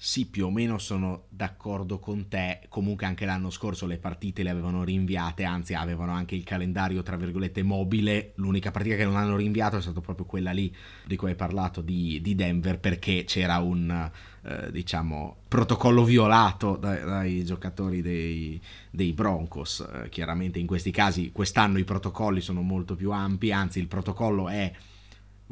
Sì, 0.04 0.26
più 0.26 0.48
o 0.48 0.50
meno 0.50 0.80
sono 0.80 1.26
d'accordo 1.30 2.00
con 2.00 2.28
te. 2.28 2.62
Comunque 2.70 3.06
anche 3.06 3.24
l'anno 3.26 3.52
scorso 3.52 3.86
le 3.86 4.00
partite 4.00 4.42
le 4.42 4.50
avevano 4.50 4.84
rinviate, 4.84 5.44
anzi 5.44 5.76
avevano 5.76 6.12
anche 6.12 6.34
il 6.34 6.44
calendario 6.44 7.04
tra 7.04 7.18
virgolette 7.18 7.62
mobile. 7.62 8.32
L'unica 8.38 8.72
partita 8.72 8.96
che 8.96 9.04
non 9.04 9.16
hanno 9.16 9.36
rinviato 9.36 9.78
è 9.78 9.82
stata 9.82 10.02
proprio 10.02 10.26
quella 10.26 10.54
lì 10.54 10.76
di 11.06 11.16
cui 11.16 11.30
hai 11.30 11.36
parlato 11.36 11.82
di, 11.82 12.20
di 12.20 12.34
Denver 12.34 12.80
perché 12.80 13.26
c'era 13.26 13.60
un 13.60 14.10
eh, 14.42 14.72
diciamo 14.72 15.44
protocollo 15.48 16.04
violato 16.04 16.78
dai, 16.78 17.04
dai 17.04 17.46
giocatori 17.46 18.02
dei, 18.02 18.60
dei 18.90 19.14
Broncos. 19.14 19.82
Eh, 19.82 20.10
chiaramente 20.10 20.58
in 20.58 20.66
questi 20.66 20.90
casi 20.90 21.32
quest'anno 21.32 21.78
i 21.78 21.84
protocolli 21.84 22.42
sono 22.42 22.64
molto 22.64 22.96
più 22.96 23.12
ampi, 23.12 23.52
anzi 23.52 23.78
il 23.78 23.88
protocollo 23.88 24.50
è 24.50 24.74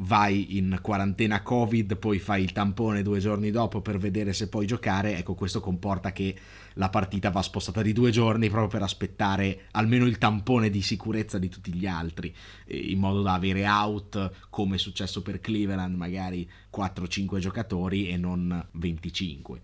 vai 0.00 0.56
in 0.56 0.78
quarantena 0.80 1.42
Covid, 1.42 1.96
poi 1.96 2.18
fai 2.18 2.42
il 2.42 2.52
tampone 2.52 3.02
due 3.02 3.18
giorni 3.18 3.50
dopo 3.50 3.80
per 3.80 3.98
vedere 3.98 4.32
se 4.32 4.48
puoi 4.48 4.66
giocare, 4.66 5.16
ecco 5.16 5.34
questo 5.34 5.60
comporta 5.60 6.12
che 6.12 6.34
la 6.74 6.88
partita 6.88 7.30
va 7.30 7.42
spostata 7.42 7.82
di 7.82 7.92
due 7.92 8.10
giorni 8.10 8.48
proprio 8.48 8.68
per 8.70 8.82
aspettare 8.82 9.66
almeno 9.72 10.06
il 10.06 10.18
tampone 10.18 10.70
di 10.70 10.82
sicurezza 10.82 11.38
di 11.38 11.48
tutti 11.48 11.72
gli 11.74 11.86
altri, 11.86 12.34
in 12.68 12.98
modo 12.98 13.22
da 13.22 13.34
avere 13.34 13.66
out, 13.66 14.48
come 14.48 14.76
è 14.76 14.78
successo 14.78 15.22
per 15.22 15.40
Cleveland, 15.40 15.96
magari 15.96 16.48
4-5 16.74 17.38
giocatori 17.38 18.08
e 18.08 18.16
non 18.16 18.66
25. 18.72 19.60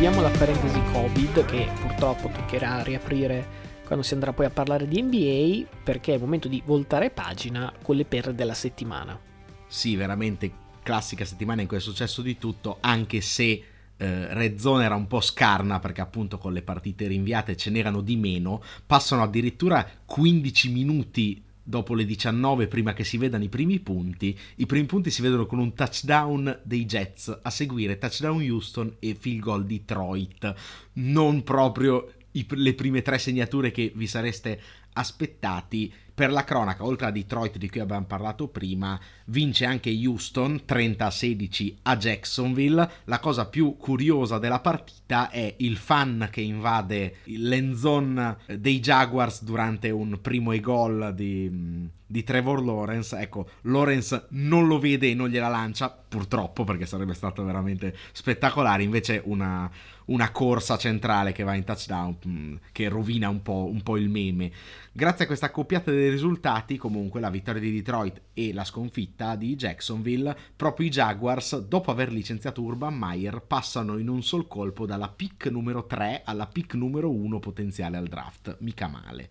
Chiudiamo 0.00 0.26
la 0.26 0.34
parentesi 0.38 0.80
Covid 0.92 1.44
che 1.44 1.68
purtroppo 1.78 2.30
toccherà 2.30 2.82
riaprire 2.82 3.46
quando 3.84 4.02
si 4.02 4.14
andrà 4.14 4.32
poi 4.32 4.46
a 4.46 4.50
parlare 4.50 4.88
di 4.88 5.02
NBA 5.02 5.82
perché 5.84 6.12
è 6.12 6.14
il 6.14 6.22
momento 6.22 6.48
di 6.48 6.62
voltare 6.64 7.10
pagina 7.10 7.70
con 7.82 7.96
le 7.96 8.06
perle 8.06 8.34
della 8.34 8.54
settimana. 8.54 9.20
Sì, 9.66 9.96
veramente 9.96 10.50
classica 10.82 11.26
settimana 11.26 11.60
in 11.60 11.68
cui 11.68 11.76
è 11.76 11.80
successo 11.80 12.22
di 12.22 12.38
tutto, 12.38 12.78
anche 12.80 13.20
se 13.20 13.62
eh, 13.94 14.32
Red 14.32 14.56
Zone 14.56 14.86
era 14.86 14.94
un 14.94 15.06
po' 15.06 15.20
scarna 15.20 15.80
perché 15.80 16.00
appunto 16.00 16.38
con 16.38 16.54
le 16.54 16.62
partite 16.62 17.06
rinviate 17.06 17.54
ce 17.54 17.68
n'erano 17.68 18.00
di 18.00 18.16
meno, 18.16 18.62
passano 18.86 19.22
addirittura 19.22 19.86
15 20.06 20.72
minuti 20.72 21.42
dopo 21.70 21.94
le 21.94 22.04
19 22.04 22.66
prima 22.66 22.92
che 22.92 23.04
si 23.04 23.16
vedano 23.16 23.44
i 23.44 23.48
primi 23.48 23.80
punti. 23.80 24.38
I 24.56 24.66
primi 24.66 24.84
punti 24.84 25.10
si 25.10 25.22
vedono 25.22 25.46
con 25.46 25.58
un 25.58 25.72
touchdown 25.72 26.60
dei 26.62 26.84
Jets, 26.84 27.38
a 27.40 27.48
seguire 27.48 27.96
touchdown 27.96 28.42
Houston 28.42 28.96
e 28.98 29.16
field 29.18 29.40
goal 29.40 29.64
Detroit. 29.64 30.54
Non 30.94 31.42
proprio 31.42 32.12
i, 32.32 32.46
le 32.50 32.74
prime 32.74 33.00
tre 33.00 33.18
segnature 33.18 33.70
che 33.70 33.90
vi 33.94 34.06
sareste 34.06 34.60
aspettati. 34.92 35.90
Per 36.20 36.30
la 36.30 36.44
cronaca, 36.44 36.84
oltre 36.84 37.06
a 37.06 37.10
Detroit 37.10 37.56
di 37.56 37.70
cui 37.70 37.80
abbiamo 37.80 38.04
parlato 38.04 38.46
prima, 38.48 39.00
vince 39.28 39.64
anche 39.64 39.90
Houston 39.90 40.64
30-16 40.68 41.76
a 41.84 41.96
Jacksonville. 41.96 42.90
La 43.04 43.18
cosa 43.20 43.46
più 43.46 43.78
curiosa 43.78 44.38
della 44.38 44.60
partita 44.60 45.30
è 45.30 45.54
il 45.60 45.78
fan 45.78 46.28
che 46.30 46.42
invade 46.42 47.20
l'end 47.24 47.74
zone 47.74 48.36
dei 48.54 48.80
Jaguars 48.80 49.42
durante 49.44 49.88
un 49.88 50.18
primo 50.20 50.52
e 50.52 50.60
gol 50.60 51.14
di, 51.14 51.88
di 52.04 52.22
Trevor 52.22 52.62
Lawrence. 52.62 53.18
Ecco, 53.18 53.48
Lawrence 53.62 54.26
non 54.32 54.66
lo 54.66 54.78
vede 54.78 55.08
e 55.08 55.14
non 55.14 55.30
gliela 55.30 55.48
lancia, 55.48 55.88
purtroppo, 55.88 56.64
perché 56.64 56.84
sarebbe 56.84 57.14
stato 57.14 57.42
veramente 57.44 57.96
spettacolare. 58.12 58.82
Invece 58.82 59.22
una 59.24 59.70
una 60.10 60.30
corsa 60.30 60.76
centrale 60.76 61.32
che 61.32 61.42
va 61.42 61.54
in 61.54 61.64
touchdown 61.64 62.16
mm, 62.26 62.54
che 62.72 62.88
rovina 62.88 63.28
un 63.28 63.42
po', 63.42 63.68
un 63.70 63.82
po', 63.82 63.96
il 63.96 64.08
meme. 64.08 64.50
Grazie 64.92 65.24
a 65.24 65.26
questa 65.26 65.46
accoppiata 65.46 65.90
dei 65.90 66.10
risultati, 66.10 66.76
comunque 66.76 67.20
la 67.20 67.30
vittoria 67.30 67.60
di 67.60 67.72
Detroit 67.72 68.20
e 68.34 68.52
la 68.52 68.64
sconfitta 68.64 69.36
di 69.36 69.54
Jacksonville, 69.56 70.36
proprio 70.54 70.86
i 70.86 70.90
Jaguars, 70.90 71.58
dopo 71.58 71.90
aver 71.90 72.12
licenziato 72.12 72.62
Urban 72.62 72.94
Meyer, 72.94 73.42
passano 73.42 73.98
in 73.98 74.08
un 74.08 74.22
sol 74.22 74.46
colpo 74.48 74.86
dalla 74.86 75.08
pick 75.08 75.46
numero 75.46 75.86
3 75.86 76.22
alla 76.24 76.46
pick 76.46 76.74
numero 76.74 77.10
1 77.10 77.38
potenziale 77.38 77.96
al 77.96 78.08
draft. 78.08 78.56
Mica 78.60 78.88
male. 78.88 79.30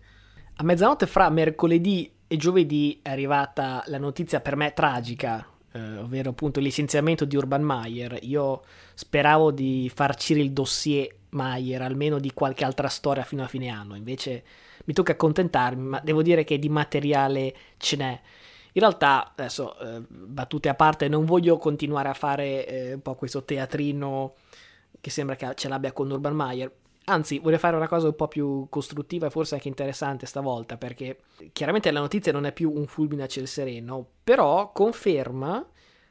A 0.56 0.62
mezzanotte 0.62 1.06
fra 1.06 1.28
mercoledì 1.30 2.10
e 2.26 2.36
giovedì 2.36 3.00
è 3.02 3.10
arrivata 3.10 3.82
la 3.86 3.98
notizia 3.98 4.40
per 4.40 4.56
me 4.56 4.72
tragica 4.72 5.46
eh, 5.72 5.98
ovvero 5.98 6.30
appunto 6.30 6.58
il 6.58 6.64
licenziamento 6.64 7.24
di 7.24 7.36
Urban 7.36 7.62
Meyer. 7.62 8.18
Io 8.22 8.62
speravo 9.00 9.50
di 9.50 9.90
farcire 9.92 10.40
il 10.40 10.52
dossier 10.52 11.08
Meyer, 11.30 11.80
almeno 11.80 12.18
di 12.18 12.34
qualche 12.34 12.66
altra 12.66 12.88
storia 12.88 13.24
fino 13.24 13.42
a 13.42 13.46
fine 13.46 13.68
anno, 13.68 13.96
invece 13.96 14.44
mi 14.84 14.92
tocca 14.92 15.12
accontentarmi, 15.12 15.82
ma 15.82 16.00
devo 16.04 16.20
dire 16.20 16.44
che 16.44 16.58
di 16.58 16.68
materiale 16.68 17.54
ce 17.78 17.96
n'è. 17.96 18.20
In 18.72 18.80
realtà, 18.82 19.32
adesso, 19.34 19.78
eh, 19.78 20.02
battute 20.06 20.68
a 20.68 20.74
parte, 20.74 21.08
non 21.08 21.24
voglio 21.24 21.56
continuare 21.56 22.10
a 22.10 22.14
fare 22.14 22.66
eh, 22.66 22.92
un 22.92 23.00
po' 23.00 23.14
questo 23.14 23.42
teatrino 23.42 24.34
che 25.00 25.08
sembra 25.08 25.34
che 25.34 25.50
ce 25.54 25.68
l'abbia 25.68 25.92
con 25.92 26.10
Urban 26.10 26.36
Meyer. 26.36 26.70
Anzi, 27.06 27.38
voglio 27.38 27.56
fare 27.56 27.76
una 27.76 27.88
cosa 27.88 28.08
un 28.08 28.14
po' 28.14 28.28
più 28.28 28.66
costruttiva 28.68 29.28
e 29.28 29.30
forse 29.30 29.54
anche 29.54 29.68
interessante 29.68 30.26
stavolta, 30.26 30.76
perché 30.76 31.20
chiaramente 31.52 31.90
la 31.90 32.00
notizia 32.00 32.32
non 32.32 32.44
è 32.44 32.52
più 32.52 32.70
un 32.70 32.86
fulmine 32.86 33.22
a 33.22 33.28
ciel 33.28 33.48
sereno, 33.48 34.06
però 34.22 34.72
conferma 34.72 35.66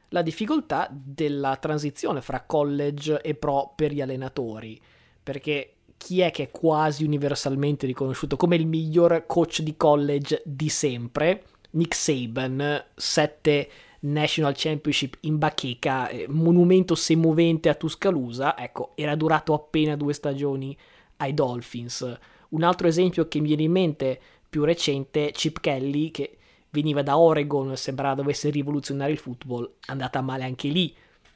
la 0.09 0.21
difficoltà 0.21 0.89
della 0.91 1.55
transizione 1.57 2.21
fra 2.21 2.41
college 2.41 3.21
e 3.21 3.35
pro 3.35 3.73
per 3.75 3.91
gli 3.91 4.01
allenatori, 4.01 4.79
perché 5.21 5.73
chi 5.97 6.21
è 6.21 6.31
che 6.31 6.43
è 6.43 6.51
quasi 6.51 7.03
universalmente 7.03 7.85
riconosciuto 7.85 8.37
come 8.37 8.55
il 8.55 8.65
miglior 8.65 9.25
coach 9.27 9.61
di 9.61 9.75
college 9.75 10.41
di 10.45 10.69
sempre? 10.69 11.43
Nick 11.71 11.93
Saban, 11.93 12.85
sette 12.95 13.69
National 14.01 14.53
Championship 14.55 15.17
in 15.21 15.37
bacheca, 15.37 16.07
eh, 16.07 16.25
monumento 16.29 16.95
semovente 16.95 17.69
a 17.69 17.75
Tuscaloosa, 17.75 18.57
ecco, 18.57 18.93
era 18.95 19.15
durato 19.15 19.53
appena 19.53 19.95
due 19.95 20.13
stagioni 20.13 20.75
ai 21.17 21.33
Dolphins. 21.33 22.17
Un 22.49 22.63
altro 22.63 22.87
esempio 22.87 23.27
che 23.27 23.39
mi 23.39 23.47
viene 23.47 23.63
in 23.63 23.71
mente 23.71 24.19
più 24.49 24.63
recente, 24.63 25.31
Chip 25.31 25.59
Kelly, 25.59 26.11
che 26.11 26.38
veniva 26.71 27.01
da 27.01 27.17
Oregon, 27.17 27.75
sembrava 27.75 28.15
dovesse 28.15 28.49
rivoluzionare 28.49 29.11
il 29.11 29.17
football, 29.17 29.75
andata 29.87 30.21
male 30.21 30.43
anche 30.43 30.67
lì. 30.67 30.95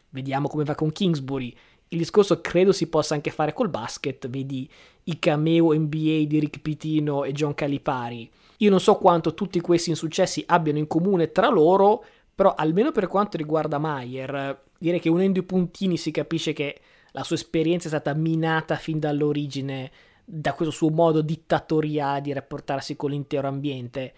Vediamo 0.10 0.48
come 0.48 0.63
va 0.63 0.76
con 0.76 0.91
Kingsbury. 0.91 1.56
Il 1.89 1.98
discorso 1.98 2.41
credo 2.41 2.72
si 2.72 2.88
possa 2.88 3.13
anche 3.13 3.32
fare 3.32 3.54
col 3.54 3.69
basket, 3.69 4.28
vedi 4.28 4.69
i 5.06 5.19
cameo 5.19 5.74
NBA 5.74 6.24
di 6.26 6.39
Rick 6.39 6.60
Pitino 6.60 7.24
e 7.24 7.32
John 7.32 7.54
Calipari. 7.54 8.30
Io 8.58 8.69
non 8.69 8.80
so 8.80 8.96
quanto 8.96 9.34
tutti 9.34 9.60
questi 9.60 9.89
insuccessi 9.89 10.43
abbiano 10.48 10.80
in 10.80 10.88
comune 10.88 11.32
tra 11.32 11.50
loro, 11.50 12.04
però 12.34 12.54
almeno 12.56 12.91
per 12.91 13.08
quanto 13.08 13.38
riguarda 13.38 13.78
Mayer, 13.78 14.63
direi 14.80 15.00
che 15.00 15.10
unendo 15.10 15.39
i 15.39 15.43
puntini 15.43 15.98
si 15.98 16.12
capisce 16.12 16.54
che 16.54 16.80
la 17.12 17.24
sua 17.24 17.36
esperienza 17.36 17.88
è 17.88 17.89
stata 17.89 18.13
minata 18.13 18.76
fin 18.76 19.00
dall'origine 19.00 19.91
da 20.26 20.54
questo 20.54 20.74
suo 20.74 20.89
modo 20.89 21.22
dittatoriale 21.22 22.22
di 22.22 22.34
rapportarsi 22.34 22.96
con 22.96 23.12
l'intero 23.12 23.48
ambiente. 23.48 24.13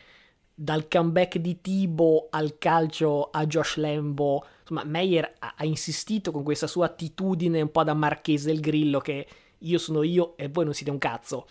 Dal 0.57 0.87
comeback 0.87 1.37
di 1.37 1.59
Tibo 1.59 2.27
al 2.29 2.57
calcio 2.57 3.29
a 3.29 3.45
Josh 3.45 3.75
Lambo, 3.75 4.45
insomma, 4.61 4.85
Meyer 4.85 5.35
ha, 5.39 5.55
ha 5.57 5.65
insistito 5.65 6.31
con 6.31 6.43
questa 6.43 6.65
sua 6.65 6.85
attitudine 6.85 7.61
un 7.61 7.71
po' 7.71 7.83
da 7.83 7.93
marchese 7.93 8.47
del 8.47 8.61
grillo 8.61 8.99
che 8.99 9.27
io 9.57 9.77
sono 9.77 10.01
io 10.01 10.37
e 10.37 10.47
voi 10.47 10.63
non 10.63 10.73
siete 10.73 10.91
un 10.91 10.97
cazzo. 10.97 11.47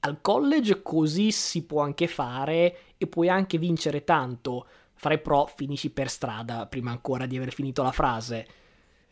Al 0.00 0.20
college 0.20 0.82
così 0.82 1.32
si 1.32 1.64
può 1.64 1.82
anche 1.82 2.06
fare 2.06 2.76
e 2.96 3.06
puoi 3.08 3.28
anche 3.28 3.58
vincere 3.58 4.04
tanto 4.04 4.66
fare 4.94 5.18
pro 5.18 5.50
finisci 5.54 5.90
per 5.90 6.08
strada 6.08 6.66
prima 6.66 6.90
ancora 6.90 7.26
di 7.26 7.36
aver 7.36 7.52
finito 7.52 7.82
la 7.82 7.92
frase. 7.92 8.46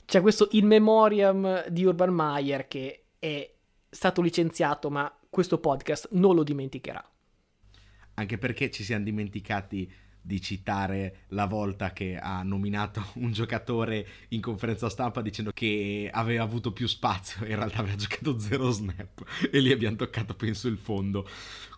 C'è 0.04 0.20
questo 0.20 0.48
in 0.52 0.66
memoriam 0.66 1.66
di 1.68 1.84
Urban 1.84 2.12
Meyer 2.12 2.68
che 2.68 3.04
è 3.18 3.52
stato 3.88 4.22
licenziato, 4.22 4.90
ma 4.90 5.12
questo 5.28 5.58
podcast 5.58 6.08
non 6.12 6.34
lo 6.34 6.42
dimenticherà. 6.42 7.11
Anche 8.14 8.38
perché 8.38 8.70
ci 8.70 8.84
siamo 8.84 9.04
dimenticati 9.04 9.90
di 10.24 10.40
citare 10.40 11.24
la 11.28 11.46
volta 11.46 11.92
che 11.92 12.16
ha 12.16 12.42
nominato 12.42 13.04
un 13.14 13.32
giocatore 13.32 14.06
in 14.28 14.40
conferenza 14.40 14.88
stampa 14.88 15.20
dicendo 15.20 15.50
che 15.52 16.08
aveva 16.12 16.44
avuto 16.44 16.72
più 16.72 16.86
spazio, 16.86 17.44
in 17.44 17.56
realtà 17.56 17.78
aveva 17.78 17.96
giocato 17.96 18.38
zero 18.38 18.70
snap 18.70 19.24
e 19.50 19.60
lì 19.60 19.72
abbiamo 19.72 19.96
toccato 19.96 20.34
penso 20.34 20.68
il 20.68 20.78
fondo. 20.78 21.28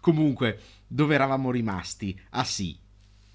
Comunque, 0.01 0.61
dove 0.87 1.15
eravamo 1.15 1.51
rimasti? 1.51 2.19
Ah 2.31 2.45
sì, 2.45 2.77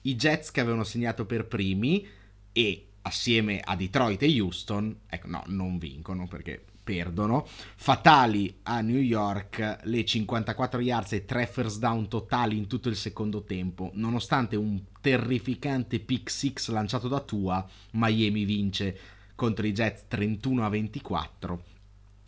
i 0.02 0.16
Jets 0.16 0.52
che 0.52 0.60
avevano 0.60 0.84
segnato 0.84 1.26
per 1.26 1.46
primi 1.46 2.08
e 2.52 2.86
assieme 3.02 3.60
a 3.60 3.76
Detroit 3.76 4.22
e 4.22 4.40
Houston, 4.40 4.96
ecco 5.08 5.28
no, 5.28 5.44
non 5.48 5.78
vincono 5.80 6.28
perché 6.28 6.66
perdono, 6.90 7.46
fatali 7.76 8.62
a 8.64 8.82
New 8.82 9.00
York 9.00 9.82
le 9.84 10.04
54 10.04 10.80
yards 10.80 11.12
e 11.14 11.24
3 11.24 11.46
first 11.46 11.78
down 11.78 12.08
totali 12.08 12.58
in 12.58 12.66
tutto 12.66 12.90
il 12.90 12.96
secondo 12.96 13.44
tempo, 13.44 13.92
nonostante 13.94 14.56
un 14.56 14.82
terrificante 15.00 16.00
pick 16.00 16.32
6 16.32 16.54
lanciato 16.70 17.08
da 17.08 17.20
Tua, 17.20 17.64
Miami 17.92 18.44
vince 18.44 18.98
contro 19.36 19.68
i 19.68 19.72
Jets 19.72 20.06
31 20.08 20.66
a 20.66 20.70
24. 20.70 21.64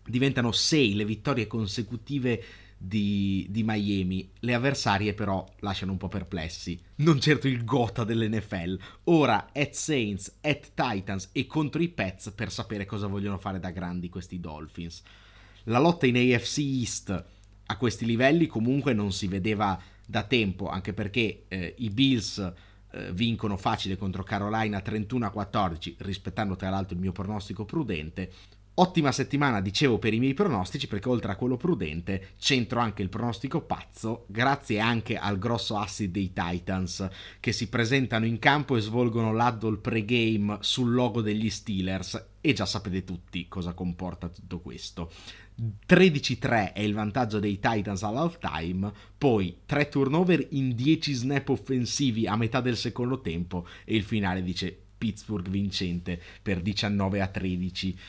Diventano 0.05 0.51
6 0.51 0.93
le 0.93 1.05
vittorie 1.05 1.47
consecutive 1.47 2.43
di, 2.83 3.45
di, 3.49 3.63
Miami. 3.63 4.31
Le 4.39 4.53
avversarie 4.55 5.13
però 5.13 5.45
lasciano 5.59 5.91
un 5.91 5.97
po' 5.97 6.07
perplessi. 6.07 6.79
Non 6.95 7.19
certo 7.19 7.47
il 7.47 7.63
gota 7.63 8.03
dell'NFL. 8.03 8.79
Ora 9.05 9.51
at 9.53 9.73
Saints, 9.73 10.37
at 10.41 10.71
Titans 10.73 11.29
e 11.31 11.45
contro 11.45 11.81
i 11.81 11.89
Pets 11.89 12.31
per 12.31 12.51
sapere 12.51 12.85
cosa 12.85 13.05
vogliono 13.05 13.37
fare 13.37 13.59
da 13.59 13.69
grandi 13.69 14.09
questi 14.09 14.39
Dolphins. 14.39 15.03
La 15.65 15.77
lotta 15.77 16.07
in 16.07 16.15
AFC 16.15 16.57
East 16.57 17.25
a 17.67 17.77
questi 17.77 18.05
livelli 18.05 18.47
comunque 18.47 18.93
non 18.93 19.11
si 19.11 19.27
vedeva 19.27 19.79
da 20.05 20.23
tempo, 20.23 20.67
anche 20.67 20.93
perché 20.93 21.45
eh, 21.47 21.75
i 21.77 21.89
Bills 21.89 22.53
eh, 22.91 23.13
vincono 23.13 23.57
facile 23.57 23.95
contro 23.95 24.23
Carolina 24.23 24.81
31 24.81 25.27
a 25.27 25.29
14, 25.29 25.95
rispettando 25.99 26.55
tra 26.55 26.69
l'altro 26.69 26.95
il 26.95 27.01
mio 27.01 27.11
pronostico 27.11 27.63
prudente. 27.63 28.31
Ottima 28.73 29.11
settimana, 29.11 29.59
dicevo, 29.59 29.99
per 29.99 30.13
i 30.13 30.19
miei 30.19 30.33
pronostici, 30.33 30.87
perché 30.87 31.09
oltre 31.09 31.33
a 31.33 31.35
quello 31.35 31.57
prudente 31.57 32.29
c'entro 32.39 32.79
anche 32.79 33.01
il 33.01 33.09
pronostico 33.09 33.61
pazzo, 33.61 34.23
grazie 34.27 34.79
anche 34.79 35.17
al 35.17 35.37
grosso 35.37 35.77
asset 35.77 36.09
dei 36.09 36.31
Titans, 36.31 37.07
che 37.41 37.51
si 37.51 37.67
presentano 37.67 38.25
in 38.25 38.39
campo 38.39 38.77
e 38.77 38.81
svolgono 38.81 39.33
l'huddle 39.33 39.77
pregame 39.77 40.57
sul 40.61 40.93
logo 40.93 41.21
degli 41.21 41.49
Steelers, 41.49 42.27
e 42.39 42.53
già 42.53 42.65
sapete 42.65 43.03
tutti 43.03 43.47
cosa 43.49 43.73
comporta 43.73 44.29
tutto 44.29 44.61
questo. 44.61 45.11
13-3 45.87 46.71
è 46.71 46.79
il 46.79 46.93
vantaggio 46.93 47.39
dei 47.39 47.59
Titans 47.59 48.03
all'halftime, 48.03 48.89
poi 49.17 49.57
3 49.65 49.89
turnover 49.89 50.47
in 50.51 50.73
10 50.73 51.11
snap 51.11 51.49
offensivi 51.49 52.25
a 52.25 52.37
metà 52.37 52.61
del 52.61 52.77
secondo 52.77 53.19
tempo 53.19 53.67
e 53.83 53.95
il 53.95 54.03
finale 54.03 54.41
dice 54.41 54.75
Pittsburgh 54.97 55.49
vincente 55.49 56.19
per 56.41 56.61
19 56.61 57.21
a 57.21 57.27
13 57.27 57.99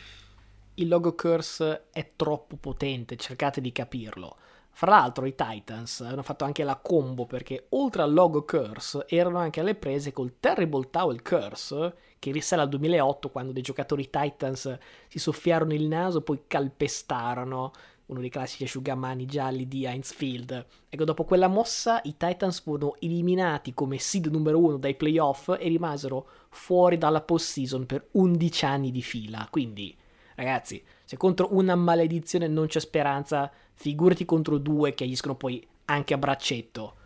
il 0.74 0.88
logo 0.88 1.14
curse 1.14 1.88
è 1.92 2.12
troppo 2.16 2.56
potente, 2.56 3.16
cercate 3.16 3.60
di 3.60 3.72
capirlo. 3.72 4.36
Fra 4.74 4.92
l'altro 4.92 5.26
i 5.26 5.34
Titans 5.34 6.00
hanno 6.00 6.22
fatto 6.22 6.44
anche 6.44 6.64
la 6.64 6.76
combo 6.76 7.26
perché 7.26 7.66
oltre 7.70 8.02
al 8.02 8.12
logo 8.12 8.42
curse 8.44 9.04
erano 9.06 9.36
anche 9.36 9.60
alle 9.60 9.74
prese 9.74 10.12
col 10.12 10.36
Terrible 10.40 10.88
Towel 10.88 11.20
Curse 11.20 11.94
che 12.18 12.32
risale 12.32 12.62
al 12.62 12.70
2008 12.70 13.28
quando 13.28 13.52
dei 13.52 13.60
giocatori 13.60 14.08
Titans 14.08 14.78
si 15.08 15.18
soffiarono 15.18 15.74
il 15.74 15.86
naso 15.86 16.18
e 16.18 16.22
poi 16.22 16.44
calpestarono 16.46 17.72
uno 18.06 18.20
dei 18.20 18.30
classici 18.30 18.64
asciugamani 18.64 19.26
gialli 19.26 19.68
di 19.68 19.84
Heinz 19.84 20.12
Field. 20.12 20.66
Ecco, 20.88 21.04
dopo 21.04 21.24
quella 21.24 21.48
mossa 21.48 22.00
i 22.04 22.16
Titans 22.16 22.60
furono 22.60 22.96
eliminati 23.00 23.74
come 23.74 23.98
seed 23.98 24.26
numero 24.26 24.58
uno 24.58 24.78
dai 24.78 24.94
playoff 24.94 25.50
e 25.50 25.68
rimasero 25.68 26.26
fuori 26.48 26.96
dalla 26.96 27.20
postseason 27.20 27.84
per 27.84 28.08
11 28.12 28.64
anni 28.64 28.90
di 28.90 29.02
fila. 29.02 29.46
Quindi 29.50 29.94
Ragazzi, 30.34 30.82
se 31.04 31.16
contro 31.16 31.54
una 31.54 31.74
maledizione 31.74 32.46
non 32.48 32.66
c'è 32.66 32.80
speranza, 32.80 33.50
figurati 33.74 34.24
contro 34.24 34.58
due 34.58 34.94
che 34.94 35.04
agiscono 35.04 35.34
poi 35.34 35.66
anche 35.86 36.14
a 36.14 36.18
braccetto. 36.18 36.96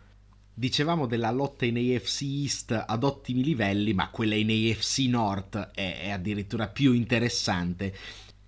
dicevamo 0.53 1.05
della 1.05 1.29
lotta 1.29 1.65
in 1.65 1.77
AFC 1.77 2.21
East 2.21 2.83
ad 2.87 3.03
ottimi 3.03 3.43
livelli, 3.43 3.93
ma 3.93 4.09
quella 4.09 4.35
in 4.35 4.49
AFC 4.49 4.99
North 5.07 5.71
è, 5.73 6.01
è 6.01 6.09
addirittura 6.09 6.67
più 6.67 6.93
interessante. 6.93 7.95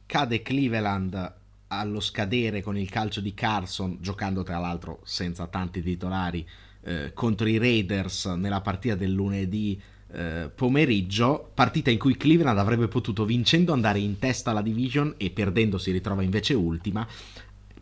Cade 0.05 0.41
Cleveland 0.41 1.37
allo 1.67 1.99
scadere 1.99 2.61
con 2.61 2.77
il 2.77 2.89
calcio 2.89 3.21
di 3.21 3.33
Carson, 3.33 3.97
giocando 4.01 4.43
tra 4.43 4.57
l'altro 4.57 5.01
senza 5.03 5.45
tanti 5.47 5.81
titolari 5.81 6.47
eh, 6.81 7.13
contro 7.13 7.47
i 7.47 7.57
Raiders 7.57 8.25
nella 8.25 8.61
partita 8.61 8.95
del 8.95 9.11
lunedì 9.11 9.79
eh, 10.11 10.49
pomeriggio, 10.53 11.51
partita 11.53 11.89
in 11.91 11.99
cui 11.99 12.17
Cleveland 12.17 12.57
avrebbe 12.57 12.87
potuto 12.87 13.25
vincendo 13.25 13.73
andare 13.73 13.99
in 13.99 14.17
testa 14.19 14.51
alla 14.51 14.61
division 14.61 15.13
e 15.17 15.29
perdendo 15.29 15.77
si 15.77 15.91
ritrova 15.91 16.23
invece 16.23 16.53
ultima. 16.53 17.07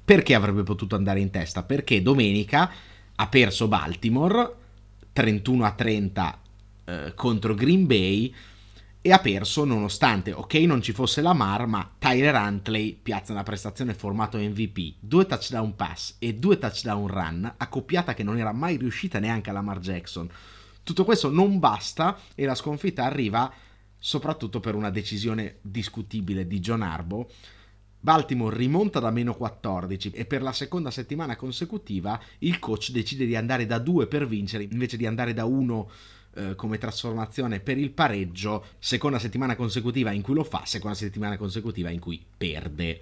Perché 0.04 0.36
avrebbe 0.36 0.64
potuto 0.64 0.96
andare 0.96 1.20
in 1.20 1.30
testa? 1.32 1.64
Perché 1.64 2.02
domenica 2.02 2.72
ha 3.16 3.28
perso 3.28 3.68
Baltimore 3.68 4.56
31 5.12 5.66
a 5.66 5.72
30 5.72 6.40
eh, 6.86 7.14
contro 7.16 7.56
Green 7.56 7.86
Bay 7.88 8.34
e 9.02 9.12
ha 9.12 9.20
perso 9.20 9.64
nonostante, 9.64 10.34
ok, 10.34 10.54
non 10.56 10.82
ci 10.82 10.92
fosse 10.92 11.22
Lamar, 11.22 11.66
ma 11.66 11.90
Tyler 11.98 12.36
Huntley 12.36 12.94
piazza 13.02 13.32
una 13.32 13.44
prestazione 13.44 13.94
formato 13.94 14.38
MVP, 14.38 14.96
due 15.00 15.26
touchdown 15.26 15.76
pass 15.76 16.16
e 16.20 16.34
due 16.36 16.58
touchdown 16.58 17.08
run, 17.08 17.54
accoppiata 17.56 18.14
che 18.14 18.24
non 18.24 18.38
era 18.38 18.52
mai 18.52 18.76
riuscita 18.76 19.20
neanche 19.20 19.50
a 19.50 19.54
Lamar 19.54 19.80
Jackson. 19.80 20.30
Tutto 20.88 21.04
questo 21.04 21.30
non 21.30 21.60
basta 21.60 22.18
e 22.34 22.46
la 22.46 22.56
sconfitta 22.56 23.04
arriva 23.04 23.52
soprattutto 24.00 24.62
per 24.62 24.74
una 24.74 24.90
decisione 24.90 25.58
discutibile 25.62 26.48
di 26.48 26.62
John 26.62 26.82
Arbo. 26.82 27.30
Baltimore 28.00 28.56
rimonta 28.56 29.02
da 29.02 29.12
meno 29.12 29.36
14 29.36 30.12
e 30.12 30.24
per 30.24 30.42
la 30.42 30.54
seconda 30.54 30.90
settimana 30.90 31.36
consecutiva 31.36 32.18
il 32.40 32.60
coach 32.60 32.92
decide 32.92 33.26
di 33.26 33.36
andare 33.36 33.66
da 33.66 33.80
2 33.80 34.08
per 34.08 34.30
vincere 34.30 34.64
invece 34.64 34.96
di 34.96 35.06
andare 35.06 35.34
da 35.34 35.44
1 35.44 35.92
eh, 36.36 36.56
come 36.56 36.78
trasformazione 36.78 37.60
per 37.60 37.78
il 37.78 37.92
pareggio, 37.92 38.68
seconda 38.80 39.20
settimana 39.20 39.58
consecutiva 39.58 40.12
in 40.12 40.22
cui 40.22 40.36
lo 40.36 40.46
fa, 40.46 40.62
seconda 40.64 40.96
settimana 40.96 41.36
consecutiva 41.36 41.90
in 41.90 42.00
cui 42.00 42.26
perde. 42.38 43.02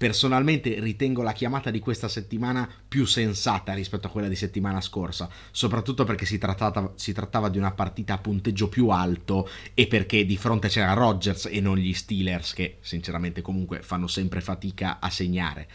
Personalmente 0.00 0.80
ritengo 0.80 1.20
la 1.20 1.34
chiamata 1.34 1.70
di 1.70 1.78
questa 1.78 2.08
settimana 2.08 2.66
più 2.88 3.04
sensata 3.04 3.74
rispetto 3.74 4.06
a 4.06 4.10
quella 4.10 4.28
di 4.28 4.34
settimana 4.34 4.80
scorsa, 4.80 5.28
soprattutto 5.50 6.04
perché 6.04 6.24
si 6.24 6.38
trattava, 6.38 6.94
si 6.94 7.12
trattava, 7.12 7.50
di 7.50 7.58
una 7.58 7.72
partita 7.72 8.14
a 8.14 8.18
punteggio 8.18 8.70
più 8.70 8.88
alto 8.88 9.46
e 9.74 9.86
perché 9.88 10.24
di 10.24 10.38
fronte 10.38 10.68
c'era 10.68 10.94
Rodgers 10.94 11.50
e 11.52 11.60
non 11.60 11.76
gli 11.76 11.92
Steelers 11.92 12.54
che 12.54 12.78
sinceramente 12.80 13.42
comunque 13.42 13.82
fanno 13.82 14.06
sempre 14.06 14.40
fatica 14.40 15.00
a 15.00 15.10
segnare. 15.10 15.68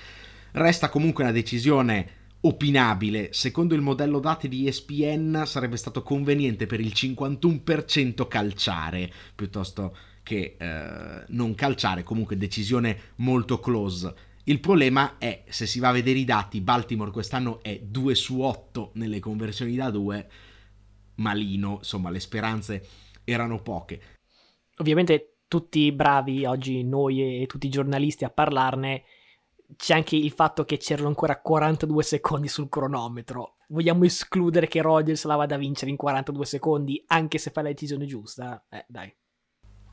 Resta 0.53 0.89
comunque 0.89 1.23
una 1.23 1.31
decisione 1.31 2.09
opinabile. 2.41 3.29
Secondo 3.31 3.75
il 3.75 3.81
modello 3.81 4.17
dati 4.17 4.47
di 4.47 4.67
ESPN 4.67 5.43
sarebbe 5.45 5.77
stato 5.77 6.01
conveniente 6.01 6.65
per 6.65 6.79
il 6.79 6.93
51% 6.95 8.27
calciare 8.27 9.07
piuttosto 9.35 9.95
che 10.25 10.57
eh, 10.57 11.23
non 11.27 11.53
calciare, 11.53 12.01
comunque 12.01 12.35
decisione 12.35 13.13
molto 13.17 13.59
close. 13.59 14.13
Il 14.45 14.59
problema 14.59 15.17
è, 15.19 15.43
se 15.47 15.67
si 15.67 15.79
va 15.79 15.89
a 15.89 15.93
vedere 15.93 16.17
i 16.17 16.25
dati, 16.25 16.61
Baltimore 16.61 17.11
quest'anno 17.11 17.61
è 17.61 17.79
2 17.79 18.15
su 18.15 18.41
8 18.41 18.91
nelle 18.95 19.19
conversioni 19.19 19.75
da 19.75 19.91
2, 19.91 20.29
malino, 21.15 21.75
insomma 21.77 22.09
le 22.09 22.19
speranze 22.19 22.87
erano 23.23 23.61
poche. 23.61 24.01
Ovviamente 24.77 25.37
tutti 25.47 25.91
bravi 25.91 26.43
oggi, 26.45 26.83
noi 26.83 27.41
e 27.41 27.45
tutti 27.45 27.67
i 27.67 27.71
giornalisti 27.71 28.25
a 28.25 28.29
parlarne, 28.31 29.03
c'è 29.77 29.93
anche 29.93 30.15
il 30.15 30.31
fatto 30.31 30.65
che 30.65 30.77
c'erano 30.77 31.07
ancora 31.07 31.39
42 31.39 32.01
secondi 32.01 32.47
sul 32.47 32.67
cronometro. 32.67 33.57
Vogliamo 33.69 34.05
escludere 34.05 34.67
che 34.67 34.81
Rodgers 34.81 35.23
la 35.25 35.35
vada 35.35 35.55
a 35.55 35.59
vincere 35.59 35.91
in 35.91 35.97
42 35.97 36.45
secondi, 36.45 37.03
anche 37.07 37.37
se 37.37 37.51
fa 37.51 37.61
la 37.61 37.69
decisione 37.69 38.05
giusta? 38.05 38.65
Eh, 38.69 38.85
dai. 38.87 39.13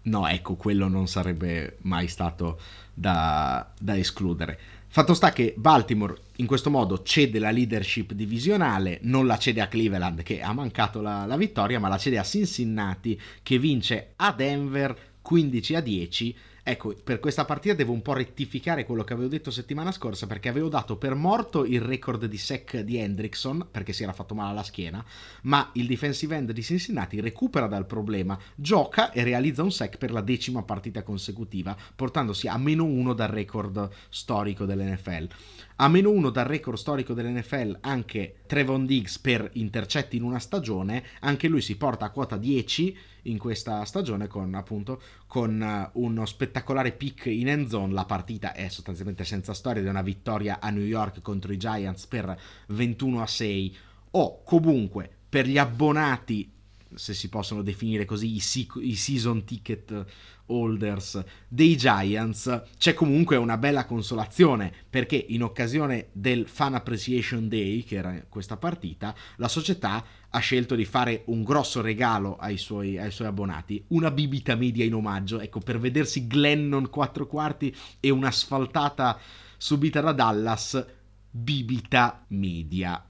No, 0.05 0.27
ecco, 0.27 0.57
quello 0.57 0.88
non 0.88 1.07
sarebbe 1.07 1.79
mai 1.83 2.09
stato 2.09 2.59
da, 2.93 3.71
da 3.79 3.97
escludere. 3.97 4.59
Fatto 4.88 5.15
sta 5.15 5.33
che 5.33 5.55
Baltimore 5.57 6.17
in 6.37 6.47
questo 6.47 6.69
modo 6.69 7.03
cede 7.03 7.38
la 7.38 7.51
leadership 7.51 8.12
divisionale, 8.12 8.99
non 9.03 9.27
la 9.27 9.38
cede 9.38 9.62
a 9.62 9.67
Cleveland 9.67 10.23
che 10.23 10.43
ha 10.43 10.53
mancato 10.53 11.01
la, 11.01 11.25
la 11.25 11.37
vittoria, 11.37 11.81
ma 11.81 11.88
la 11.88 11.97
cede 11.97 12.19
a 12.19 12.25
Cincinnati 12.25 13.19
che 13.43 13.59
vince 13.59 14.12
a 14.17 14.33
Denver 14.33 14.95
15 15.23 15.75
a 15.77 15.81
10 15.81 16.37
Ecco, 16.64 16.94
per 17.03 17.18
questa 17.18 17.44
partita 17.44 17.75
devo 17.75 17.92
un 17.92 18.03
po' 18.03 18.12
rettificare 18.12 18.85
quello 18.85 19.03
che 19.03 19.14
avevo 19.14 19.29
detto 19.29 19.51
settimana 19.51 19.90
scorsa 19.90 20.29
perché 20.29 20.48
avevo 20.48 20.68
dato 20.68 20.96
per 20.96 21.16
morto 21.16 21.64
il 21.64 21.81
record 21.81 22.27
di 22.27 22.38
sec 22.38 22.79
di 22.79 22.98
Hendrickson 22.98 23.66
perché 23.68 23.92
si 23.92 24.05
era 24.05 24.12
fatto 24.12 24.37
male 24.37 24.53
alla 24.53 24.62
schiena, 24.62 25.05
ma 25.42 25.70
il 25.72 25.88
defensive 25.88 26.37
end 26.37 26.53
di 26.53 26.62
Cincinnati 26.62 27.20
recupera 27.20 27.66
dal 27.66 27.85
problema, 27.85 28.38
gioca 28.55 29.11
e 29.11 29.25
realizza 29.25 29.64
un 29.64 29.72
sec 29.72 29.98
per 29.98 30.12
la 30.12 30.20
decima 30.20 30.62
partita 30.62 31.03
consecutiva, 31.03 31.77
portandosi 31.96 32.46
a 32.46 32.57
meno 32.59 32.85
uno 32.85 33.12
dal 33.12 33.29
record 33.29 33.90
storico 34.09 34.64
dell'NFL. 34.64 35.29
A 35.77 35.89
meno 35.89 36.11
uno 36.11 36.31
dal 36.31 36.45
record 36.45 36.77
storico 36.77 37.15
dell'NFL 37.15 37.79
anche 37.81 38.37
Trevon 38.47 38.87
Diggs 38.87 39.19
per 39.19 39.49
intercetti 39.55 40.17
in 40.17 40.23
una 40.23 40.39
stagione, 40.39 41.03
anche 41.21 41.49
lui 41.49 41.61
si 41.61 41.77
porta 41.77 42.05
a 42.05 42.11
quota 42.11 42.37
10 42.37 42.97
in 43.23 43.39
questa 43.39 43.85
stagione 43.85 44.27
con 44.27 44.55
appunto 44.55 45.01
con 45.27 45.61
uh, 45.95 46.01
uno 46.01 46.27
spettacolare 46.27 46.93
pick 46.93 47.27
in 47.27 47.49
end 47.49 47.69
zone. 47.69 47.93
La 47.93 48.05
partita 48.05 48.53
è 48.53 48.69
sostanzialmente 48.69 49.25
senza 49.25 49.55
storia 49.55 49.81
ed 49.81 49.87
è 49.87 49.91
una 49.91 50.03
vittoria 50.03 50.61
a 50.61 50.71
New 50.71 50.85
York 50.85 51.23
contro 51.23 51.53
i 51.53 51.57
Giants 51.57 52.07
per 52.07 52.39
21 52.69 53.23
a 53.23 53.27
6 53.27 53.77
o 54.13 54.43
comunque 54.43 55.11
per 55.29 55.47
gli 55.47 55.59
abbonati 55.59 56.53
se 56.95 57.15
si 57.15 57.29
possono 57.29 57.63
definire 57.63 58.05
così 58.05 58.35
i 58.35 58.95
season 58.97 59.45
ticket 59.45 60.05
holders 60.53 61.23
dei 61.49 61.77
Giants, 61.77 62.62
c'è 62.79 62.95
comunque 62.95 63.37
una 63.37 63.57
bella 63.57 63.85
consolazione 63.85 64.73
perché 64.88 65.17
in 65.17 65.43
occasione 65.43 66.09
del 66.12 66.47
Fan 66.47 66.75
Appreciation 66.75 67.49
Day, 67.49 67.83
che 67.85 67.97
era 67.97 68.25
questa 68.29 68.57
partita, 68.57 69.15
la 69.37 69.49
società 69.49 70.05
ha 70.35 70.38
scelto 70.38 70.75
di 70.75 70.85
fare 70.85 71.23
un 71.27 71.43
grosso 71.43 71.81
regalo 71.81 72.37
ai 72.37 72.57
suoi, 72.57 72.99
ai 72.99 73.11
suoi 73.11 73.29
abbonati, 73.29 73.85
una 73.88 74.11
bibita 74.11 74.55
media 74.55 74.85
in 74.85 74.95
omaggio, 74.95 75.41
ecco, 75.41 75.61
per 75.61 75.79
vedersi 75.79 76.27
Glennon 76.27 76.88
4 76.88 77.27
quarti 77.27 77.75
e 78.01 78.11
un'asfaltata 78.11 79.19
subita 79.57 80.01
da 80.01 80.12
Dallas, 80.12 80.87
bibita 81.31 82.25
media. 82.29 83.05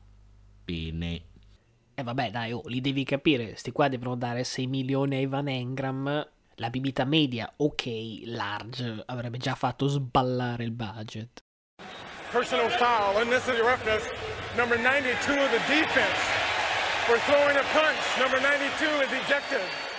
Bene. 0.65 1.15
E 1.15 2.01
eh 2.01 2.03
vabbè 2.03 2.31
dai, 2.31 2.53
oh, 2.53 2.63
li 2.67 2.81
devi 2.81 3.05
capire, 3.05 3.55
sti 3.55 3.71
qua 3.71 3.89
devono 3.89 4.17
dare 4.17 4.45
6 4.45 4.67
milioni 4.67 5.17
a 5.17 5.21
Ivan 5.21 5.49
Engram 5.49 6.29
la 6.57 6.71
bibita 6.71 7.05
media, 7.05 7.53
ok, 7.57 8.23
large, 8.25 9.03
avrebbe 9.07 9.39
già 9.39 9.55
fatto 9.55 9.89
sballare 9.89 10.65
il 10.65 10.73
budget. 10.73 11.43
Personal 12.31 12.71
foul, 12.71 13.23
unnecessary 13.23 13.61
roughness, 13.61 14.05
number 14.57 14.79
92 14.79 15.39
of 15.39 15.51
the 15.51 15.61
defense 15.69 16.43
for 17.07 17.19
throwing 17.27 17.57
a 17.57 17.65
punch. 17.73 18.03
Number 18.19 18.41
92 18.41 18.85
is 19.03 19.13
ejected. 19.25 19.92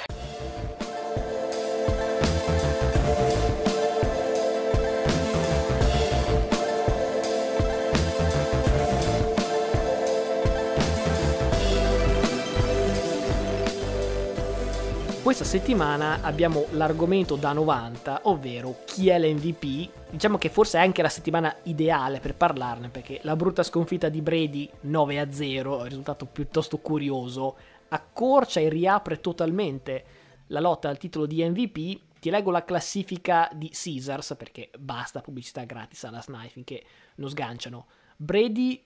Questa 15.23 15.45
settimana 15.45 16.21
abbiamo 16.21 16.65
l'argomento 16.71 17.37
da 17.37 17.53
90, 17.53 18.23
ovvero 18.23 18.79
chi 18.83 19.07
è 19.07 19.17
l'MVP. 19.17 20.09
Diciamo 20.09 20.37
che 20.37 20.49
forse 20.49 20.77
è 20.77 20.81
anche 20.81 21.01
la 21.01 21.07
settimana 21.07 21.55
ideale 21.63 22.19
per 22.19 22.35
parlarne, 22.35 22.89
perché 22.89 23.21
la 23.23 23.37
brutta 23.37 23.63
sconfitta 23.63 24.09
di 24.09 24.21
Brady 24.21 24.69
9 24.81 25.31
0, 25.31 25.83
risultato 25.85 26.25
piuttosto 26.25 26.79
curioso, 26.79 27.55
accorcia 27.87 28.59
e 28.59 28.67
riapre 28.67 29.21
totalmente 29.21 30.05
la 30.47 30.59
lotta 30.59 30.89
al 30.89 30.97
titolo 30.97 31.25
di 31.25 31.41
MVP. 31.41 32.01
Ti 32.19 32.29
leggo 32.29 32.51
la 32.51 32.65
classifica 32.65 33.49
di 33.53 33.71
Caesars, 33.71 34.35
perché 34.37 34.71
basta 34.77 35.21
pubblicità 35.21 35.63
gratis 35.63 36.03
alla 36.03 36.21
SNAI 36.21 36.49
finché 36.49 36.83
non 37.15 37.29
sganciano. 37.29 37.85
Brady 38.17 38.83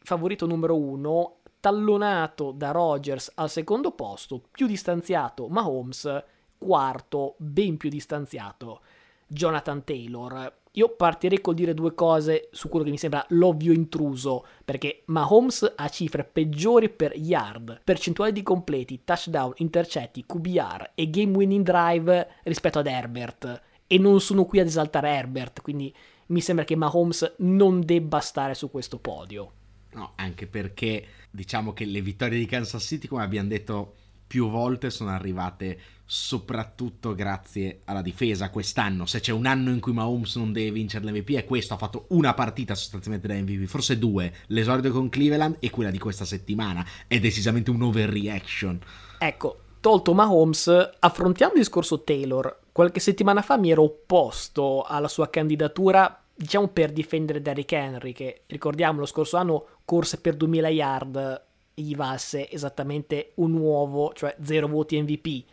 favorito 0.00 0.44
numero 0.44 0.76
1, 0.76 1.37
tallonato 1.60 2.52
da 2.52 2.70
Rogers 2.70 3.32
al 3.34 3.50
secondo 3.50 3.92
posto, 3.92 4.42
più 4.50 4.66
distanziato 4.66 5.48
Mahomes, 5.48 6.24
quarto, 6.58 7.34
ben 7.38 7.76
più 7.76 7.88
distanziato 7.88 8.80
Jonathan 9.26 9.84
Taylor. 9.84 10.56
Io 10.72 10.90
partirei 10.90 11.40
col 11.40 11.54
dire 11.54 11.74
due 11.74 11.94
cose 11.94 12.48
su 12.52 12.68
quello 12.68 12.84
che 12.84 12.90
mi 12.90 12.98
sembra 12.98 13.24
l'ovvio 13.30 13.72
intruso, 13.72 14.46
perché 14.64 15.02
Mahomes 15.06 15.72
ha 15.76 15.88
cifre 15.88 16.24
peggiori 16.24 16.88
per 16.88 17.16
yard, 17.16 17.80
percentuale 17.82 18.32
di 18.32 18.42
completi, 18.42 19.02
touchdown, 19.04 19.52
intercetti, 19.56 20.24
QBR 20.24 20.92
e 20.94 21.10
game 21.10 21.36
winning 21.36 21.64
drive 21.64 22.28
rispetto 22.44 22.78
ad 22.78 22.86
Herbert. 22.86 23.62
E 23.86 23.98
non 23.98 24.20
sono 24.20 24.44
qui 24.44 24.60
ad 24.60 24.66
esaltare 24.66 25.08
Herbert, 25.08 25.62
quindi 25.62 25.92
mi 26.26 26.40
sembra 26.40 26.64
che 26.64 26.76
Mahomes 26.76 27.34
non 27.38 27.80
debba 27.80 28.20
stare 28.20 28.54
su 28.54 28.70
questo 28.70 28.98
podio. 28.98 29.52
No, 29.92 30.12
anche 30.16 30.46
perché 30.46 31.06
diciamo 31.30 31.72
che 31.72 31.84
le 31.84 32.00
vittorie 32.00 32.38
di 32.38 32.46
Kansas 32.46 32.84
City, 32.84 33.06
come 33.06 33.22
abbiamo 33.22 33.48
detto 33.48 33.94
più 34.26 34.48
volte, 34.50 34.90
sono 34.90 35.10
arrivate 35.10 35.78
soprattutto 36.04 37.14
grazie 37.14 37.80
alla 37.84 38.02
difesa 38.02 38.50
quest'anno. 38.50 39.06
Se 39.06 39.20
c'è 39.20 39.32
un 39.32 39.46
anno 39.46 39.70
in 39.70 39.80
cui 39.80 39.92
Mahomes 39.92 40.36
non 40.36 40.52
deve 40.52 40.70
vincere 40.70 41.04
l'MVP 41.04 41.32
è 41.32 41.44
questo, 41.44 41.74
ha 41.74 41.78
fatto 41.78 42.06
una 42.08 42.32
partita 42.34 42.74
sostanzialmente 42.74 43.28
da 43.28 43.34
MVP, 43.34 43.66
forse 43.66 43.98
due, 43.98 44.32
l'esordio 44.46 44.90
con 44.90 45.08
Cleveland 45.08 45.56
e 45.58 45.70
quella 45.70 45.90
di 45.90 45.98
questa 45.98 46.24
settimana. 46.24 46.86
È 47.06 47.18
decisamente 47.18 47.70
un 47.70 47.82
overreaction. 47.82 48.80
Ecco, 49.18 49.60
tolto 49.80 50.14
Mahomes, 50.14 50.92
affrontiamo 50.98 51.52
il 51.54 51.60
discorso 51.60 52.02
Taylor. 52.02 52.60
Qualche 52.72 53.00
settimana 53.00 53.42
fa 53.42 53.56
mi 53.56 53.70
ero 53.70 53.82
opposto 53.82 54.82
alla 54.82 55.08
sua 55.08 55.28
candidatura, 55.28 56.22
diciamo 56.38 56.68
per 56.68 56.92
difendere 56.92 57.42
Derrick 57.42 57.72
Henry, 57.72 58.12
che 58.12 58.42
ricordiamo 58.46 59.00
lo 59.00 59.06
scorso 59.06 59.36
anno 59.36 59.66
corse 59.84 60.20
per 60.20 60.36
2000 60.36 60.68
yard 60.68 61.42
e 61.74 61.82
gli 61.82 61.96
valse 61.96 62.48
esattamente 62.48 63.32
un 63.36 63.54
uovo, 63.54 64.12
cioè 64.12 64.36
zero 64.42 64.68
voti 64.68 65.02
MVP. 65.02 65.44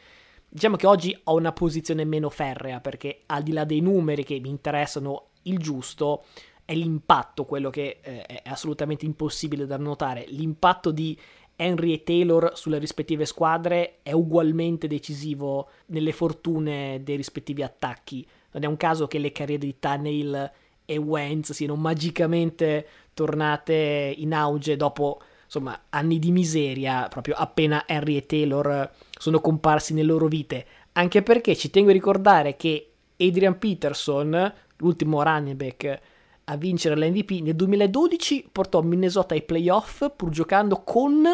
Diciamo 0.48 0.76
che 0.76 0.86
oggi 0.86 1.20
ho 1.24 1.36
una 1.36 1.52
posizione 1.54 2.06
meno 2.06 2.30
ferrea 2.30 2.80
perché 2.82 3.24
al 3.26 3.42
di 3.42 3.52
là 3.52 3.66
dei 3.66 3.82
numeri 3.82 4.24
che 4.24 4.40
mi 4.40 4.50
interessano 4.50 5.30
il 5.44 5.58
giusto, 5.58 6.24
è 6.64 6.76
l'impatto 6.76 7.46
quello 7.46 7.72
che 7.72 7.98
eh, 8.02 8.22
è 8.22 8.50
assolutamente 8.50 9.06
impossibile 9.06 9.66
da 9.66 9.78
notare. 9.78 10.26
L'impatto 10.28 10.92
di 10.92 11.18
Henry 11.56 11.94
e 11.94 12.04
Taylor 12.04 12.52
sulle 12.54 12.78
rispettive 12.78 13.26
squadre 13.26 14.00
è 14.04 14.12
ugualmente 14.12 14.86
decisivo 14.86 15.68
nelle 15.88 16.12
fortune 16.12 17.02
dei 17.04 17.16
rispettivi 17.16 17.64
attacchi. 17.64 18.28
Non 18.52 18.64
è 18.64 18.68
un 18.68 18.78
caso 18.78 19.08
che 19.08 19.18
le 19.18 19.32
carriere 19.32 19.66
di 19.66 19.80
Tannehill 19.80 20.52
e 20.86 20.98
Wentz 20.98 21.52
siano 21.54 21.76
magicamente 21.76 22.88
tornate 23.14 24.14
in 24.18 24.34
auge 24.34 24.76
dopo 24.76 25.22
insomma 25.46 25.86
anni 25.90 26.20
di 26.20 26.32
miseria 26.32 27.08
proprio 27.08 27.36
appena 27.36 27.86
Henry 27.88 28.18
e 28.18 28.26
Taylor 28.26 28.92
sono 29.18 29.40
comparsi 29.40 29.94
nelle 29.94 30.08
loro 30.08 30.28
vite 30.28 30.66
anche 30.94 31.22
perché 31.22 31.56
ci 31.56 31.70
tengo 31.70 31.90
a 31.90 31.94
ricordare 31.94 32.56
che 32.56 32.92
Adrian 33.18 33.58
Peterson 33.58 34.54
l'ultimo 34.78 35.24
running 35.24 35.56
back 35.56 36.02
a 36.46 36.58
vincere 36.58 36.96
l'MVP 36.96 37.42
nel 37.42 37.56
2012 37.56 38.50
portò 38.52 38.82
Minnesota 38.82 39.34
ai 39.34 39.42
playoff 39.42 40.12
pur 40.16 40.30
giocando 40.30 40.84
con 40.84 41.26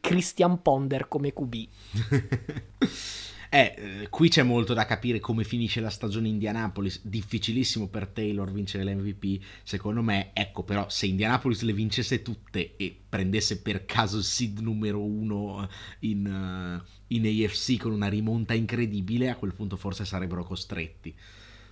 Christian 0.00 0.62
Ponder 0.62 1.08
come 1.08 1.32
QB. 1.32 1.54
Eh, 3.50 3.74
eh, 3.76 4.08
qui 4.10 4.28
c'è 4.28 4.42
molto 4.42 4.74
da 4.74 4.84
capire 4.84 5.20
come 5.20 5.44
finisce 5.44 5.80
la 5.80 5.90
stagione 5.90 6.28
Indianapolis. 6.28 7.00
Difficilissimo 7.04 7.88
per 7.88 8.06
Taylor 8.08 8.50
vincere 8.52 8.84
l'MVP, 8.84 9.42
secondo 9.62 10.02
me. 10.02 10.30
Ecco, 10.34 10.62
però, 10.62 10.88
se 10.88 11.06
Indianapolis 11.06 11.62
le 11.62 11.72
vincesse 11.72 12.22
tutte 12.22 12.76
e 12.76 12.96
prendesse 13.08 13.60
per 13.62 13.86
caso 13.86 14.18
il 14.18 14.24
seed 14.24 14.58
numero 14.58 15.02
uno 15.02 15.68
in, 16.00 16.26
uh, 16.26 16.86
in 17.08 17.26
AFC 17.26 17.78
con 17.78 17.92
una 17.92 18.08
rimonta 18.08 18.54
incredibile, 18.54 19.30
a 19.30 19.36
quel 19.36 19.54
punto 19.54 19.76
forse 19.76 20.04
sarebbero 20.04 20.44
costretti. 20.44 21.14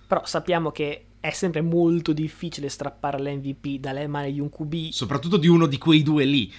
Però 0.07 0.25
sappiamo 0.25 0.71
che 0.71 1.06
è 1.19 1.31
sempre 1.31 1.61
molto 1.61 2.13
difficile 2.13 2.69
strappare 2.69 3.19
l'MVP 3.19 3.79
dalle 3.79 4.07
mani 4.07 4.33
di 4.33 4.39
un 4.39 4.49
QB. 4.49 4.89
Soprattutto 4.89 5.37
di 5.37 5.47
uno 5.47 5.65
di 5.65 5.77
quei 5.77 6.03
due 6.03 6.25
lì. 6.25 6.51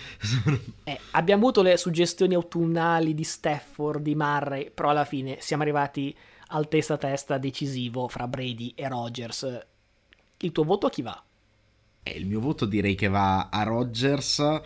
eh, 0.85 0.99
abbiamo 1.13 1.43
avuto 1.43 1.63
le 1.63 1.77
suggestioni 1.77 2.35
autunnali 2.35 3.15
di 3.15 3.25
Stafford, 3.25 4.03
di 4.03 4.15
Murray, 4.15 4.71
però 4.71 4.91
alla 4.91 5.05
fine 5.05 5.37
siamo 5.41 5.63
arrivati 5.63 6.17
al 6.49 6.69
testa 6.69 6.95
a 6.95 6.99
testa 6.99 7.39
decisivo 7.39 8.09
fra 8.09 8.27
Brady 8.27 8.73
e 8.75 8.89
Rogers. 8.89 9.67
Il 10.39 10.53
tuo 10.53 10.65
voto 10.65 10.87
a 10.87 10.91
chi 10.91 11.03
va? 11.03 11.23
Eh, 12.03 12.11
il 12.13 12.27
mio 12.27 12.41
voto 12.41 12.65
direi 12.65 12.95
che 12.95 13.09
va 13.09 13.49
a 13.49 13.63
Rogers, 13.63 14.61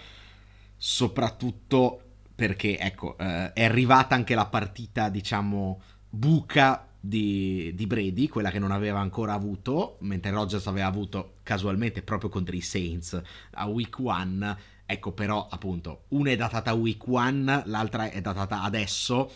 soprattutto 0.76 2.00
perché, 2.34 2.78
ecco, 2.78 3.16
eh, 3.18 3.52
è 3.52 3.64
arrivata 3.64 4.14
anche 4.14 4.34
la 4.34 4.46
partita, 4.46 5.08
diciamo, 5.08 5.80
buca 6.08 6.86
di, 7.04 7.72
di, 7.74 7.86
Brady, 7.88 8.28
quella 8.28 8.52
che 8.52 8.60
non 8.60 8.70
aveva 8.70 9.00
ancora 9.00 9.32
avuto, 9.32 9.96
mentre 10.02 10.30
Rogers 10.30 10.68
aveva 10.68 10.86
avuto 10.86 11.38
casualmente 11.42 12.00
proprio 12.02 12.30
contro 12.30 12.54
i 12.54 12.60
Saints 12.60 13.20
a 13.50 13.66
week 13.66 13.98
1. 13.98 14.56
Ecco, 14.86 15.10
però, 15.10 15.48
appunto, 15.50 16.04
una 16.08 16.30
è 16.30 16.36
datata 16.36 16.72
week 16.74 17.04
1, 17.04 17.64
l'altra 17.66 18.08
è 18.08 18.20
datata 18.20 18.62
adesso. 18.62 19.32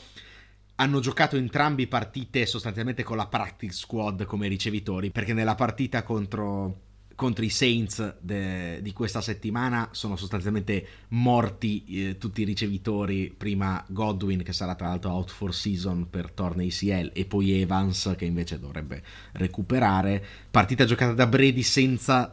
Hanno 0.77 1.01
giocato 1.01 1.37
entrambi 1.37 1.89
partite 1.89 2.47
sostanzialmente 2.47 3.03
con 3.03 3.17
la 3.17 3.27
practice 3.27 3.75
squad 3.75 4.25
come 4.27 4.47
ricevitori, 4.47 5.11
perché 5.11 5.33
nella 5.33 5.57
partita 5.57 6.05
contro 6.05 6.83
contro 7.17 7.45
i 7.45 7.49
Saints 7.49 8.19
de, 8.21 8.81
di 8.81 8.93
questa 8.93 9.21
settimana. 9.21 9.89
Sono 9.91 10.15
sostanzialmente 10.15 10.87
morti 11.09 11.85
eh, 11.89 12.19
tutti 12.19 12.43
i 12.43 12.45
ricevitori, 12.45 13.35
prima 13.37 13.85
Godwin 13.89 14.45
che 14.45 14.53
sarà 14.53 14.77
tra 14.77 14.87
l'altro 14.89 15.11
out 15.11 15.31
for 15.31 15.53
season 15.53 16.09
per 16.09 16.31
torna 16.31 16.63
ACL 16.63 17.11
e 17.13 17.25
poi 17.25 17.61
Evans 17.61 18.15
che 18.17 18.27
invece 18.27 18.61
dovrebbe 18.61 19.03
recuperare. 19.33 20.25
Partita 20.49 20.85
giocata 20.85 21.13
da 21.13 21.27
Brady 21.27 21.63
senza 21.63 22.33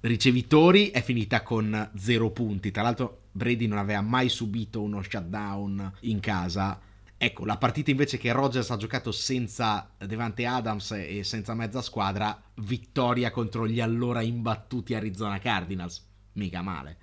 ricevitori 0.00 0.90
è 0.90 1.02
finita 1.02 1.42
con 1.42 1.90
zero 1.96 2.30
punti, 2.30 2.70
tra 2.70 2.82
l'altro 2.82 3.22
Brady 3.32 3.66
non 3.66 3.78
aveva 3.78 4.02
mai 4.02 4.28
subito 4.28 4.82
uno 4.82 5.02
shutdown 5.02 5.92
in 6.00 6.20
casa 6.20 6.80
Ecco, 7.18 7.46
la 7.46 7.56
partita 7.56 7.90
invece 7.90 8.18
che 8.18 8.30
Rogers 8.30 8.70
ha 8.70 8.76
giocato 8.76 9.10
senza 9.10 9.90
Devante 9.98 10.44
Adams 10.44 10.90
e 10.92 11.24
senza 11.24 11.54
mezza 11.54 11.80
squadra, 11.80 12.38
vittoria 12.56 13.30
contro 13.30 13.66
gli 13.66 13.80
allora 13.80 14.20
imbattuti 14.20 14.94
Arizona 14.94 15.38
Cardinals. 15.38 16.04
Mica 16.32 16.60
male. 16.60 16.98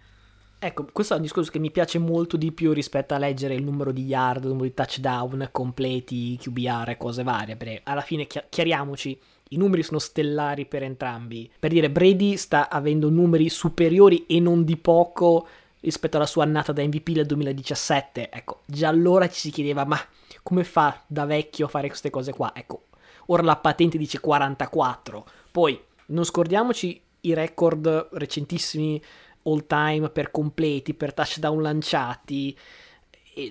Ecco, 0.59 0.87
questo 0.93 1.13
è 1.13 1.17
un 1.17 1.23
discorso 1.23 1.51
che 1.51 1.59
mi 1.59 1.71
piace 1.71 1.97
molto 1.97 2.37
di 2.37 2.53
più 2.53 2.71
rispetto 2.71 3.13
a 3.13 3.17
leggere 3.17 3.55
il 3.55 3.63
numero 3.63 3.91
di 3.91 4.05
yard, 4.05 4.43
il 4.43 4.49
numero 4.49 4.67
di 4.67 4.73
touchdown 4.73 5.49
completi, 5.51 6.37
QBR 6.37 6.91
e 6.91 6.97
cose 6.97 7.23
varie, 7.23 7.57
perché 7.57 7.81
alla 7.83 7.99
fine 7.99 8.27
chiariamoci, 8.27 9.19
i 9.49 9.57
numeri 9.57 9.83
sono 9.83 9.99
stellari 9.99 10.65
per 10.65 10.83
entrambi. 10.83 11.51
Per 11.59 11.69
dire, 11.69 11.89
Brady 11.89 12.37
sta 12.37 12.69
avendo 12.69 13.09
numeri 13.09 13.49
superiori 13.49 14.25
e 14.25 14.39
non 14.39 14.63
di 14.63 14.77
poco 14.77 15.47
rispetto 15.83 16.17
alla 16.17 16.25
sua 16.25 16.43
annata 16.43 16.71
da 16.71 16.81
MVP 16.83 17.11
del 17.11 17.25
2017. 17.25 18.29
Ecco, 18.29 18.61
già 18.65 18.87
allora 18.87 19.27
ci 19.29 19.39
si 19.39 19.51
chiedeva, 19.51 19.85
ma 19.85 19.99
come 20.41 20.63
fa 20.63 21.03
da 21.05 21.25
vecchio 21.25 21.65
a 21.65 21.69
fare 21.69 21.87
queste 21.87 22.09
cose 22.09 22.33
qua? 22.33 22.51
Ecco, 22.55 22.85
ora 23.27 23.43
la 23.43 23.57
patente 23.57 23.97
dice 23.97 24.19
44. 24.19 25.25
Poi, 25.51 25.79
non 26.07 26.23
scordiamoci 26.23 27.01
i 27.21 27.33
record 27.33 28.09
recentissimi 28.13 29.01
all 29.43 29.65
time 29.67 30.09
per 30.09 30.31
completi, 30.31 30.93
per 30.93 31.13
touchdown 31.13 31.61
lanciati. 31.61 32.57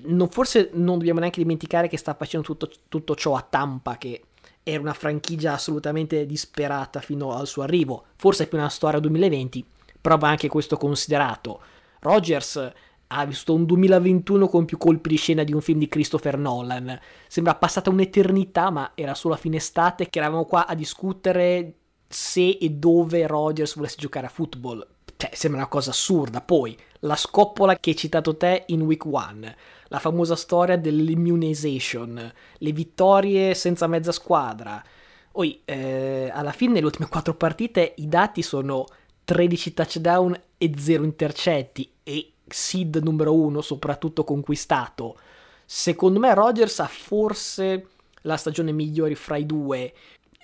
Non, 0.04 0.28
forse 0.28 0.70
non 0.72 0.98
dobbiamo 0.98 1.20
neanche 1.20 1.40
dimenticare 1.40 1.88
che 1.88 1.96
sta 1.96 2.14
facendo 2.14 2.46
tutto, 2.46 2.70
tutto 2.88 3.14
ciò 3.14 3.34
a 3.34 3.46
Tampa, 3.48 3.98
che 3.98 4.24
era 4.62 4.80
una 4.80 4.94
franchigia 4.94 5.52
assolutamente 5.52 6.24
disperata 6.24 7.00
fino 7.00 7.34
al 7.34 7.46
suo 7.46 7.62
arrivo. 7.62 8.04
Forse 8.16 8.44
è 8.44 8.46
più 8.46 8.58
una 8.58 8.68
storia 8.68 9.00
2020, 9.00 9.64
però 10.00 10.16
va 10.16 10.28
anche 10.28 10.48
questo 10.48 10.76
considerato. 10.76 11.60
Rogers 12.02 12.72
ha 13.14 13.24
visto 13.26 13.54
un 13.54 13.64
2021 13.64 14.48
con 14.48 14.64
più 14.64 14.78
colpi 14.78 15.10
di 15.10 15.16
scena 15.16 15.44
di 15.44 15.52
un 15.52 15.60
film 15.60 15.78
di 15.78 15.88
Christopher 15.88 16.36
Nolan. 16.36 16.98
Sembra 17.28 17.54
passata 17.54 17.90
un'eternità, 17.90 18.70
ma 18.70 18.92
era 18.94 19.14
solo 19.14 19.34
a 19.34 19.36
fine 19.36 19.56
estate 19.56 20.08
che 20.08 20.18
eravamo 20.18 20.44
qua 20.44 20.66
a 20.66 20.74
discutere 20.74 21.74
se 22.08 22.58
e 22.60 22.70
dove 22.70 23.26
Rogers 23.26 23.76
volesse 23.76 23.96
giocare 23.98 24.26
a 24.26 24.30
football. 24.30 24.86
Cioè, 25.16 25.30
sembra 25.34 25.60
una 25.60 25.68
cosa 25.68 25.90
assurda. 25.90 26.40
Poi, 26.40 26.76
la 27.00 27.16
scoppola 27.16 27.76
che 27.76 27.90
hai 27.90 27.96
citato 27.96 28.36
te 28.36 28.64
in 28.68 28.80
week 28.82 29.04
1, 29.04 29.54
la 29.88 29.98
famosa 29.98 30.34
storia 30.34 30.76
dell'immunization, 30.76 32.32
le 32.58 32.72
vittorie 32.72 33.54
senza 33.54 33.86
mezza 33.86 34.10
squadra. 34.10 34.82
Poi, 35.30 35.60
eh, 35.64 36.30
alla 36.32 36.52
fine, 36.52 36.72
nelle 36.72 36.86
ultime 36.86 37.08
quattro 37.08 37.34
partite, 37.34 37.94
i 37.98 38.08
dati 38.08 38.42
sono 38.42 38.86
13 39.24 39.74
touchdown 39.74 40.40
e 40.62 40.72
0 40.78 41.02
intercetti 41.02 41.90
e 42.04 42.34
seed 42.46 43.00
numero 43.02 43.34
1 43.34 43.60
soprattutto 43.62 44.22
conquistato. 44.22 45.18
Secondo 45.64 46.20
me 46.20 46.32
Rogers 46.34 46.78
ha 46.78 46.86
forse 46.86 47.88
la 48.22 48.36
stagione 48.36 48.70
migliore 48.70 49.16
fra 49.16 49.36
i 49.36 49.44
due. 49.44 49.92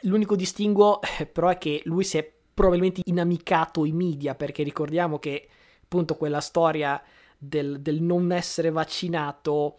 L'unico 0.03 0.35
distinguo 0.35 1.01
eh, 1.03 1.27
però 1.27 1.51
è 1.51 1.59
che 1.59 1.83
lui 1.85 2.03
si 2.03 2.19
è 2.19 2.33
probabilmente 2.53 3.03
inamicato 3.05 3.85
i 3.85 3.93
media 3.93 4.35
perché 4.35 4.65
ricordiamo 4.65 5.21
che 5.21 5.47
appunto 5.85 6.17
quella 6.17 6.41
storia 6.41 7.01
del, 7.39 7.81
del 7.81 8.03
non 8.03 8.33
essere 8.33 8.71
vaccinato 8.71 9.79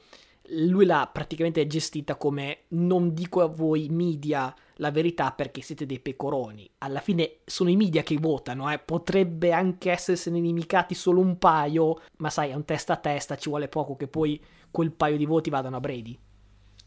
lui 0.52 0.86
l'ha 0.86 1.10
praticamente 1.12 1.66
gestita 1.68 2.16
come 2.16 2.64
non 2.70 3.14
dico 3.14 3.42
a 3.42 3.48
voi 3.48 3.88
media 3.90 4.54
la 4.76 4.92
verità 4.92 5.32
perché 5.32 5.62
siete 5.62 5.86
dei 5.86 6.00
pecoroni. 6.00 6.70
Alla 6.80 7.00
fine 7.02 7.40
sono 7.46 7.70
i 7.70 7.76
media 7.76 8.04
che 8.04 8.18
votano, 8.18 8.72
eh. 8.72 8.80
potrebbe 8.80 9.52
anche 9.52 9.92
essersene 9.92 10.38
inimicati 10.38 10.94
solo 10.96 11.20
un 11.20 11.38
paio, 11.38 12.02
ma 12.18 12.30
sai, 12.30 12.52
a 12.52 12.56
un 12.56 12.66
testa 12.66 12.94
a 12.94 12.98
testa 12.98 13.36
ci 13.36 13.50
vuole 13.50 13.68
poco 13.68 13.96
che 13.96 14.08
poi 14.08 14.42
quel 14.72 14.92
paio 14.92 15.18
di 15.18 15.26
voti 15.26 15.50
vadano 15.50 15.78
a 15.78 15.82
Brady. 15.82 16.18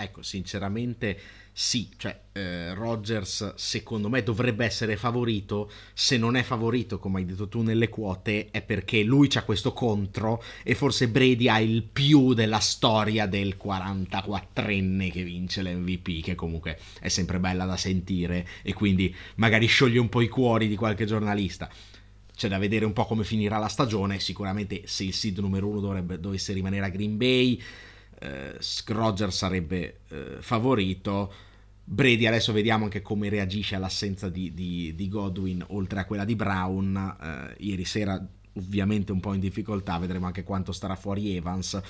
Ecco, 0.03 0.22
sinceramente 0.22 1.18
sì, 1.55 1.90
cioè 1.96 2.18
eh, 2.32 2.72
Rodgers 2.74 3.55
secondo 3.57 4.09
me 4.09 4.22
dovrebbe 4.22 4.64
essere 4.64 4.96
favorito, 4.96 5.70
se 5.92 6.16
non 6.16 6.34
è 6.34 6.42
favorito 6.42 6.98
come 6.98 7.20
hai 7.20 7.26
detto 7.26 7.46
tu 7.46 7.61
nelle 7.61 7.88
quote 7.88 8.48
è 8.50 8.62
perché 8.62 9.03
lui 9.03 9.28
c'ha 9.28 9.44
questo 9.44 9.72
contro 9.72 10.42
e 10.62 10.74
forse 10.74 11.09
Brady 11.09 11.48
ha 11.48 11.61
il 11.61 11.82
più 11.82 12.32
della 12.32 12.59
storia 12.59 13.26
del 13.26 13.59
44enne 13.62 15.11
che 15.11 15.22
vince 15.22 15.62
l'MVP 15.62 16.22
che 16.22 16.34
comunque 16.34 16.78
è 17.00 17.09
sempre 17.09 17.38
bella 17.38 17.66
da 17.66 17.76
sentire 17.76 18.48
e 18.62 18.72
quindi 18.72 19.14
magari 19.36 19.66
scioglie 19.66 20.00
un 20.00 20.09
po' 20.09 20.22
i 20.22 20.28
cuori 20.28 20.68
di 20.68 20.76
qualche 20.76 21.05
giornalista. 21.05 21.70
C'è 22.34 22.48
da 22.48 22.59
vedere 22.59 22.86
un 22.86 22.94
po' 22.94 23.05
come 23.05 23.24
finirà 23.24 23.59
la 23.59 23.68
stagione, 23.68 24.18
sicuramente 24.18 24.82
se 24.86 25.05
il 25.05 25.12
seed 25.12 25.38
numero 25.38 25.68
uno 25.68 25.80
dovrebbe, 25.80 26.18
dovesse 26.18 26.55
rimanere 26.55 26.86
a 26.86 26.88
Green 26.88 27.18
Bay 27.18 27.61
eh, 28.23 28.59
Roger 28.87 29.33
sarebbe 29.33 30.01
eh, 30.09 30.37
favorito. 30.41 31.33
Brady 31.85 32.27
adesso 32.27 32.53
vediamo 32.53 32.85
anche 32.85 33.03
come 33.03 33.29
reagisce 33.29 33.75
all'assenza 33.75 34.29
di, 34.29 34.55
di, 34.55 34.95
di 34.95 35.09
Godwin 35.09 35.64
oltre 35.68 36.01
a 36.01 36.05
quella 36.05 36.25
di 36.25 36.37
Brown. 36.37 37.16
Eh, 37.20 37.64
ieri 37.64 37.85
sera 37.85 38.25
ovviamente 38.55 39.12
un 39.12 39.20
po' 39.20 39.35
in 39.35 39.41
difficoltà, 39.41 39.99
vedremo 39.99 40.27
anche 40.27 40.45
quanto 40.45 40.73
starà 40.73 40.95
fuori 40.95 41.37
Evans. 41.37 41.81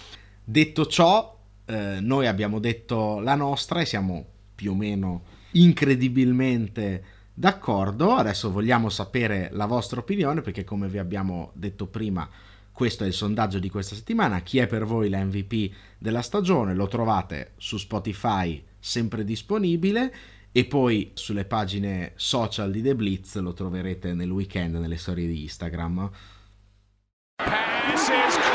Detto 0.42 0.86
ciò, 0.86 1.38
eh, 1.66 1.98
noi 2.00 2.26
abbiamo 2.26 2.58
detto 2.58 3.20
la 3.20 3.34
nostra 3.34 3.80
e 3.80 3.86
siamo 3.86 4.24
più 4.54 4.72
o 4.72 4.74
meno 4.74 5.22
incredibilmente 5.52 7.04
d'accordo. 7.34 8.14
Adesso 8.14 8.50
vogliamo 8.50 8.88
sapere 8.88 9.50
la 9.52 9.66
vostra 9.66 10.00
opinione 10.00 10.40
perché 10.40 10.64
come 10.64 10.88
vi 10.88 10.98
abbiamo 10.98 11.50
detto 11.54 11.86
prima 11.86 12.28
questo 12.72 13.04
è 13.04 13.06
il 13.06 13.12
sondaggio 13.12 13.58
di 13.58 13.70
questa 13.70 13.94
settimana. 13.94 14.40
Chi 14.40 14.58
è 14.58 14.66
per 14.66 14.84
voi 14.84 15.08
la 15.08 15.22
MVP 15.22 15.70
della 15.98 16.22
stagione? 16.22 16.74
Lo 16.74 16.88
trovate 16.88 17.52
su 17.56 17.76
Spotify 17.76 18.62
sempre 18.78 19.24
disponibile 19.24 20.12
e 20.50 20.64
poi 20.64 21.12
sulle 21.14 21.44
pagine 21.44 22.12
social 22.16 22.70
di 22.70 22.82
The 22.82 22.94
Blitz 22.94 23.36
lo 23.36 23.52
troverete 23.52 24.12
nel 24.12 24.30
weekend 24.30 24.74
nelle 24.76 24.96
storie 24.96 25.26
di 25.26 25.42
Instagram. 25.42 26.10
Passes 27.36 28.51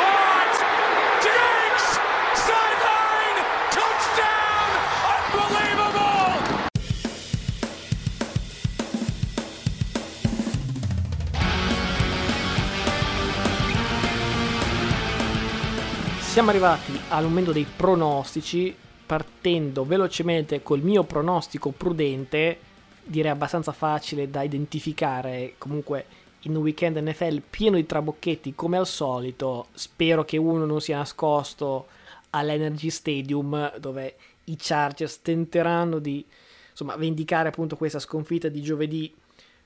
siamo 16.37 16.51
arrivati 16.51 16.91
al 17.09 17.23
momento 17.23 17.51
dei 17.51 17.65
pronostici, 17.65 18.71
partendo 19.07 19.83
velocemente 19.85 20.61
col 20.61 20.83
mio 20.83 21.03
pronostico 21.03 21.71
prudente, 21.71 22.59
direi 23.03 23.31
abbastanza 23.31 23.71
facile 23.71 24.29
da 24.29 24.43
identificare, 24.43 25.55
comunque 25.57 26.05
in 26.41 26.55
un 26.55 26.61
weekend 26.61 26.97
NFL 26.97 27.41
pieno 27.49 27.77
di 27.77 27.87
trabocchetti 27.87 28.53
come 28.53 28.77
al 28.77 28.85
solito, 28.85 29.69
spero 29.73 30.25
che 30.25 30.37
uno 30.37 30.65
non 30.65 30.79
sia 30.79 30.97
nascosto 30.97 31.87
all'Energy 32.29 32.91
Stadium 32.91 33.75
dove 33.79 34.15
i 34.43 34.57
Chargers 34.59 35.23
tenteranno 35.23 35.97
di 35.97 36.23
insomma, 36.69 36.95
vendicare 36.97 37.47
appunto 37.47 37.75
questa 37.75 37.97
sconfitta 37.97 38.47
di 38.47 38.61
giovedì 38.61 39.11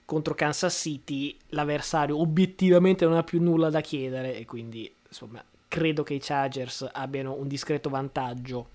contro 0.06 0.34
Kansas 0.36 0.74
City, 0.74 1.38
l'avversario 1.50 2.18
obiettivamente 2.18 3.04
non 3.04 3.18
ha 3.18 3.24
più 3.24 3.42
nulla 3.42 3.70
da 3.70 3.82
chiedere 3.82 4.38
e 4.38 4.46
quindi 4.46 4.90
insomma 5.06 5.44
credo 5.72 6.04
che 6.04 6.16
i 6.16 6.20
Chargers 6.20 6.86
abbiano 6.92 7.32
un 7.32 7.48
discreto 7.48 7.88
vantaggio. 7.88 8.72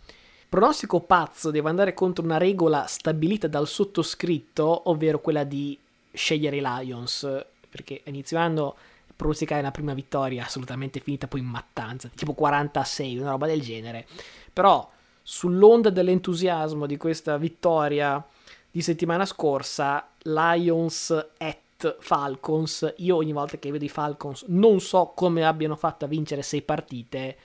Pronostico 0.48 1.00
pazzo 1.00 1.50
deve 1.50 1.68
andare 1.68 1.92
contro 1.92 2.24
una 2.24 2.38
regola 2.38 2.86
stabilita 2.86 3.48
dal 3.48 3.68
sottoscritto, 3.68 4.88
ovvero 4.88 5.20
quella 5.20 5.44
di 5.44 5.78
scegliere 6.10 6.56
i 6.56 6.62
Lions, 6.62 7.44
perché 7.68 8.00
inizio 8.06 8.38
anno 8.38 8.76
pronosticare 9.14 9.60
la 9.60 9.70
prima 9.70 9.92
vittoria 9.92 10.46
assolutamente 10.46 11.00
finita 11.00 11.28
poi 11.28 11.40
in 11.40 11.46
mattanza, 11.46 12.08
tipo 12.14 12.32
46, 12.32 13.18
una 13.18 13.30
roba 13.30 13.46
del 13.46 13.60
genere. 13.60 14.06
Però 14.50 14.90
sull'onda 15.20 15.90
dell'entusiasmo 15.90 16.86
di 16.86 16.96
questa 16.96 17.36
vittoria 17.36 18.24
di 18.70 18.80
settimana 18.80 19.26
scorsa, 19.26 20.08
Lions 20.22 21.10
at 21.36 21.58
Falcons, 21.98 22.94
io 22.98 23.16
ogni 23.16 23.32
volta 23.32 23.58
che 23.58 23.70
vedo 23.70 23.84
i 23.84 23.88
Falcons 23.88 24.44
non 24.48 24.80
so 24.80 25.12
come 25.14 25.44
abbiano 25.44 25.76
fatto 25.76 26.04
a 26.04 26.08
vincere 26.08 26.42
sei 26.42 26.62
partite. 26.62 27.36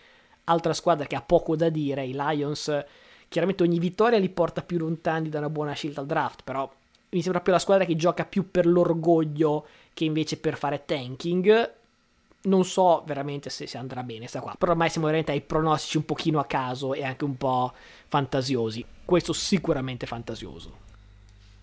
Altra 0.46 0.74
squadra 0.74 1.06
che 1.06 1.16
ha 1.16 1.22
poco 1.22 1.56
da 1.56 1.70
dire, 1.70 2.06
i 2.06 2.14
Lions, 2.14 2.86
chiaramente 3.28 3.64
ogni 3.64 3.80
vittoria 3.80 4.18
li 4.18 4.30
porta 4.30 4.62
più 4.62 4.78
lontani 4.78 5.30
da 5.30 5.40
una 5.40 5.50
buona 5.50 5.74
scelta 5.74 6.02
al 6.02 6.08
draft, 6.08 6.44
però 6.44 6.70
mi 7.10 7.22
sembra 7.22 7.42
più 7.42 7.52
la 7.52 7.60
squadra 7.60 7.86
che 7.86 7.96
gioca 7.96 8.26
più 8.26 8.50
per 8.50 8.66
l'orgoglio 8.66 9.66
che 9.94 10.06
invece 10.06 10.38
per 10.38 10.58
fare 10.58 10.86
tanking. 10.86 11.74
Non 12.44 12.66
so 12.66 13.04
veramente 13.06 13.50
se, 13.50 13.68
se 13.68 13.78
andrà 13.78 14.02
bene 14.02 14.28
sta 14.28 14.40
qua, 14.40 14.56
però 14.58 14.72
ormai 14.72 14.90
siamo 14.90 15.06
veramente 15.06 15.32
ai 15.32 15.42
pronostici 15.42 15.98
un 15.98 16.06
pochino 16.06 16.40
a 16.40 16.46
caso 16.46 16.94
e 16.94 17.04
anche 17.04 17.24
un 17.24 17.38
po' 17.38 17.72
fantasiosi. 18.08 18.84
Questo 19.06 19.34
sicuramente 19.34 20.08
fantasioso. 20.08 20.90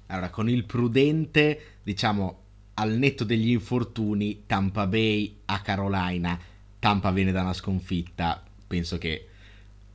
Allora, 0.07 0.31
con 0.31 0.49
il 0.49 0.64
prudente, 0.64 1.79
diciamo, 1.83 2.47
al 2.79 2.93
netto 2.93 3.24
degli 3.24 3.51
infortuni, 3.51 4.45
Tampa 4.47 4.87
Bay 4.87 5.39
a 5.47 5.61
Carolina, 5.61 6.39
Tampa 6.79 7.11
viene 7.11 7.33
da 7.33 7.43
una 7.43 7.53
sconfitta, 7.53 8.43
penso 8.66 8.99
che 8.99 9.26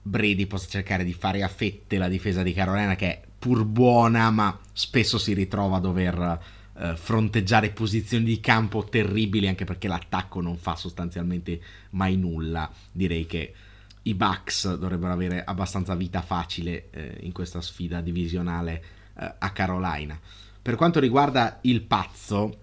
Brady 0.02 0.46
possa 0.48 0.68
cercare 0.68 1.06
di 1.06 1.14
fare 1.14 1.44
a 1.44 1.48
fette 1.48 1.98
la 1.98 2.10
difesa 2.10 2.44
di 2.44 2.52
Carolina 2.52 2.96
che 2.96 3.08
è 3.08 3.22
pur 3.40 3.64
buona, 3.64 4.30
ma 4.32 4.60
spesso 4.74 5.18
si 5.18 5.34
ritrova 5.34 5.78
a 5.78 5.80
dover 5.80 6.42
eh, 6.76 6.96
fronteggiare 6.98 7.70
posizioni 7.70 8.26
di 8.26 8.42
campo 8.42 8.84
terribili 8.84 9.48
anche 9.48 9.64
perché 9.64 9.88
l'attacco 9.88 10.42
non 10.42 10.58
fa 10.58 10.76
sostanzialmente 10.76 11.62
mai 11.92 12.18
nulla. 12.18 12.70
Direi 12.92 13.26
che 13.26 13.54
i 14.04 14.14
Bucks 14.14 14.76
dovrebbero 14.76 15.14
avere 15.14 15.42
abbastanza 15.46 15.96
vita 15.96 16.22
facile 16.22 16.90
eh, 16.90 17.18
in 17.22 17.32
questa 17.32 17.62
sfida 17.62 18.02
divisionale 18.02 18.84
eh, 19.18 19.36
a 19.40 19.52
Carolina. 19.52 20.20
Per 20.62 20.76
quanto 20.76 21.00
riguarda 21.00 21.60
il 21.62 21.82
pazzo, 21.82 22.62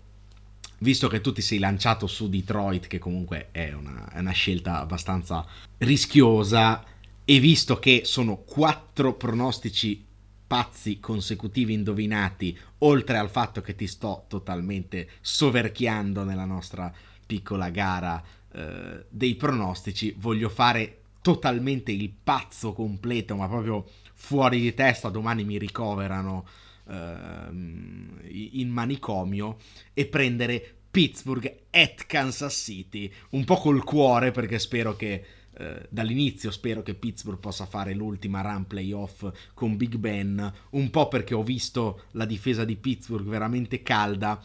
visto 0.81 1.09
che 1.09 1.21
tu 1.21 1.33
ti 1.33 1.41
sei 1.41 1.59
lanciato 1.59 2.07
su 2.07 2.29
Detroit, 2.29 2.87
che 2.87 2.99
comunque 2.99 3.49
è 3.51 3.73
una, 3.73 4.11
è 4.13 4.19
una 4.19 4.33
scelta 4.33 4.81
abbastanza 4.81 5.47
rischiosa, 5.79 6.85
e 7.25 7.39
visto 7.39 7.79
che 7.79 8.03
sono 8.05 8.39
quattro 8.39 9.15
pronostici 9.15 10.05
pazzi 10.47 10.99
consecutivi 10.99 11.75
indovinati, 11.75 12.59
oltre 12.79 13.19
al 13.19 13.31
fatto 13.31 13.61
che 13.61 13.77
ti 13.77 13.87
sto 13.87 14.25
totalmente 14.27 15.11
soverchiando 15.21 16.25
nella 16.25 16.45
nostra 16.45 16.93
piccola 17.25 17.71
gara 17.71 18.21
eh, 18.53 19.05
dei 19.09 19.37
pronostici, 19.37 20.15
voglio 20.19 20.49
fare 20.49 21.03
totalmente 21.23 21.93
il 21.93 22.11
pazzo 22.11 22.73
completo, 22.73 23.37
ma 23.37 23.47
proprio 23.47 23.87
fuori 24.15 24.61
di 24.61 24.75
testa, 24.75 25.09
domani 25.09 25.45
mi 25.45 25.59
ricoverano 25.59 26.47
in 26.93 28.69
manicomio 28.69 29.57
e 29.95 30.07
prendere 30.07 30.77
Pittsburgh 30.91 31.63
at 31.71 32.07
Kansas 32.07 32.55
City, 32.55 33.11
un 33.31 33.45
po' 33.45 33.57
col 33.57 33.85
cuore 33.85 34.33
perché 34.33 34.59
spero 34.59 34.97
che 34.97 35.25
eh, 35.53 35.87
dall'inizio 35.89 36.51
spero 36.51 36.83
che 36.83 36.95
Pittsburgh 36.95 37.39
possa 37.39 37.67
fare 37.67 37.95
l'ultima 37.95 38.41
run 38.41 38.67
playoff 38.67 39.31
con 39.55 39.77
Big 39.77 39.97
Ben, 39.97 40.53
un 40.71 40.91
po' 40.91 41.09
perché 41.09 41.35
ho 41.35 41.43
visto 41.43 42.05
la 42.13 42.25
difesa 42.25 42.65
di 42.65 42.77
Pittsburgh 42.77 43.29
veramente 43.29 43.83
calda, 43.83 44.43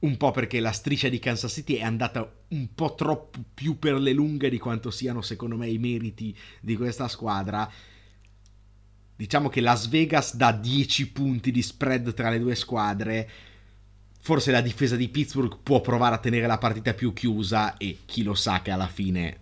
un 0.00 0.16
po' 0.16 0.30
perché 0.30 0.60
la 0.60 0.72
striscia 0.72 1.08
di 1.08 1.18
Kansas 1.18 1.52
City 1.52 1.74
è 1.74 1.82
andata 1.82 2.30
un 2.48 2.74
po' 2.74 2.94
troppo 2.94 3.38
più 3.52 3.78
per 3.78 3.94
le 3.94 4.12
lunghe 4.12 4.48
di 4.48 4.58
quanto 4.58 4.90
siano 4.90 5.22
secondo 5.22 5.56
me 5.56 5.68
i 5.68 5.78
meriti 5.78 6.36
di 6.60 6.76
questa 6.76 7.08
squadra 7.08 7.70
diciamo 9.20 9.50
che 9.50 9.60
Las 9.60 9.86
Vegas 9.88 10.34
dà 10.34 10.50
10 10.50 11.10
punti 11.10 11.50
di 11.50 11.60
spread 11.60 12.14
tra 12.14 12.30
le 12.30 12.38
due 12.38 12.54
squadre. 12.54 13.28
Forse 14.18 14.50
la 14.50 14.62
difesa 14.62 14.96
di 14.96 15.10
Pittsburgh 15.10 15.58
può 15.62 15.82
provare 15.82 16.14
a 16.14 16.18
tenere 16.18 16.46
la 16.46 16.56
partita 16.56 16.94
più 16.94 17.12
chiusa 17.12 17.76
e 17.76 17.98
chi 18.06 18.22
lo 18.22 18.32
sa 18.32 18.62
che 18.62 18.70
alla 18.70 18.86
fine, 18.86 19.38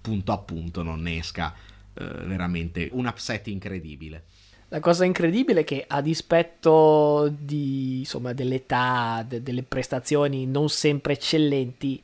punto 0.00 0.30
a 0.30 0.38
punto, 0.38 0.84
non 0.84 1.02
ne 1.02 1.18
esca 1.18 1.52
eh, 1.94 2.04
veramente 2.04 2.88
un 2.92 3.06
upset 3.06 3.48
incredibile. 3.48 4.26
La 4.68 4.78
cosa 4.78 5.04
incredibile 5.04 5.62
è 5.62 5.64
che 5.64 5.84
a 5.88 6.00
dispetto 6.00 7.28
di, 7.36 7.98
insomma, 7.98 8.32
dell'età, 8.32 9.24
de- 9.26 9.42
delle 9.42 9.64
prestazioni 9.64 10.46
non 10.46 10.68
sempre 10.68 11.14
eccellenti, 11.14 12.00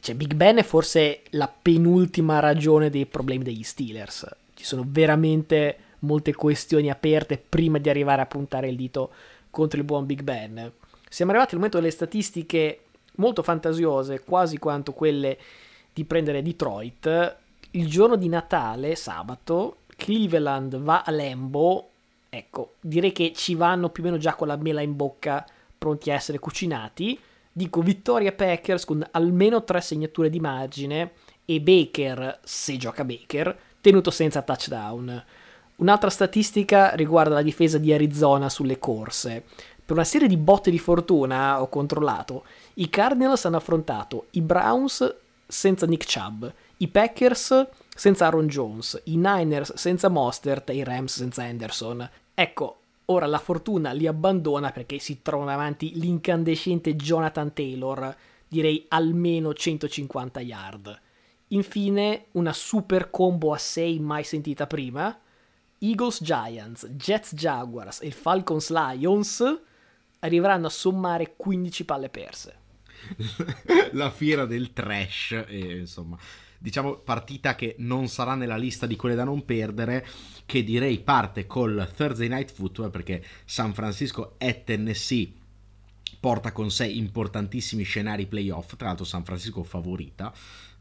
cioè 0.00 0.14
Big 0.14 0.34
Ben 0.34 0.56
è 0.56 0.62
forse 0.62 1.22
la 1.30 1.48
penultima 1.48 2.40
ragione 2.40 2.90
dei 2.90 3.06
problemi 3.06 3.42
degli 3.42 3.62
Steelers. 3.62 4.26
Ci 4.52 4.64
sono 4.64 4.84
veramente 4.86 5.91
molte 6.02 6.34
questioni 6.34 6.90
aperte 6.90 7.38
prima 7.38 7.78
di 7.78 7.88
arrivare 7.88 8.22
a 8.22 8.26
puntare 8.26 8.68
il 8.68 8.76
dito 8.76 9.12
contro 9.50 9.78
il 9.78 9.84
buon 9.84 10.06
Big 10.06 10.22
Ben. 10.22 10.72
Siamo 11.08 11.30
arrivati 11.30 11.54
al 11.54 11.60
momento 11.60 11.78
delle 11.78 11.90
statistiche 11.90 12.84
molto 13.16 13.42
fantasiose, 13.42 14.22
quasi 14.24 14.58
quanto 14.58 14.92
quelle 14.92 15.38
di 15.92 16.04
prendere 16.04 16.42
Detroit. 16.42 17.36
Il 17.72 17.86
giorno 17.88 18.16
di 18.16 18.28
Natale, 18.28 18.94
sabato, 18.94 19.78
Cleveland 19.96 20.76
va 20.78 21.02
a 21.02 21.10
Lambo, 21.10 21.90
ecco, 22.28 22.74
direi 22.80 23.12
che 23.12 23.32
ci 23.34 23.54
vanno 23.54 23.90
più 23.90 24.02
o 24.02 24.06
meno 24.06 24.18
già 24.18 24.34
con 24.34 24.48
la 24.48 24.56
mela 24.56 24.80
in 24.80 24.96
bocca, 24.96 25.46
pronti 25.76 26.10
a 26.10 26.14
essere 26.14 26.38
cucinati. 26.38 27.18
Dico 27.54 27.82
vittoria 27.82 28.32
Packers 28.32 28.86
con 28.86 29.06
almeno 29.10 29.62
tre 29.64 29.82
segnature 29.82 30.30
di 30.30 30.40
margine 30.40 31.12
e 31.44 31.60
Baker, 31.60 32.40
se 32.42 32.78
gioca 32.78 33.04
Baker, 33.04 33.58
tenuto 33.80 34.10
senza 34.10 34.40
touchdown. 34.40 35.24
Un'altra 35.76 36.10
statistica 36.10 36.94
riguarda 36.94 37.34
la 37.34 37.42
difesa 37.42 37.78
di 37.78 37.92
Arizona 37.92 38.48
sulle 38.48 38.78
corse. 38.78 39.44
Per 39.84 39.96
una 39.96 40.04
serie 40.04 40.28
di 40.28 40.36
botte 40.36 40.70
di 40.70 40.78
fortuna, 40.78 41.60
ho 41.60 41.68
controllato, 41.68 42.44
i 42.74 42.88
Cardinals 42.88 43.44
hanno 43.44 43.56
affrontato 43.56 44.26
i 44.30 44.40
Browns 44.40 45.14
senza 45.46 45.86
Nick 45.86 46.10
Chubb, 46.10 46.46
i 46.78 46.88
Packers 46.88 47.66
senza 47.94 48.26
Aaron 48.26 48.46
Jones, 48.46 49.00
i 49.04 49.16
Niners 49.16 49.74
senza 49.74 50.08
Mostert 50.08 50.70
e 50.70 50.76
i 50.76 50.84
Rams 50.84 51.16
senza 51.16 51.42
Anderson. 51.42 52.08
Ecco, 52.32 52.80
ora 53.06 53.26
la 53.26 53.38
fortuna 53.38 53.92
li 53.92 54.06
abbandona 54.06 54.70
perché 54.70 54.98
si 54.98 55.20
trovano 55.20 55.50
davanti 55.50 55.98
l'incandescente 55.98 56.96
Jonathan 56.96 57.52
Taylor, 57.52 58.16
direi 58.48 58.86
almeno 58.88 59.52
150 59.52 60.40
yard. 60.40 61.00
Infine, 61.48 62.26
una 62.32 62.52
super 62.52 63.10
combo 63.10 63.52
a 63.52 63.58
6 63.58 63.98
mai 64.00 64.24
sentita 64.24 64.66
prima. 64.66 65.18
Eagles 65.82 66.22
Giants, 66.22 66.86
Jets 66.90 67.34
Jaguars 67.34 68.00
e 68.02 68.12
Falcons 68.12 68.70
Lions 68.70 69.42
arriveranno 70.20 70.68
a 70.68 70.70
sommare 70.70 71.34
15 71.36 71.84
palle 71.84 72.08
perse. 72.08 72.56
la 73.92 74.10
fiera 74.10 74.46
del 74.46 74.72
trash, 74.72 75.44
e, 75.48 75.78
insomma, 75.78 76.16
diciamo 76.56 76.98
partita 76.98 77.56
che 77.56 77.74
non 77.78 78.06
sarà 78.06 78.36
nella 78.36 78.56
lista 78.56 78.86
di 78.86 78.94
quelle 78.94 79.16
da 79.16 79.24
non 79.24 79.44
perdere, 79.44 80.06
che 80.46 80.62
direi 80.62 81.00
parte 81.00 81.46
col 81.48 81.90
Thursday 81.96 82.28
Night 82.28 82.52
Football 82.52 82.90
perché 82.90 83.24
San 83.44 83.74
Francisco 83.74 84.36
e 84.38 84.62
Tennessee 84.62 85.32
porta 86.20 86.52
con 86.52 86.70
sé 86.70 86.86
importantissimi 86.86 87.82
scenari 87.82 88.26
playoff, 88.26 88.76
tra 88.76 88.86
l'altro 88.86 89.04
San 89.04 89.24
Francisco 89.24 89.64
favorita 89.64 90.32
eh, 90.32 90.71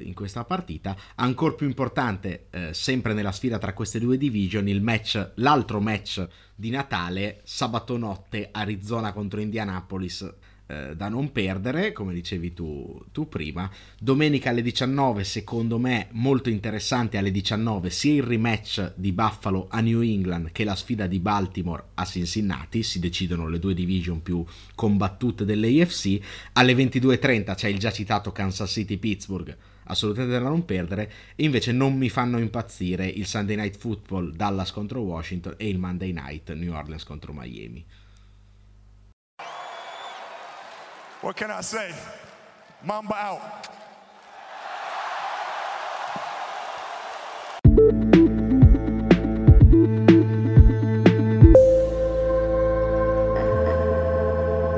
in 0.00 0.14
questa 0.14 0.44
partita. 0.44 0.96
Ancora 1.16 1.54
più 1.54 1.66
importante, 1.66 2.46
eh, 2.50 2.74
sempre 2.74 3.14
nella 3.14 3.32
sfida 3.32 3.58
tra 3.58 3.72
queste 3.72 3.98
due 3.98 4.18
division, 4.18 4.68
il 4.68 4.82
match, 4.82 5.32
l'altro 5.36 5.80
match 5.80 6.26
di 6.54 6.70
Natale, 6.70 7.40
sabato 7.44 7.96
notte, 7.96 8.48
Arizona 8.52 9.12
contro 9.12 9.40
Indianapolis 9.40 10.34
eh, 10.66 10.96
da 10.96 11.08
non 11.08 11.30
perdere, 11.30 11.92
come 11.92 12.12
dicevi 12.12 12.52
tu, 12.52 13.00
tu, 13.12 13.28
prima. 13.28 13.70
Domenica 13.98 14.50
alle 14.50 14.62
19, 14.62 15.22
secondo 15.22 15.78
me, 15.78 16.08
molto 16.12 16.50
interessante 16.50 17.18
alle 17.18 17.30
19, 17.30 17.90
sia 17.90 18.14
il 18.14 18.22
rematch 18.22 18.94
di 18.96 19.12
Buffalo 19.12 19.68
a 19.70 19.80
New 19.80 20.00
England 20.00 20.50
che 20.50 20.64
la 20.64 20.74
sfida 20.74 21.06
di 21.06 21.20
Baltimore 21.20 21.84
a 21.94 22.04
Cincinnati. 22.04 22.82
Si 22.82 22.98
decidono 22.98 23.48
le 23.48 23.58
due 23.58 23.74
division 23.74 24.22
più 24.22 24.44
combattute 24.74 25.44
dell'AFC. 25.44 26.18
Alle 26.54 26.72
22.30 26.74 27.54
c'è 27.54 27.68
il 27.68 27.78
già 27.78 27.92
citato 27.92 28.32
Kansas 28.32 28.70
City-Pittsburgh 28.70 29.56
assolutamente 29.88 30.40
da 30.40 30.48
non 30.48 30.64
perdere 30.64 31.12
e 31.36 31.44
invece 31.44 31.70
non 31.70 31.96
mi 31.96 32.08
fanno 32.08 32.38
impazzire 32.38 33.06
il 33.06 33.24
Sunday 33.24 33.54
Night 33.54 33.76
Football 33.76 34.34
Dallas 34.34 34.72
contro 34.72 35.00
Washington 35.00 35.54
e 35.56 35.68
il 35.68 35.78
Monday 35.78 36.12
Night 36.12 36.52
New 36.54 36.72
Orleans 36.72 37.04
contro 37.04 37.32
Miami. 37.32 37.84
What 41.22 41.34
can 41.34 41.50
I 41.50 41.62
say? 41.62 41.94
Mamba 42.82 43.16
out. 43.30 43.74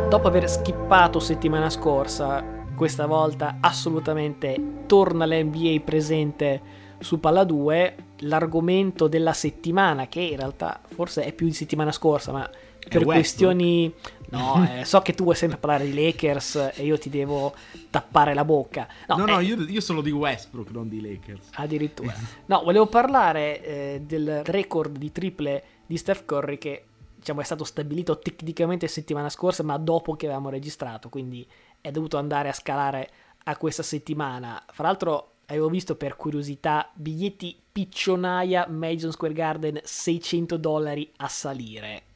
Dopo 0.08 0.28
aver 0.28 0.48
skippato 0.48 1.18
settimana 1.18 1.68
scorsa, 1.70 2.44
questa 2.76 3.06
volta 3.06 3.56
assolutamente 3.60 4.84
torna 4.86 5.26
l'NBA 5.26 5.80
presente 5.84 6.62
su 7.00 7.18
Palla 7.18 7.42
2, 7.42 7.96
l'argomento 8.18 9.08
della 9.08 9.32
settimana, 9.32 10.06
che 10.06 10.20
in 10.20 10.36
realtà 10.36 10.80
forse 10.86 11.24
è 11.24 11.32
più 11.32 11.46
di 11.46 11.52
settimana 11.52 11.90
scorsa, 11.90 12.30
ma 12.30 12.48
per 12.88 13.04
questioni... 13.04 13.92
No, 14.30 14.62
eh, 14.80 14.84
so 14.84 15.00
che 15.00 15.14
tu 15.14 15.24
vuoi 15.24 15.34
sempre 15.34 15.58
parlare 15.58 15.86
di 15.86 15.94
Lakers 15.94 16.72
e 16.74 16.84
io 16.84 16.98
ti 16.98 17.08
devo 17.08 17.54
tappare 17.90 18.34
la 18.34 18.44
bocca. 18.44 18.86
No, 19.08 19.16
no, 19.16 19.24
no 19.24 19.40
io, 19.40 19.56
io, 19.62 19.80
sono 19.80 20.00
di 20.00 20.10
Westbrook, 20.10 20.70
non 20.70 20.88
di 20.88 21.00
Lakers. 21.00 21.48
Addirittura. 21.54 22.14
No, 22.46 22.62
volevo 22.62 22.86
parlare 22.86 23.62
eh, 23.62 24.02
del 24.04 24.42
record 24.44 24.96
di 24.96 25.12
triple 25.12 25.62
di 25.86 25.96
Steph 25.96 26.24
Curry 26.24 26.58
che 26.58 26.84
diciamo, 27.14 27.40
è 27.40 27.44
stato 27.44 27.64
stabilito 27.64 28.18
tecnicamente 28.18 28.86
settimana 28.86 29.28
scorsa, 29.28 29.62
ma 29.62 29.76
dopo 29.76 30.14
che 30.14 30.26
avevamo 30.26 30.50
registrato, 30.50 31.08
quindi 31.08 31.46
è 31.80 31.90
dovuto 31.90 32.16
andare 32.16 32.48
a 32.48 32.52
scalare 32.52 33.10
a 33.44 33.56
questa 33.56 33.82
settimana. 33.82 34.62
Fra 34.72 34.84
l'altro 34.84 35.32
avevo 35.46 35.68
visto 35.68 35.96
per 35.96 36.16
curiosità 36.16 36.90
biglietti 36.94 37.58
piccionaia 37.72 38.66
Madison 38.68 39.12
Square 39.12 39.34
Garden 39.34 39.80
600 39.82 40.56
dollari 40.56 41.10
a 41.16 41.28
salire 41.28 42.07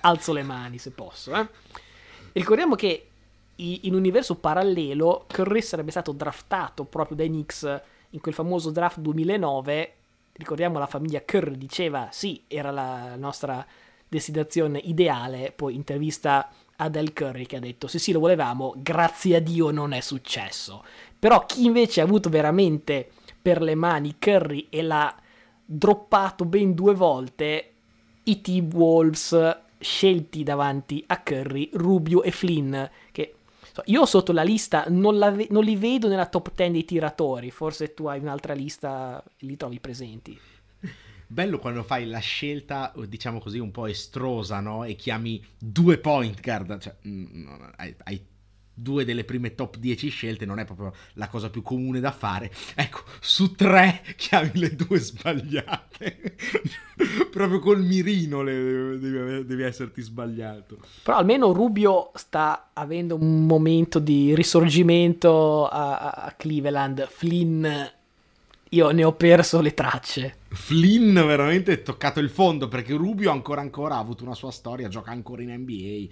alzo 0.00 0.32
le 0.32 0.42
mani 0.42 0.78
se 0.78 0.90
posso. 0.90 1.34
Eh? 1.34 1.46
Ricordiamo 2.32 2.74
che 2.74 3.08
in 3.56 3.92
un 3.92 3.98
universo 3.98 4.34
parallelo 4.34 5.24
Curry 5.26 5.62
sarebbe 5.62 5.90
stato 5.90 6.12
draftato 6.12 6.84
proprio 6.84 7.16
dai 7.16 7.28
Knicks 7.28 7.80
in 8.10 8.20
quel 8.20 8.34
famoso 8.34 8.70
draft 8.70 8.98
2009. 8.98 9.92
Ricordiamo 10.32 10.78
la 10.78 10.86
famiglia 10.86 11.22
Curry 11.24 11.56
diceva 11.56 12.08
sì, 12.10 12.42
era 12.46 12.70
la 12.70 13.16
nostra 13.16 13.64
destinazione 14.06 14.78
ideale. 14.78 15.52
Poi 15.54 15.74
intervista 15.74 16.50
ad 16.76 16.96
El 16.96 17.14
Curry 17.14 17.46
che 17.46 17.56
ha 17.56 17.60
detto 17.60 17.86
sì 17.86 17.98
sì 17.98 18.12
lo 18.12 18.20
volevamo, 18.20 18.74
grazie 18.76 19.36
a 19.36 19.40
Dio 19.40 19.70
non 19.70 19.92
è 19.92 20.00
successo. 20.00 20.84
Però 21.18 21.46
chi 21.46 21.64
invece 21.64 22.02
ha 22.02 22.04
avuto 22.04 22.28
veramente 22.28 23.08
per 23.40 23.62
le 23.62 23.74
mani 23.74 24.16
Curry 24.18 24.66
e 24.68 24.82
l'ha 24.82 25.14
droppato 25.64 26.44
ben 26.44 26.74
due 26.74 26.94
volte 26.94 27.70
i 28.28 28.40
T-Wolves 28.40 29.64
scelti 29.78 30.42
davanti 30.42 31.02
a 31.06 31.20
Curry, 31.22 31.70
Rubio 31.74 32.22
e 32.22 32.30
Flynn, 32.30 32.74
che 33.12 33.34
io 33.84 34.06
sotto 34.06 34.32
la 34.32 34.42
lista 34.42 34.84
non, 34.88 35.18
la 35.18 35.34
non, 35.50 35.62
li 35.62 35.76
vedo 35.76 36.08
nella 36.08 36.26
top 36.26 36.52
10 36.54 36.72
dei 36.72 36.84
tiratori, 36.84 37.50
forse 37.50 37.94
tu 37.94 38.06
hai 38.06 38.20
un'altra 38.20 38.54
lista 38.54 39.22
e 39.36 39.46
li 39.46 39.56
trovi 39.56 39.80
presenti. 39.80 40.38
Bello 41.28 41.58
quando 41.58 41.82
fai 41.82 42.06
la 42.06 42.20
scelta, 42.20 42.92
diciamo 43.06 43.40
così, 43.40 43.58
un 43.58 43.72
po' 43.72 43.86
estrosa, 43.86 44.60
no? 44.60 44.84
E 44.84 44.94
chiami 44.94 45.44
due 45.58 45.98
point 45.98 46.40
guard, 46.40 46.78
cioè, 46.78 46.94
mm, 47.06 47.62
hai, 47.76 47.94
hai 48.04 48.26
due 48.78 49.06
delle 49.06 49.24
prime 49.24 49.54
top 49.54 49.78
10 49.78 50.08
scelte 50.10 50.44
non 50.44 50.58
è 50.58 50.66
proprio 50.66 50.92
la 51.14 51.28
cosa 51.28 51.48
più 51.48 51.62
comune 51.62 51.98
da 51.98 52.12
fare. 52.12 52.52
Ecco, 52.74 53.04
su 53.20 53.54
tre 53.54 54.02
chiami 54.16 54.50
le 54.54 54.76
due 54.76 54.98
sbagliate. 54.98 56.34
proprio 57.30 57.58
col 57.58 57.82
mirino 57.82 58.42
le, 58.42 58.98
devi, 58.98 59.46
devi, 59.46 59.62
esserti 59.62 60.02
sbagliato. 60.02 60.78
Però 61.02 61.16
almeno 61.16 61.52
Rubio 61.52 62.10
sta 62.14 62.70
avendo 62.74 63.16
un 63.16 63.46
momento 63.46 63.98
di 63.98 64.34
risorgimento 64.34 65.66
a, 65.66 66.10
a 66.10 66.34
Cleveland. 66.36 67.08
Flynn 67.08 67.66
io 68.70 68.90
ne 68.90 69.04
ho 69.04 69.12
perso 69.14 69.60
le 69.62 69.72
tracce. 69.72 70.36
Flynn 70.48 71.14
veramente 71.14 71.72
è 71.72 71.82
toccato 71.82 72.20
il 72.20 72.28
fondo 72.28 72.68
perché 72.68 72.94
Rubio 72.94 73.30
ancora 73.30 73.62
ancora 73.62 73.94
ha 73.94 74.00
avuto 74.00 74.24
una 74.24 74.34
sua 74.34 74.50
storia, 74.50 74.88
gioca 74.88 75.12
ancora 75.12 75.42
in 75.42 75.54
NBA 75.54 76.06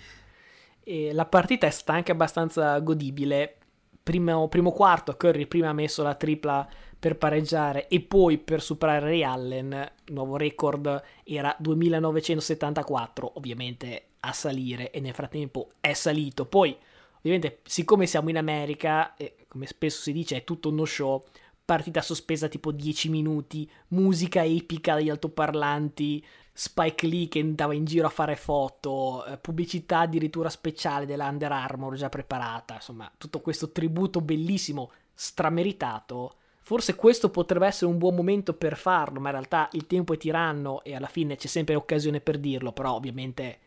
e 0.84 1.12
la 1.12 1.26
partita 1.26 1.66
è 1.66 1.70
stata 1.70 1.94
anche 1.94 2.12
abbastanza 2.12 2.78
godibile. 2.78 3.56
Primo, 4.02 4.48
primo 4.48 4.70
quarto, 4.70 5.16
Curry 5.16 5.46
prima 5.46 5.70
ha 5.70 5.72
messo 5.72 6.02
la 6.02 6.14
tripla 6.14 6.68
per 6.98 7.16
pareggiare 7.16 7.88
e 7.88 8.00
poi 8.00 8.38
per 8.38 8.62
superare 8.62 9.00
Ray 9.00 9.22
Allen, 9.22 9.92
nuovo 10.06 10.36
record 10.36 11.02
era 11.24 11.56
2974, 11.58 13.32
ovviamente 13.36 14.08
a 14.20 14.32
salire 14.32 14.90
e 14.90 15.00
nel 15.00 15.14
frattempo 15.14 15.70
è 15.80 15.94
salito. 15.94 16.44
Poi, 16.44 16.76
ovviamente, 17.16 17.60
siccome 17.64 18.06
siamo 18.06 18.28
in 18.28 18.36
America, 18.36 19.14
e 19.16 19.36
come 19.48 19.66
spesso 19.66 20.02
si 20.02 20.12
dice, 20.12 20.36
è 20.36 20.44
tutto 20.44 20.68
uno 20.68 20.84
show, 20.84 21.24
partita 21.64 22.02
sospesa 22.02 22.48
tipo 22.48 22.72
10 22.72 23.08
minuti, 23.08 23.70
musica 23.88 24.44
epica 24.44 24.96
degli 24.96 25.08
altoparlanti, 25.08 26.24
Spike 26.56 27.08
Lee 27.08 27.26
che 27.26 27.40
andava 27.40 27.74
in 27.74 27.84
giro 27.84 28.06
a 28.06 28.10
fare 28.10 28.36
foto, 28.36 29.24
eh, 29.24 29.38
pubblicità 29.38 30.00
addirittura 30.00 30.48
speciale 30.48 31.04
della 31.04 31.26
Under 31.26 31.50
Armour 31.50 31.96
già 31.96 32.08
preparata, 32.08 32.74
insomma, 32.74 33.10
tutto 33.18 33.40
questo 33.40 33.72
tributo 33.72 34.20
bellissimo, 34.20 34.92
strameritato. 35.12 36.36
Forse 36.60 36.94
questo 36.94 37.28
potrebbe 37.30 37.66
essere 37.66 37.90
un 37.90 37.98
buon 37.98 38.14
momento 38.14 38.54
per 38.54 38.76
farlo, 38.76 39.18
ma 39.18 39.30
in 39.30 39.34
realtà 39.34 39.68
il 39.72 39.88
tempo 39.88 40.14
è 40.14 40.16
tiranno 40.16 40.84
e 40.84 40.94
alla 40.94 41.08
fine 41.08 41.34
c'è 41.34 41.48
sempre 41.48 41.74
occasione 41.74 42.20
per 42.20 42.38
dirlo, 42.38 42.72
però 42.72 42.94
ovviamente 42.94 43.58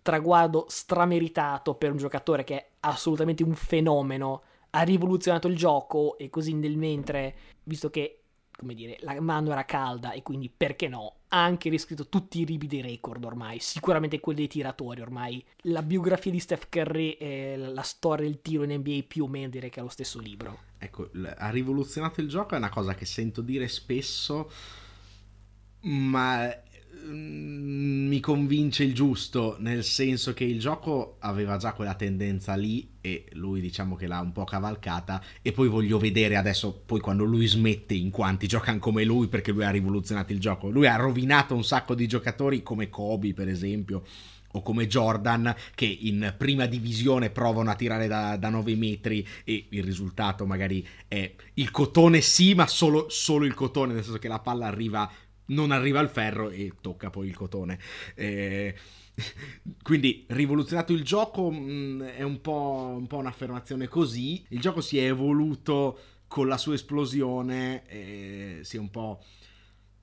traguardo 0.00 0.64
strameritato 0.68 1.74
per 1.74 1.90
un 1.90 1.98
giocatore 1.98 2.42
che 2.42 2.56
è 2.56 2.68
assolutamente 2.80 3.42
un 3.42 3.54
fenomeno, 3.54 4.42
ha 4.70 4.80
rivoluzionato 4.80 5.46
il 5.46 5.56
gioco 5.56 6.16
e 6.16 6.30
così 6.30 6.54
nel 6.54 6.78
mentre, 6.78 7.36
visto 7.64 7.90
che 7.90 8.20
come 8.56 8.74
dire, 8.74 8.96
la 9.00 9.20
mano 9.20 9.50
era 9.50 9.64
calda 9.64 10.12
e 10.12 10.22
quindi 10.22 10.48
perché 10.48 10.88
no, 10.88 11.16
ha 11.34 11.42
anche 11.42 11.68
riscritto 11.68 12.06
tutti 12.06 12.40
i 12.40 12.44
ribi 12.44 12.68
dei 12.68 12.80
record 12.80 13.24
ormai, 13.24 13.58
sicuramente 13.58 14.20
quelli 14.20 14.38
dei 14.38 14.48
tiratori 14.48 15.00
ormai. 15.00 15.44
La 15.62 15.82
biografia 15.82 16.30
di 16.30 16.38
Steph 16.38 16.68
Curry 16.68 17.10
e 17.12 17.56
la 17.56 17.82
storia 17.82 18.24
del 18.24 18.40
tiro 18.40 18.62
in 18.62 18.72
NBA 18.72 19.04
più 19.08 19.24
o 19.24 19.28
meno 19.28 19.48
direi 19.48 19.68
che 19.68 19.80
è 19.80 19.82
lo 19.82 19.88
stesso 19.88 20.20
libro. 20.20 20.60
Ecco, 20.78 21.10
ha 21.36 21.50
rivoluzionato 21.50 22.20
il 22.20 22.28
gioco, 22.28 22.54
è 22.54 22.58
una 22.58 22.68
cosa 22.68 22.94
che 22.94 23.04
sento 23.04 23.40
dire 23.40 23.66
spesso, 23.66 24.48
ma 25.80 26.56
mi 27.06 28.20
convince 28.20 28.84
il 28.84 28.94
giusto, 28.94 29.56
nel 29.58 29.84
senso 29.84 30.32
che 30.32 30.44
il 30.44 30.58
gioco 30.60 31.16
aveva 31.20 31.56
già 31.56 31.72
quella 31.72 31.94
tendenza 31.94 32.54
lì 32.54 32.96
e 33.00 33.26
lui 33.32 33.60
diciamo 33.60 33.96
che 33.96 34.06
l'ha 34.06 34.20
un 34.20 34.32
po' 34.32 34.44
cavalcata 34.44 35.22
e 35.42 35.52
poi 35.52 35.68
voglio 35.68 35.98
vedere 35.98 36.36
adesso, 36.36 36.82
poi 36.86 37.00
quando 37.00 37.24
lui 37.24 37.46
smette 37.46 37.94
in 37.94 38.10
quanti 38.10 38.46
giocano 38.46 38.78
come 38.78 39.04
lui 39.04 39.28
perché 39.28 39.52
lui 39.52 39.64
ha 39.64 39.70
rivoluzionato 39.70 40.32
il 40.32 40.40
gioco, 40.40 40.70
lui 40.70 40.86
ha 40.86 40.96
rovinato 40.96 41.54
un 41.54 41.64
sacco 41.64 41.94
di 41.94 42.06
giocatori 42.06 42.62
come 42.62 42.88
Kobe 42.88 43.34
per 43.34 43.48
esempio 43.48 44.04
o 44.54 44.62
come 44.62 44.86
Jordan 44.86 45.54
che 45.74 45.84
in 45.84 46.34
prima 46.36 46.66
divisione 46.66 47.30
provano 47.30 47.70
a 47.70 47.74
tirare 47.74 48.06
da, 48.06 48.36
da 48.36 48.48
9 48.48 48.76
metri 48.76 49.26
e 49.44 49.66
il 49.70 49.82
risultato 49.82 50.46
magari 50.46 50.86
è 51.08 51.32
il 51.54 51.70
cotone 51.70 52.20
sì 52.20 52.54
ma 52.54 52.66
solo, 52.66 53.08
solo 53.08 53.44
il 53.44 53.54
cotone 53.54 53.94
nel 53.94 54.02
senso 54.02 54.18
che 54.18 54.28
la 54.28 54.38
palla 54.38 54.66
arriva 54.66 55.10
non 55.46 55.70
arriva 55.70 56.00
al 56.00 56.10
ferro 56.10 56.50
e 56.50 56.72
tocca 56.80 57.10
poi 57.10 57.28
il 57.28 57.36
cotone. 57.36 57.78
Eh, 58.14 58.74
quindi 59.82 60.24
rivoluzionato 60.28 60.92
il 60.92 61.02
gioco 61.02 61.50
mh, 61.50 61.56
mm, 61.56 62.02
è 62.02 62.22
un 62.22 62.40
po', 62.40 62.94
un 62.96 63.06
po', 63.06 63.18
un'affermazione 63.18 63.88
così. 63.88 64.44
Il 64.48 64.60
gioco 64.60 64.80
si 64.80 64.98
è 64.98 65.06
evoluto 65.06 65.98
con 66.26 66.48
la 66.48 66.58
sua 66.58 66.74
esplosione, 66.74 67.86
e 67.86 68.58
si 68.62 68.76
è 68.76 68.80
un 68.80 68.90
po' 68.90 69.22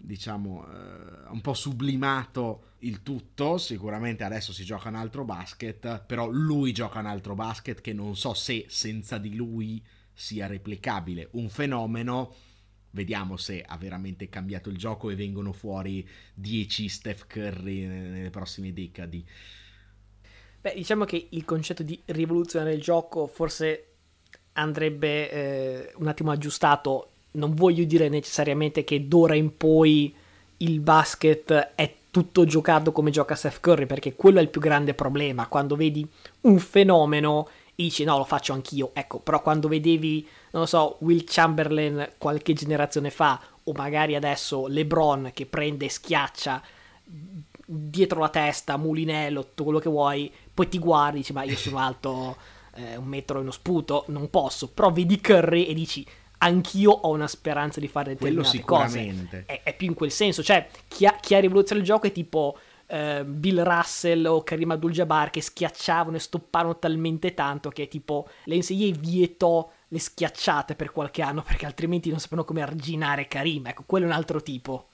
diciamo 0.03 0.65
eh, 0.65 1.29
un 1.29 1.41
po' 1.41 1.53
sublimato 1.53 2.69
il 2.79 3.03
tutto 3.03 3.57
sicuramente 3.59 4.23
adesso 4.23 4.51
si 4.51 4.63
gioca 4.63 4.89
un 4.89 4.95
altro 4.95 5.23
basket 5.23 6.03
però 6.05 6.27
lui 6.27 6.71
gioca 6.71 6.99
un 6.99 7.05
altro 7.05 7.35
basket 7.35 7.81
che 7.81 7.93
non 7.93 8.15
so 8.15 8.33
se 8.33 8.65
senza 8.67 9.19
di 9.19 9.35
lui 9.35 9.83
sia 10.11 10.47
replicabile 10.47 11.29
un 11.33 11.49
fenomeno 11.49 12.33
Vediamo 12.91 13.37
se 13.37 13.63
ha 13.65 13.77
veramente 13.77 14.29
cambiato 14.29 14.69
il 14.69 14.77
gioco 14.77 15.09
e 15.09 15.15
vengono 15.15 15.53
fuori 15.53 16.07
10 16.33 16.89
Steph 16.89 17.25
Curry 17.27 17.85
nelle 17.85 18.29
prossime 18.29 18.73
decadi. 18.73 19.25
Beh, 20.61 20.73
diciamo 20.75 21.05
che 21.05 21.27
il 21.29 21.45
concetto 21.45 21.83
di 21.83 21.99
rivoluzionare 22.05 22.73
il 22.73 22.81
gioco 22.81 23.27
forse 23.27 23.85
andrebbe 24.53 25.31
eh, 25.31 25.93
un 25.95 26.07
attimo 26.07 26.31
aggiustato. 26.31 27.09
Non 27.31 27.53
voglio 27.55 27.83
dire 27.85 28.09
necessariamente 28.09 28.83
che 28.83 29.07
d'ora 29.07 29.35
in 29.35 29.55
poi 29.55 30.13
il 30.57 30.79
basket 30.79 31.71
è 31.75 31.95
tutto 32.11 32.43
giocato 32.45 32.91
come 32.91 33.09
gioca 33.09 33.35
Steph 33.35 33.61
Curry, 33.61 33.85
perché 33.85 34.15
quello 34.15 34.39
è 34.39 34.41
il 34.41 34.49
più 34.49 34.59
grande 34.59 34.93
problema. 34.93 35.47
Quando 35.47 35.75
vedi 35.75 36.05
un 36.41 36.59
fenomeno 36.59 37.47
dici 37.81 38.03
no, 38.03 38.17
lo 38.17 38.23
faccio 38.23 38.53
anch'io. 38.53 38.91
Ecco, 38.93 39.19
però 39.19 39.41
quando 39.41 39.67
vedevi, 39.67 40.27
non 40.51 40.61
lo 40.61 40.67
so, 40.67 40.97
Will 40.99 41.23
Chamberlain 41.25 42.13
qualche 42.17 42.53
generazione 42.53 43.09
fa, 43.09 43.39
o 43.63 43.71
magari 43.73 44.15
adesso 44.15 44.67
LeBron 44.67 45.31
che 45.33 45.45
prende 45.45 45.85
e 45.85 45.89
schiaccia 45.89 46.61
dietro 47.73 48.19
la 48.19 48.29
testa, 48.29 48.77
mulinello, 48.77 49.43
tutto 49.43 49.63
quello 49.63 49.79
che 49.79 49.89
vuoi, 49.89 50.31
poi 50.53 50.67
ti 50.67 50.79
guardi 50.79 51.17
e 51.17 51.19
dici 51.21 51.33
ma 51.33 51.43
io 51.43 51.55
sono 51.55 51.77
alto 51.79 52.37
eh, 52.75 52.97
un 52.97 53.05
metro 53.05 53.37
e 53.37 53.41
uno 53.41 53.51
sputo, 53.51 54.05
non 54.07 54.29
posso. 54.29 54.67
Però 54.69 54.91
vedi 54.91 55.19
Curry 55.21 55.65
e 55.65 55.73
dici 55.73 56.05
anch'io 56.39 56.91
ho 56.91 57.09
una 57.09 57.27
speranza 57.27 57.79
di 57.79 57.87
fare 57.87 58.13
determinate 58.13 58.61
cose. 58.61 59.43
È, 59.45 59.61
è, 59.63 59.75
più 59.75 59.87
in 59.87 59.93
quel 59.93 60.11
senso, 60.11 60.43
cioè 60.43 60.67
chi 60.87 61.05
ha, 61.05 61.15
chi 61.19 61.35
ha 61.35 61.39
rivoluzionato 61.39 61.77
il 61.77 61.83
gioco 61.83 62.07
è 62.07 62.11
tipo 62.11 62.57
eh, 62.91 63.23
Bill 63.25 63.63
Russell 63.63 64.25
o 64.25 64.43
Karim 64.43 64.71
Abdul-Jabbar 64.71 65.29
che 65.29 65.41
schiacciavano 65.41 66.17
e 66.17 66.19
stoppavano 66.19 66.77
talmente 66.77 67.33
tanto 67.33 67.69
che 67.69 67.87
tipo 67.87 68.27
l'NCAA 68.45 68.91
vietò 68.99 69.71
le 69.87 69.99
schiacciate 69.99 70.75
per 70.75 70.91
qualche 70.91 71.21
anno 71.21 71.41
perché 71.41 71.65
altrimenti 71.65 72.09
non 72.09 72.19
sapevano 72.19 72.45
come 72.45 72.61
arginare 72.61 73.27
Karim. 73.27 73.67
Ecco, 73.67 73.83
quello 73.85 74.05
è 74.05 74.09
un 74.09 74.15
altro 74.15 74.41
tipo. 74.41 74.89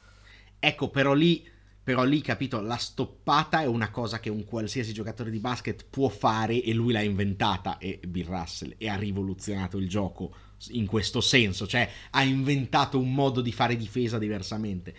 Ecco, 0.60 0.90
però 0.90 1.14
lì 1.14 1.56
però 1.88 2.04
lì, 2.04 2.20
capito, 2.20 2.60
la 2.60 2.76
stoppata 2.76 3.62
è 3.62 3.66
una 3.66 3.90
cosa 3.92 4.20
che 4.20 4.30
un 4.30 4.44
qualsiasi 4.44 4.92
giocatore 4.92 5.32
di 5.32 5.40
basket 5.40 5.86
può 5.90 6.10
fare 6.10 6.62
e 6.62 6.74
lui 6.74 6.92
l'ha 6.92 7.02
inventata, 7.02 7.78
e 7.78 8.02
Bill 8.06 8.26
Russell, 8.26 8.76
e 8.78 8.90
ha 8.90 8.98
rivoluzionato 8.98 9.78
il 9.78 9.88
gioco 9.88 10.36
in 10.72 10.86
questo 10.86 11.22
senso, 11.22 11.66
cioè 11.66 11.90
ha 12.10 12.24
inventato 12.24 13.00
un 13.00 13.14
modo 13.14 13.40
di 13.40 13.54
fare 13.54 13.78
difesa 13.78 14.18
diversamente. 14.18 14.94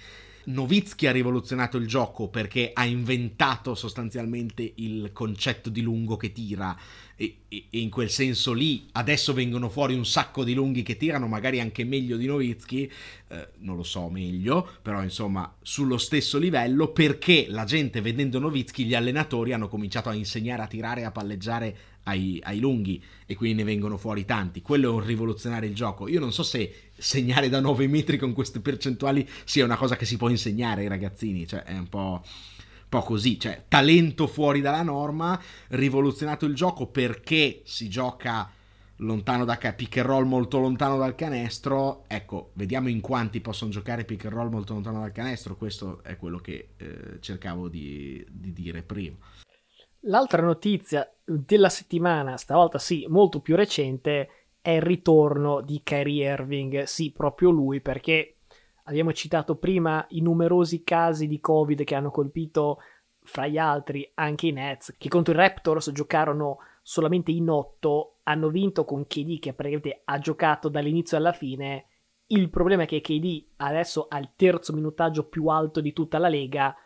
Novitsky 0.49 1.07
ha 1.07 1.13
rivoluzionato 1.13 1.77
il 1.77 1.87
gioco 1.87 2.29
perché 2.29 2.71
ha 2.73 2.87
inventato 2.87 3.75
sostanzialmente 3.75 4.73
il 4.77 5.11
concetto 5.13 5.69
di 5.69 5.83
lungo 5.83 6.17
che 6.17 6.33
tira 6.33 6.75
e, 7.17 7.41
e, 7.49 7.67
e, 7.69 7.81
in 7.81 7.91
quel 7.91 8.09
senso 8.09 8.55
lì 8.55 8.87
adesso 8.93 9.35
vengono 9.35 9.69
fuori 9.69 9.95
un 9.95 10.07
sacco 10.07 10.45
di 10.45 10.55
lunghi 10.55 10.83
che 10.83 10.97
tirano 10.97 11.27
magari 11.27 11.61
anche 11.61 11.85
meglio 11.85 12.17
di 12.17 12.27
Novitsky 12.27 12.91
eh, 13.29 13.49
non 13.59 13.77
lo 13.77 13.83
so 13.83 14.09
meglio 14.09 14.67
però 14.81 15.03
insomma 15.03 15.55
sullo 15.61 15.99
stesso 15.99 16.39
livello 16.39 16.93
perché 16.93 17.47
la 17.51 17.65
gente 17.65 18.01
vedendo 18.01 18.39
Novitsky 18.39 18.85
gli 18.85 18.95
allenatori 18.95 19.53
hanno 19.53 19.69
cominciato 19.69 20.09
a 20.09 20.15
insegnare 20.15 20.63
a 20.63 20.67
tirare 20.67 21.03
e 21.03 21.05
a 21.05 21.11
palleggiare 21.11 21.77
ai, 22.05 22.41
ai, 22.43 22.59
lunghi 22.59 23.03
e 23.27 23.35
quindi 23.37 23.59
ne 23.59 23.65
vengono 23.65 23.99
fuori 23.99 24.25
tanti. 24.25 24.63
Quello 24.63 24.89
è 24.89 24.93
un 24.93 25.05
rivoluzionare 25.05 25.67
il 25.67 25.75
gioco. 25.75 26.09
Io 26.09 26.21
non 26.21 26.33
so 26.33 26.43
se 26.43 26.88
segnare 26.99 27.49
da 27.49 27.61
9 27.61 27.87
metri 27.87 28.19
con 28.19 28.33
queste 28.33 28.61
percentuali 28.61 29.29
sia 29.45 29.65
una 29.65 29.77
cosa 29.77 29.97
che 29.97 30.05
si 30.05 30.17
può 30.17 30.29
insegnare 30.29 30.83
ai 30.83 30.89
ragazzini, 30.89 31.47
cioè 31.47 31.63
è 31.63 31.77
un 31.77 31.89
po', 31.89 32.21
un 32.23 32.89
po' 32.89 33.03
così, 33.03 33.39
cioè 33.39 33.65
talento 33.69 34.27
fuori 34.27 34.61
dalla 34.61 34.83
norma, 34.83 35.41
rivoluzionato 35.69 36.47
il 36.47 36.55
gioco 36.55 36.87
perché 36.87 37.63
si 37.65 37.89
gioca 37.89 38.51
lontano 39.03 39.45
da 39.45 39.57
pick 39.57 39.99
and 39.99 40.07
roll 40.07 40.27
molto 40.27 40.59
lontano 40.59 40.97
dal 40.97 41.15
canestro 41.15 42.03
ecco 42.09 42.51
vediamo 42.55 42.89
in 42.89 43.01
quanti 43.01 43.41
possono 43.41 43.71
giocare 43.71 44.05
pick 44.05 44.25
and 44.25 44.35
roll 44.35 44.51
molto 44.51 44.73
lontano 44.73 44.99
dal 44.99 45.13
canestro 45.13 45.57
questo 45.57 46.03
è 46.03 46.17
quello 46.17 46.39
che 46.39 46.71
eh, 46.77 47.21
cercavo 47.21 47.69
di, 47.69 48.27
di 48.29 48.53
dire 48.53 48.83
prima. 48.83 49.17
L'altra 50.03 50.43
notizia 50.43 51.11
della 51.25 51.69
settimana, 51.69 52.37
stavolta 52.37 52.79
sì, 52.79 53.05
molto 53.09 53.41
più 53.41 53.57
recente, 53.57 54.38
è 54.69 54.73
il 54.73 54.83
ritorno 54.83 55.63
di 55.63 55.81
Kyrie 55.83 56.31
Irving. 56.31 56.83
Sì, 56.83 57.11
proprio 57.11 57.49
lui, 57.49 57.81
perché 57.81 58.41
abbiamo 58.85 59.15
citato 59.15 59.57
prima 59.57 60.05
i 60.11 60.21
numerosi 60.21 60.85
casi 60.85 61.27
di 61.27 61.41
Covid 61.41 61.85
che 61.85 61.95
hanno 61.95 62.11
colpito, 62.11 62.77
fra 63.23 63.47
gli 63.47 63.57
altri, 63.57 64.11
anche 64.17 64.49
i 64.49 64.53
Nets, 64.53 64.95
che 64.99 65.09
contro 65.09 65.33
i 65.33 65.37
Raptors 65.37 65.91
giocarono 65.93 66.59
solamente 66.83 67.31
in 67.31 67.49
otto, 67.49 68.19
hanno 68.25 68.51
vinto 68.51 68.85
con 68.85 69.07
KD 69.07 69.39
che 69.39 69.55
praticamente 69.55 70.03
ha 70.05 70.19
giocato 70.19 70.69
dall'inizio 70.69 71.17
alla 71.17 71.33
fine. 71.33 71.87
Il 72.27 72.51
problema 72.51 72.83
è 72.83 72.87
che 72.87 73.01
KD 73.01 73.53
adesso 73.57 74.07
ha 74.07 74.19
il 74.19 74.33
terzo 74.37 74.75
minutaggio 74.75 75.29
più 75.29 75.47
alto 75.47 75.81
di 75.81 75.95
tutta 75.95 76.19
la 76.19 76.29
lega, 76.29 76.77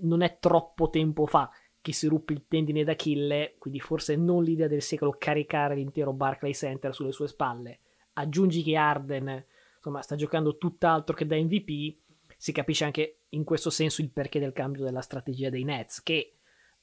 non 0.00 0.22
è 0.22 0.38
troppo 0.38 0.88
tempo 0.88 1.26
fa 1.26 1.50
che 1.86 1.92
si 1.92 2.08
ruppe 2.08 2.32
il 2.32 2.46
tendine 2.48 2.82
d'Achille, 2.82 3.54
quindi 3.58 3.78
forse 3.78 4.16
non 4.16 4.42
l'idea 4.42 4.66
del 4.66 4.82
secolo 4.82 5.14
caricare 5.16 5.76
l'intero 5.76 6.12
Barclay 6.12 6.52
Center 6.52 6.92
sulle 6.92 7.12
sue 7.12 7.28
spalle. 7.28 7.78
Aggiungi 8.14 8.64
che 8.64 8.74
Arden 8.74 9.44
insomma, 9.76 10.02
sta 10.02 10.16
giocando 10.16 10.58
tutt'altro 10.58 11.14
che 11.14 11.26
da 11.26 11.36
MVP, 11.36 11.96
si 12.36 12.50
capisce 12.50 12.82
anche 12.82 13.20
in 13.28 13.44
questo 13.44 13.70
senso 13.70 14.02
il 14.02 14.10
perché 14.10 14.40
del 14.40 14.52
cambio 14.52 14.82
della 14.82 15.00
strategia 15.00 15.48
dei 15.48 15.62
Nets, 15.62 16.02
che 16.02 16.38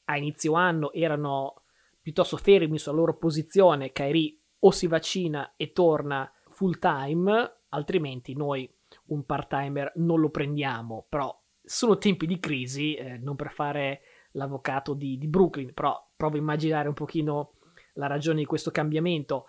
a 0.05 0.15
inizio 0.15 0.53
anno 0.53 0.93
erano 0.93 1.63
piuttosto 2.01 2.37
fermi 2.37 2.79
sulla 2.79 2.95
loro 2.95 3.17
posizione, 3.17 3.91
Kyrie 3.91 4.37
o 4.59 4.71
si 4.71 4.87
vaccina 4.87 5.55
e 5.57 5.73
torna 5.73 6.31
full 6.47 6.79
time, 6.79 7.57
altrimenti 7.67 8.35
noi 8.35 8.73
un 9.07 9.25
part-timer 9.25 9.91
non 9.95 10.21
lo 10.21 10.29
prendiamo, 10.29 11.05
però 11.09 11.37
sono 11.61 11.97
tempi 11.97 12.25
di 12.25 12.39
crisi, 12.39 12.93
eh, 12.93 13.17
non 13.17 13.35
per 13.35 13.51
fare 13.51 14.01
l'avvocato 14.33 14.93
di, 14.93 15.17
di 15.17 15.27
Brooklyn, 15.27 15.73
però 15.73 16.11
provo 16.15 16.35
a 16.35 16.39
immaginare 16.39 16.87
un 16.87 16.93
pochino 16.93 17.53
la 17.93 18.07
ragione 18.07 18.39
di 18.39 18.45
questo 18.45 18.71
cambiamento. 18.71 19.47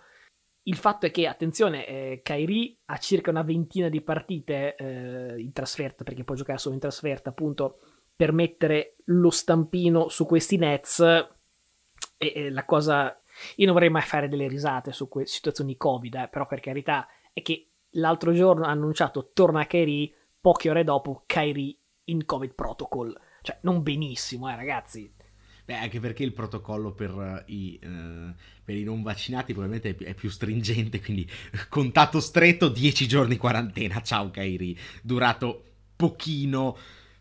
Il 0.63 0.77
fatto 0.77 1.05
è 1.05 1.11
che, 1.11 1.27
attenzione, 1.27 1.85
eh, 1.85 2.21
Kyrie 2.23 2.77
ha 2.85 2.97
circa 2.97 3.29
una 3.29 3.43
ventina 3.43 3.87
di 3.87 4.01
partite 4.01 4.75
eh, 4.75 5.39
in 5.39 5.51
trasferta, 5.51 6.03
perché 6.03 6.23
può 6.23 6.33
giocare 6.33 6.57
solo 6.57 6.73
in 6.73 6.81
trasferta, 6.81 7.29
appunto, 7.29 7.79
per 8.15 8.31
mettere 8.31 8.95
lo 9.05 9.29
stampino 9.29 10.07
su 10.07 10.25
questi 10.25 10.57
Nets. 10.57 10.99
E, 10.99 11.27
e 12.17 12.49
la 12.49 12.65
cosa... 12.65 13.19
Io 13.57 13.65
non 13.65 13.73
vorrei 13.73 13.89
mai 13.89 14.01
fare 14.01 14.27
delle 14.27 14.47
risate 14.47 14.91
su 14.91 15.07
queste 15.07 15.35
situazioni 15.35 15.77
Covid, 15.77 16.15
eh, 16.15 16.27
però 16.29 16.47
per 16.47 16.61
carità 16.61 17.07
è 17.31 17.41
che 17.41 17.69
l'altro 17.91 18.33
giorno 18.33 18.65
ha 18.65 18.69
annunciato 18.69 19.31
torna 19.33 19.67
Kyrie, 19.67 20.11
poche 20.39 20.69
ore 20.69 20.83
dopo 20.83 21.23
Kyrie 21.25 21.77
in 22.05 22.25
Covid 22.25 22.53
protocol. 22.53 23.15
Cioè, 23.45 23.59
non 23.61 23.83
benissimo, 23.83 24.49
eh, 24.49 24.55
ragazzi. 24.55 25.07
Beh, 25.65 25.75
anche 25.75 25.99
perché 25.99 26.23
il 26.23 26.33
protocollo 26.33 26.93
per 26.93 27.43
i, 27.47 27.77
eh, 27.79 28.33
per 28.63 28.75
i 28.75 28.83
non 28.83 29.03
vaccinati 29.03 29.53
probabilmente 29.53 29.95
è 30.03 30.15
più 30.15 30.29
stringente, 30.29 30.99
quindi 30.99 31.29
contatto 31.69 32.19
stretto, 32.19 32.69
10 32.69 33.07
giorni 33.07 33.37
quarantena, 33.37 34.01
ciao 34.01 34.31
Kairi, 34.31 34.75
durato 35.03 35.63
pochino. 35.95 36.75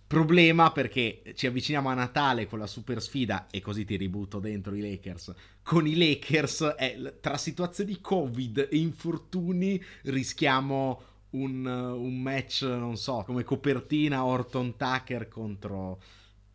Problema 0.06 0.70
perché 0.70 1.22
ci 1.34 1.46
avviciniamo 1.46 1.88
a 1.88 1.94
Natale 1.94 2.46
con 2.46 2.58
la 2.58 2.66
super 2.66 3.02
sfida 3.02 3.48
e 3.50 3.60
così 3.60 3.84
ti 3.84 3.96
ributto 3.96 4.38
dentro 4.38 4.74
i 4.74 4.80
Lakers. 4.80 5.34
Con 5.62 5.86
i 5.86 5.96
Lakers, 5.96 6.74
eh, 6.78 7.18
tra 7.20 7.36
situazioni 7.36 8.00
Covid 8.00 8.68
e 8.70 8.76
infortuni 8.76 9.82
rischiamo 10.02 11.02
un, 11.34 11.66
un, 11.66 12.20
match, 12.20 12.62
non 12.62 12.96
so, 12.96 13.22
come 13.24 13.44
copertina 13.44 14.24
Orton 14.24 14.76
Tucker 14.76 15.28
contro 15.28 15.98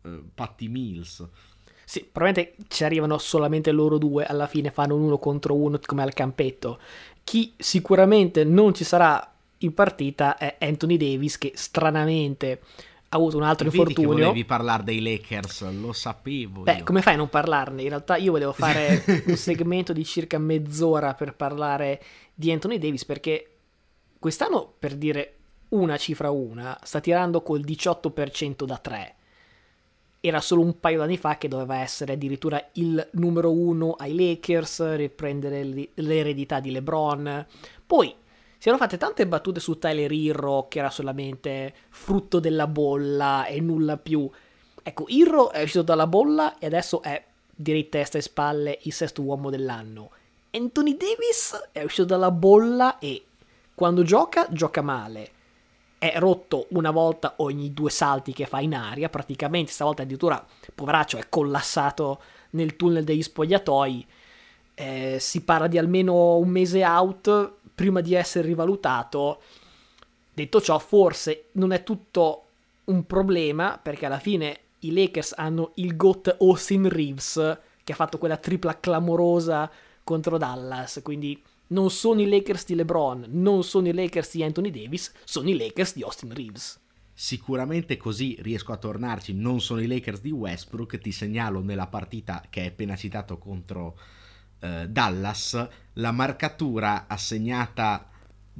uh, 0.02 0.22
Patty 0.34 0.68
Mills. 0.68 1.26
Sì, 1.84 2.06
probabilmente 2.10 2.56
ci 2.68 2.84
arrivano 2.84 3.18
solamente 3.18 3.72
loro 3.72 3.98
due, 3.98 4.24
alla 4.24 4.46
fine 4.46 4.70
fanno 4.70 4.94
un 4.94 5.02
uno 5.02 5.18
contro 5.18 5.54
uno 5.54 5.78
come 5.84 6.02
al 6.02 6.14
campetto. 6.14 6.78
Chi 7.24 7.52
sicuramente 7.56 8.44
non 8.44 8.74
ci 8.74 8.84
sarà 8.84 9.34
in 9.58 9.74
partita 9.74 10.38
è 10.38 10.56
Anthony 10.60 10.96
Davis 10.96 11.36
che 11.36 11.52
stranamente 11.54 12.60
ha 13.12 13.16
avuto 13.16 13.36
un 13.36 13.42
altro 13.42 13.68
Vedi 13.68 13.78
infortunio. 13.78 14.14
Che 14.14 14.22
volevi 14.22 14.44
parlare 14.44 14.84
dei 14.84 15.02
Lakers, 15.02 15.68
lo 15.72 15.92
sapevo. 15.92 16.62
Beh, 16.62 16.76
io. 16.78 16.84
come 16.84 17.02
fai 17.02 17.14
a 17.14 17.16
non 17.16 17.28
parlarne? 17.28 17.82
In 17.82 17.88
realtà 17.88 18.16
io 18.16 18.30
volevo 18.30 18.52
fare 18.52 19.02
un 19.26 19.34
segmento 19.36 19.92
di 19.92 20.04
circa 20.04 20.38
mezz'ora 20.38 21.14
per 21.14 21.34
parlare 21.34 22.00
di 22.32 22.52
Anthony 22.52 22.78
Davis 22.78 23.04
perché 23.04 23.59
quest'anno, 24.20 24.72
per 24.78 24.94
dire 24.94 25.34
una 25.70 25.96
cifra 25.96 26.30
una, 26.30 26.78
sta 26.84 27.00
tirando 27.00 27.42
col 27.42 27.62
18% 27.62 28.64
da 28.64 28.76
3 28.76 29.14
era 30.20 30.40
solo 30.40 30.60
un 30.60 30.78
paio 30.78 30.98
d'anni 30.98 31.16
fa 31.16 31.38
che 31.38 31.48
doveva 31.48 31.78
essere 31.78 32.12
addirittura 32.12 32.62
il 32.74 33.08
numero 33.12 33.50
uno 33.50 33.92
ai 33.92 34.14
Lakers, 34.14 34.94
riprendere 34.96 35.88
l'eredità 35.94 36.60
di 36.60 36.70
LeBron. 36.70 37.46
Poi 37.86 38.14
si 38.58 38.68
erano 38.68 38.82
fatte 38.82 38.98
tante 38.98 39.26
battute 39.26 39.60
su 39.60 39.78
Tyler 39.78 40.12
Hero 40.12 40.68
che 40.68 40.78
era 40.78 40.90
solamente 40.90 41.74
frutto 41.88 42.38
della 42.38 42.66
bolla 42.66 43.46
e 43.46 43.60
nulla 43.60 43.96
più. 43.96 44.30
Ecco, 44.82 45.08
Hero 45.08 45.50
è 45.50 45.62
uscito 45.62 45.82
dalla 45.82 46.06
bolla 46.06 46.58
e 46.58 46.66
adesso 46.66 47.00
è 47.00 47.24
direi 47.54 47.88
testa 47.88 48.18
e 48.18 48.22
spalle 48.22 48.78
il 48.82 48.92
sesto 48.92 49.22
uomo 49.22 49.48
dell'anno. 49.48 50.10
Anthony 50.50 50.98
Davis 50.98 51.68
è 51.72 51.82
uscito 51.82 52.04
dalla 52.04 52.30
bolla 52.30 52.98
e 52.98 53.24
quando 53.80 54.02
gioca 54.02 54.46
gioca 54.50 54.82
male 54.82 55.30
è 55.96 56.12
rotto 56.18 56.66
una 56.72 56.90
volta 56.90 57.36
ogni 57.38 57.72
due 57.72 57.88
salti 57.88 58.34
che 58.34 58.44
fa 58.44 58.60
in 58.60 58.74
aria, 58.74 59.08
praticamente 59.08 59.72
stavolta 59.72 60.02
addirittura 60.02 60.46
poveraccio 60.74 61.16
è 61.16 61.30
collassato 61.30 62.20
nel 62.50 62.76
tunnel 62.76 63.04
degli 63.04 63.22
spogliatoi. 63.22 64.06
Eh, 64.74 65.16
si 65.18 65.44
parla 65.44 65.66
di 65.66 65.78
almeno 65.78 66.36
un 66.36 66.50
mese 66.50 66.84
out 66.84 67.52
prima 67.74 68.02
di 68.02 68.12
essere 68.12 68.48
rivalutato. 68.48 69.40
Detto 70.34 70.60
ciò, 70.60 70.78
forse 70.78 71.44
non 71.52 71.72
è 71.72 71.82
tutto 71.82 72.44
un 72.84 73.06
problema 73.06 73.80
perché 73.82 74.04
alla 74.04 74.18
fine 74.18 74.58
i 74.80 74.92
Lakers 74.92 75.32
hanno 75.38 75.70
il 75.76 75.96
GOAT 75.96 76.36
Austin 76.40 76.86
Reeves 76.86 77.58
che 77.82 77.92
ha 77.92 77.96
fatto 77.96 78.18
quella 78.18 78.36
tripla 78.36 78.78
clamorosa 78.78 79.70
contro 80.04 80.36
Dallas, 80.36 81.00
quindi 81.02 81.42
non 81.70 81.90
sono 81.90 82.20
i 82.20 82.28
Lakers 82.28 82.66
di 82.66 82.74
LeBron, 82.74 83.26
non 83.28 83.64
sono 83.64 83.88
i 83.88 83.92
Lakers 83.92 84.34
di 84.34 84.42
Anthony 84.42 84.70
Davis, 84.70 85.12
sono 85.24 85.48
i 85.48 85.56
Lakers 85.56 85.94
di 85.94 86.02
Austin 86.02 86.34
Reeves. 86.34 86.78
Sicuramente 87.12 87.96
così 87.96 88.36
riesco 88.40 88.72
a 88.72 88.76
tornarci, 88.76 89.34
non 89.34 89.60
sono 89.60 89.80
i 89.80 89.86
Lakers 89.86 90.20
di 90.20 90.30
Westbrook, 90.30 90.98
ti 90.98 91.12
segnalo 91.12 91.60
nella 91.60 91.86
partita 91.86 92.44
che 92.48 92.60
hai 92.60 92.66
appena 92.68 92.96
citato 92.96 93.38
contro 93.38 93.98
eh, 94.60 94.88
Dallas, 94.88 95.68
la 95.94 96.12
marcatura 96.12 97.06
assegnata 97.06 98.09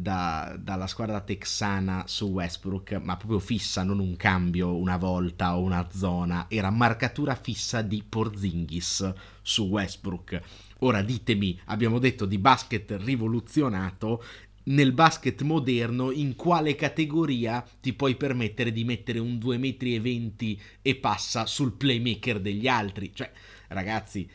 da, 0.01 0.57
dalla 0.59 0.86
squadra 0.86 1.20
texana 1.20 2.05
su 2.07 2.26
Westbrook, 2.26 2.92
ma 3.03 3.16
proprio 3.16 3.38
fissa, 3.38 3.82
non 3.82 3.98
un 3.98 4.16
cambio 4.16 4.76
una 4.76 4.96
volta 4.96 5.57
o 5.57 5.62
una 5.62 5.88
zona, 5.92 6.46
era 6.48 6.70
marcatura 6.70 7.34
fissa 7.34 7.82
di 7.82 8.03
Porzingis 8.09 9.12
su 9.42 9.64
Westbrook. 9.64 10.40
Ora 10.78 11.03
ditemi, 11.03 11.59
abbiamo 11.66 11.98
detto 11.98 12.24
di 12.24 12.38
basket 12.38 12.96
rivoluzionato, 13.01 14.22
nel 14.62 14.92
basket 14.92 15.42
moderno 15.42 16.11
in 16.11 16.36
quale 16.36 16.74
categoria 16.74 17.66
ti 17.80 17.92
puoi 17.92 18.14
permettere 18.14 18.72
di 18.72 18.84
mettere 18.84 19.18
un 19.18 19.34
2,20 19.34 19.59
metri 19.61 20.61
e 20.82 20.96
passa 20.96 21.46
sul 21.46 21.72
playmaker 21.72 22.40
degli 22.40 22.68
altri? 22.68 23.12
Cioè, 23.14 23.30
ragazzi, 23.68 24.28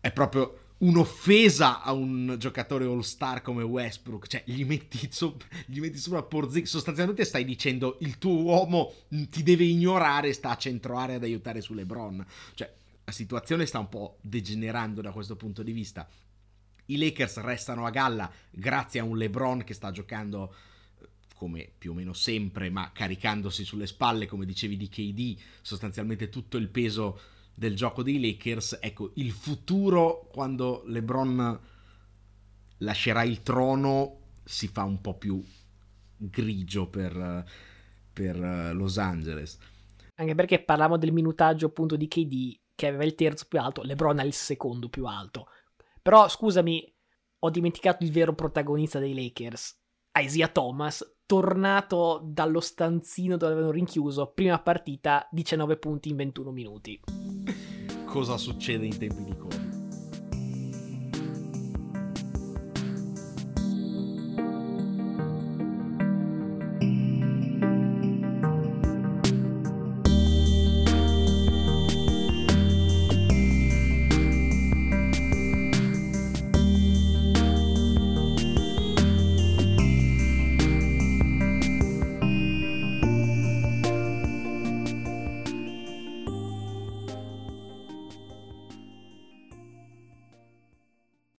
è 0.00 0.10
proprio 0.12 0.61
un'offesa 0.82 1.82
a 1.82 1.92
un 1.92 2.36
giocatore 2.38 2.84
all 2.84 3.00
star 3.00 3.40
come 3.40 3.62
Westbrook, 3.62 4.26
cioè 4.26 4.42
gli 4.46 4.64
metti, 4.64 5.08
sopra, 5.10 5.46
gli 5.66 5.80
metti 5.80 5.98
sopra 5.98 6.22
Porzingis, 6.22 6.70
sostanzialmente 6.70 7.24
stai 7.24 7.44
dicendo 7.44 7.98
il 8.00 8.18
tuo 8.18 8.40
uomo 8.40 8.92
ti 9.08 9.42
deve 9.42 9.64
ignorare, 9.64 10.32
sta 10.32 10.50
a 10.50 10.56
centro 10.56 10.98
area 10.98 11.16
ad 11.16 11.22
aiutare 11.22 11.60
su 11.60 11.74
LeBron, 11.74 12.24
cioè 12.54 12.72
la 13.04 13.12
situazione 13.12 13.66
sta 13.66 13.78
un 13.78 13.88
po' 13.88 14.18
degenerando 14.20 15.00
da 15.00 15.12
questo 15.12 15.36
punto 15.36 15.62
di 15.62 15.72
vista. 15.72 16.08
I 16.86 16.98
Lakers 16.98 17.38
restano 17.38 17.86
a 17.86 17.90
galla 17.90 18.30
grazie 18.50 19.00
a 19.00 19.04
un 19.04 19.16
LeBron 19.16 19.62
che 19.62 19.74
sta 19.74 19.92
giocando 19.92 20.54
eh, 21.00 21.08
come 21.36 21.70
più 21.78 21.92
o 21.92 21.94
meno 21.94 22.12
sempre, 22.12 22.70
ma 22.70 22.90
caricandosi 22.92 23.64
sulle 23.64 23.86
spalle, 23.86 24.26
come 24.26 24.44
dicevi 24.44 24.76
di 24.76 24.88
KD, 24.88 25.40
sostanzialmente 25.60 26.28
tutto 26.28 26.56
il 26.56 26.68
peso 26.68 27.20
del 27.54 27.76
gioco 27.76 28.02
dei 28.02 28.20
Lakers. 28.20 28.78
Ecco, 28.80 29.12
il 29.14 29.30
futuro 29.30 30.28
quando 30.30 30.82
LeBron 30.86 31.60
lascerà 32.78 33.22
il 33.22 33.42
trono 33.42 34.18
si 34.44 34.68
fa 34.68 34.84
un 34.84 35.00
po' 35.00 35.14
più 35.14 35.42
grigio 36.16 36.88
per, 36.88 37.44
per 38.12 38.36
eh, 38.42 38.72
Los 38.72 38.98
Angeles. 38.98 39.58
Anche 40.16 40.34
perché 40.34 40.62
parliamo 40.62 40.96
del 40.96 41.12
minutaggio 41.12 41.66
appunto 41.66 41.96
di 41.96 42.08
KD 42.08 42.60
che 42.74 42.86
aveva 42.86 43.04
il 43.04 43.14
terzo 43.14 43.46
più 43.48 43.60
alto, 43.60 43.82
LeBron 43.82 44.18
ha 44.18 44.24
il 44.24 44.32
secondo 44.32 44.88
più 44.88 45.06
alto. 45.06 45.46
Però 46.00 46.28
scusami, 46.28 46.92
ho 47.40 47.50
dimenticato 47.50 48.04
il 48.04 48.10
vero 48.10 48.34
protagonista 48.34 48.98
dei 48.98 49.14
Lakers, 49.14 49.78
Isaiah 50.18 50.48
Thomas, 50.48 51.04
tornato 51.32 52.20
dallo 52.22 52.60
stanzino 52.60 53.38
dove 53.38 53.52
avevano 53.52 53.72
rinchiuso, 53.72 54.32
prima 54.34 54.58
partita, 54.58 55.26
19 55.30 55.78
punti 55.78 56.10
in 56.10 56.16
21 56.16 56.50
minuti. 56.50 57.00
Cosa 58.04 58.36
succede 58.36 58.84
in 58.84 58.98
tempi 58.98 59.24
di 59.24 59.34
corsa? 59.38 59.61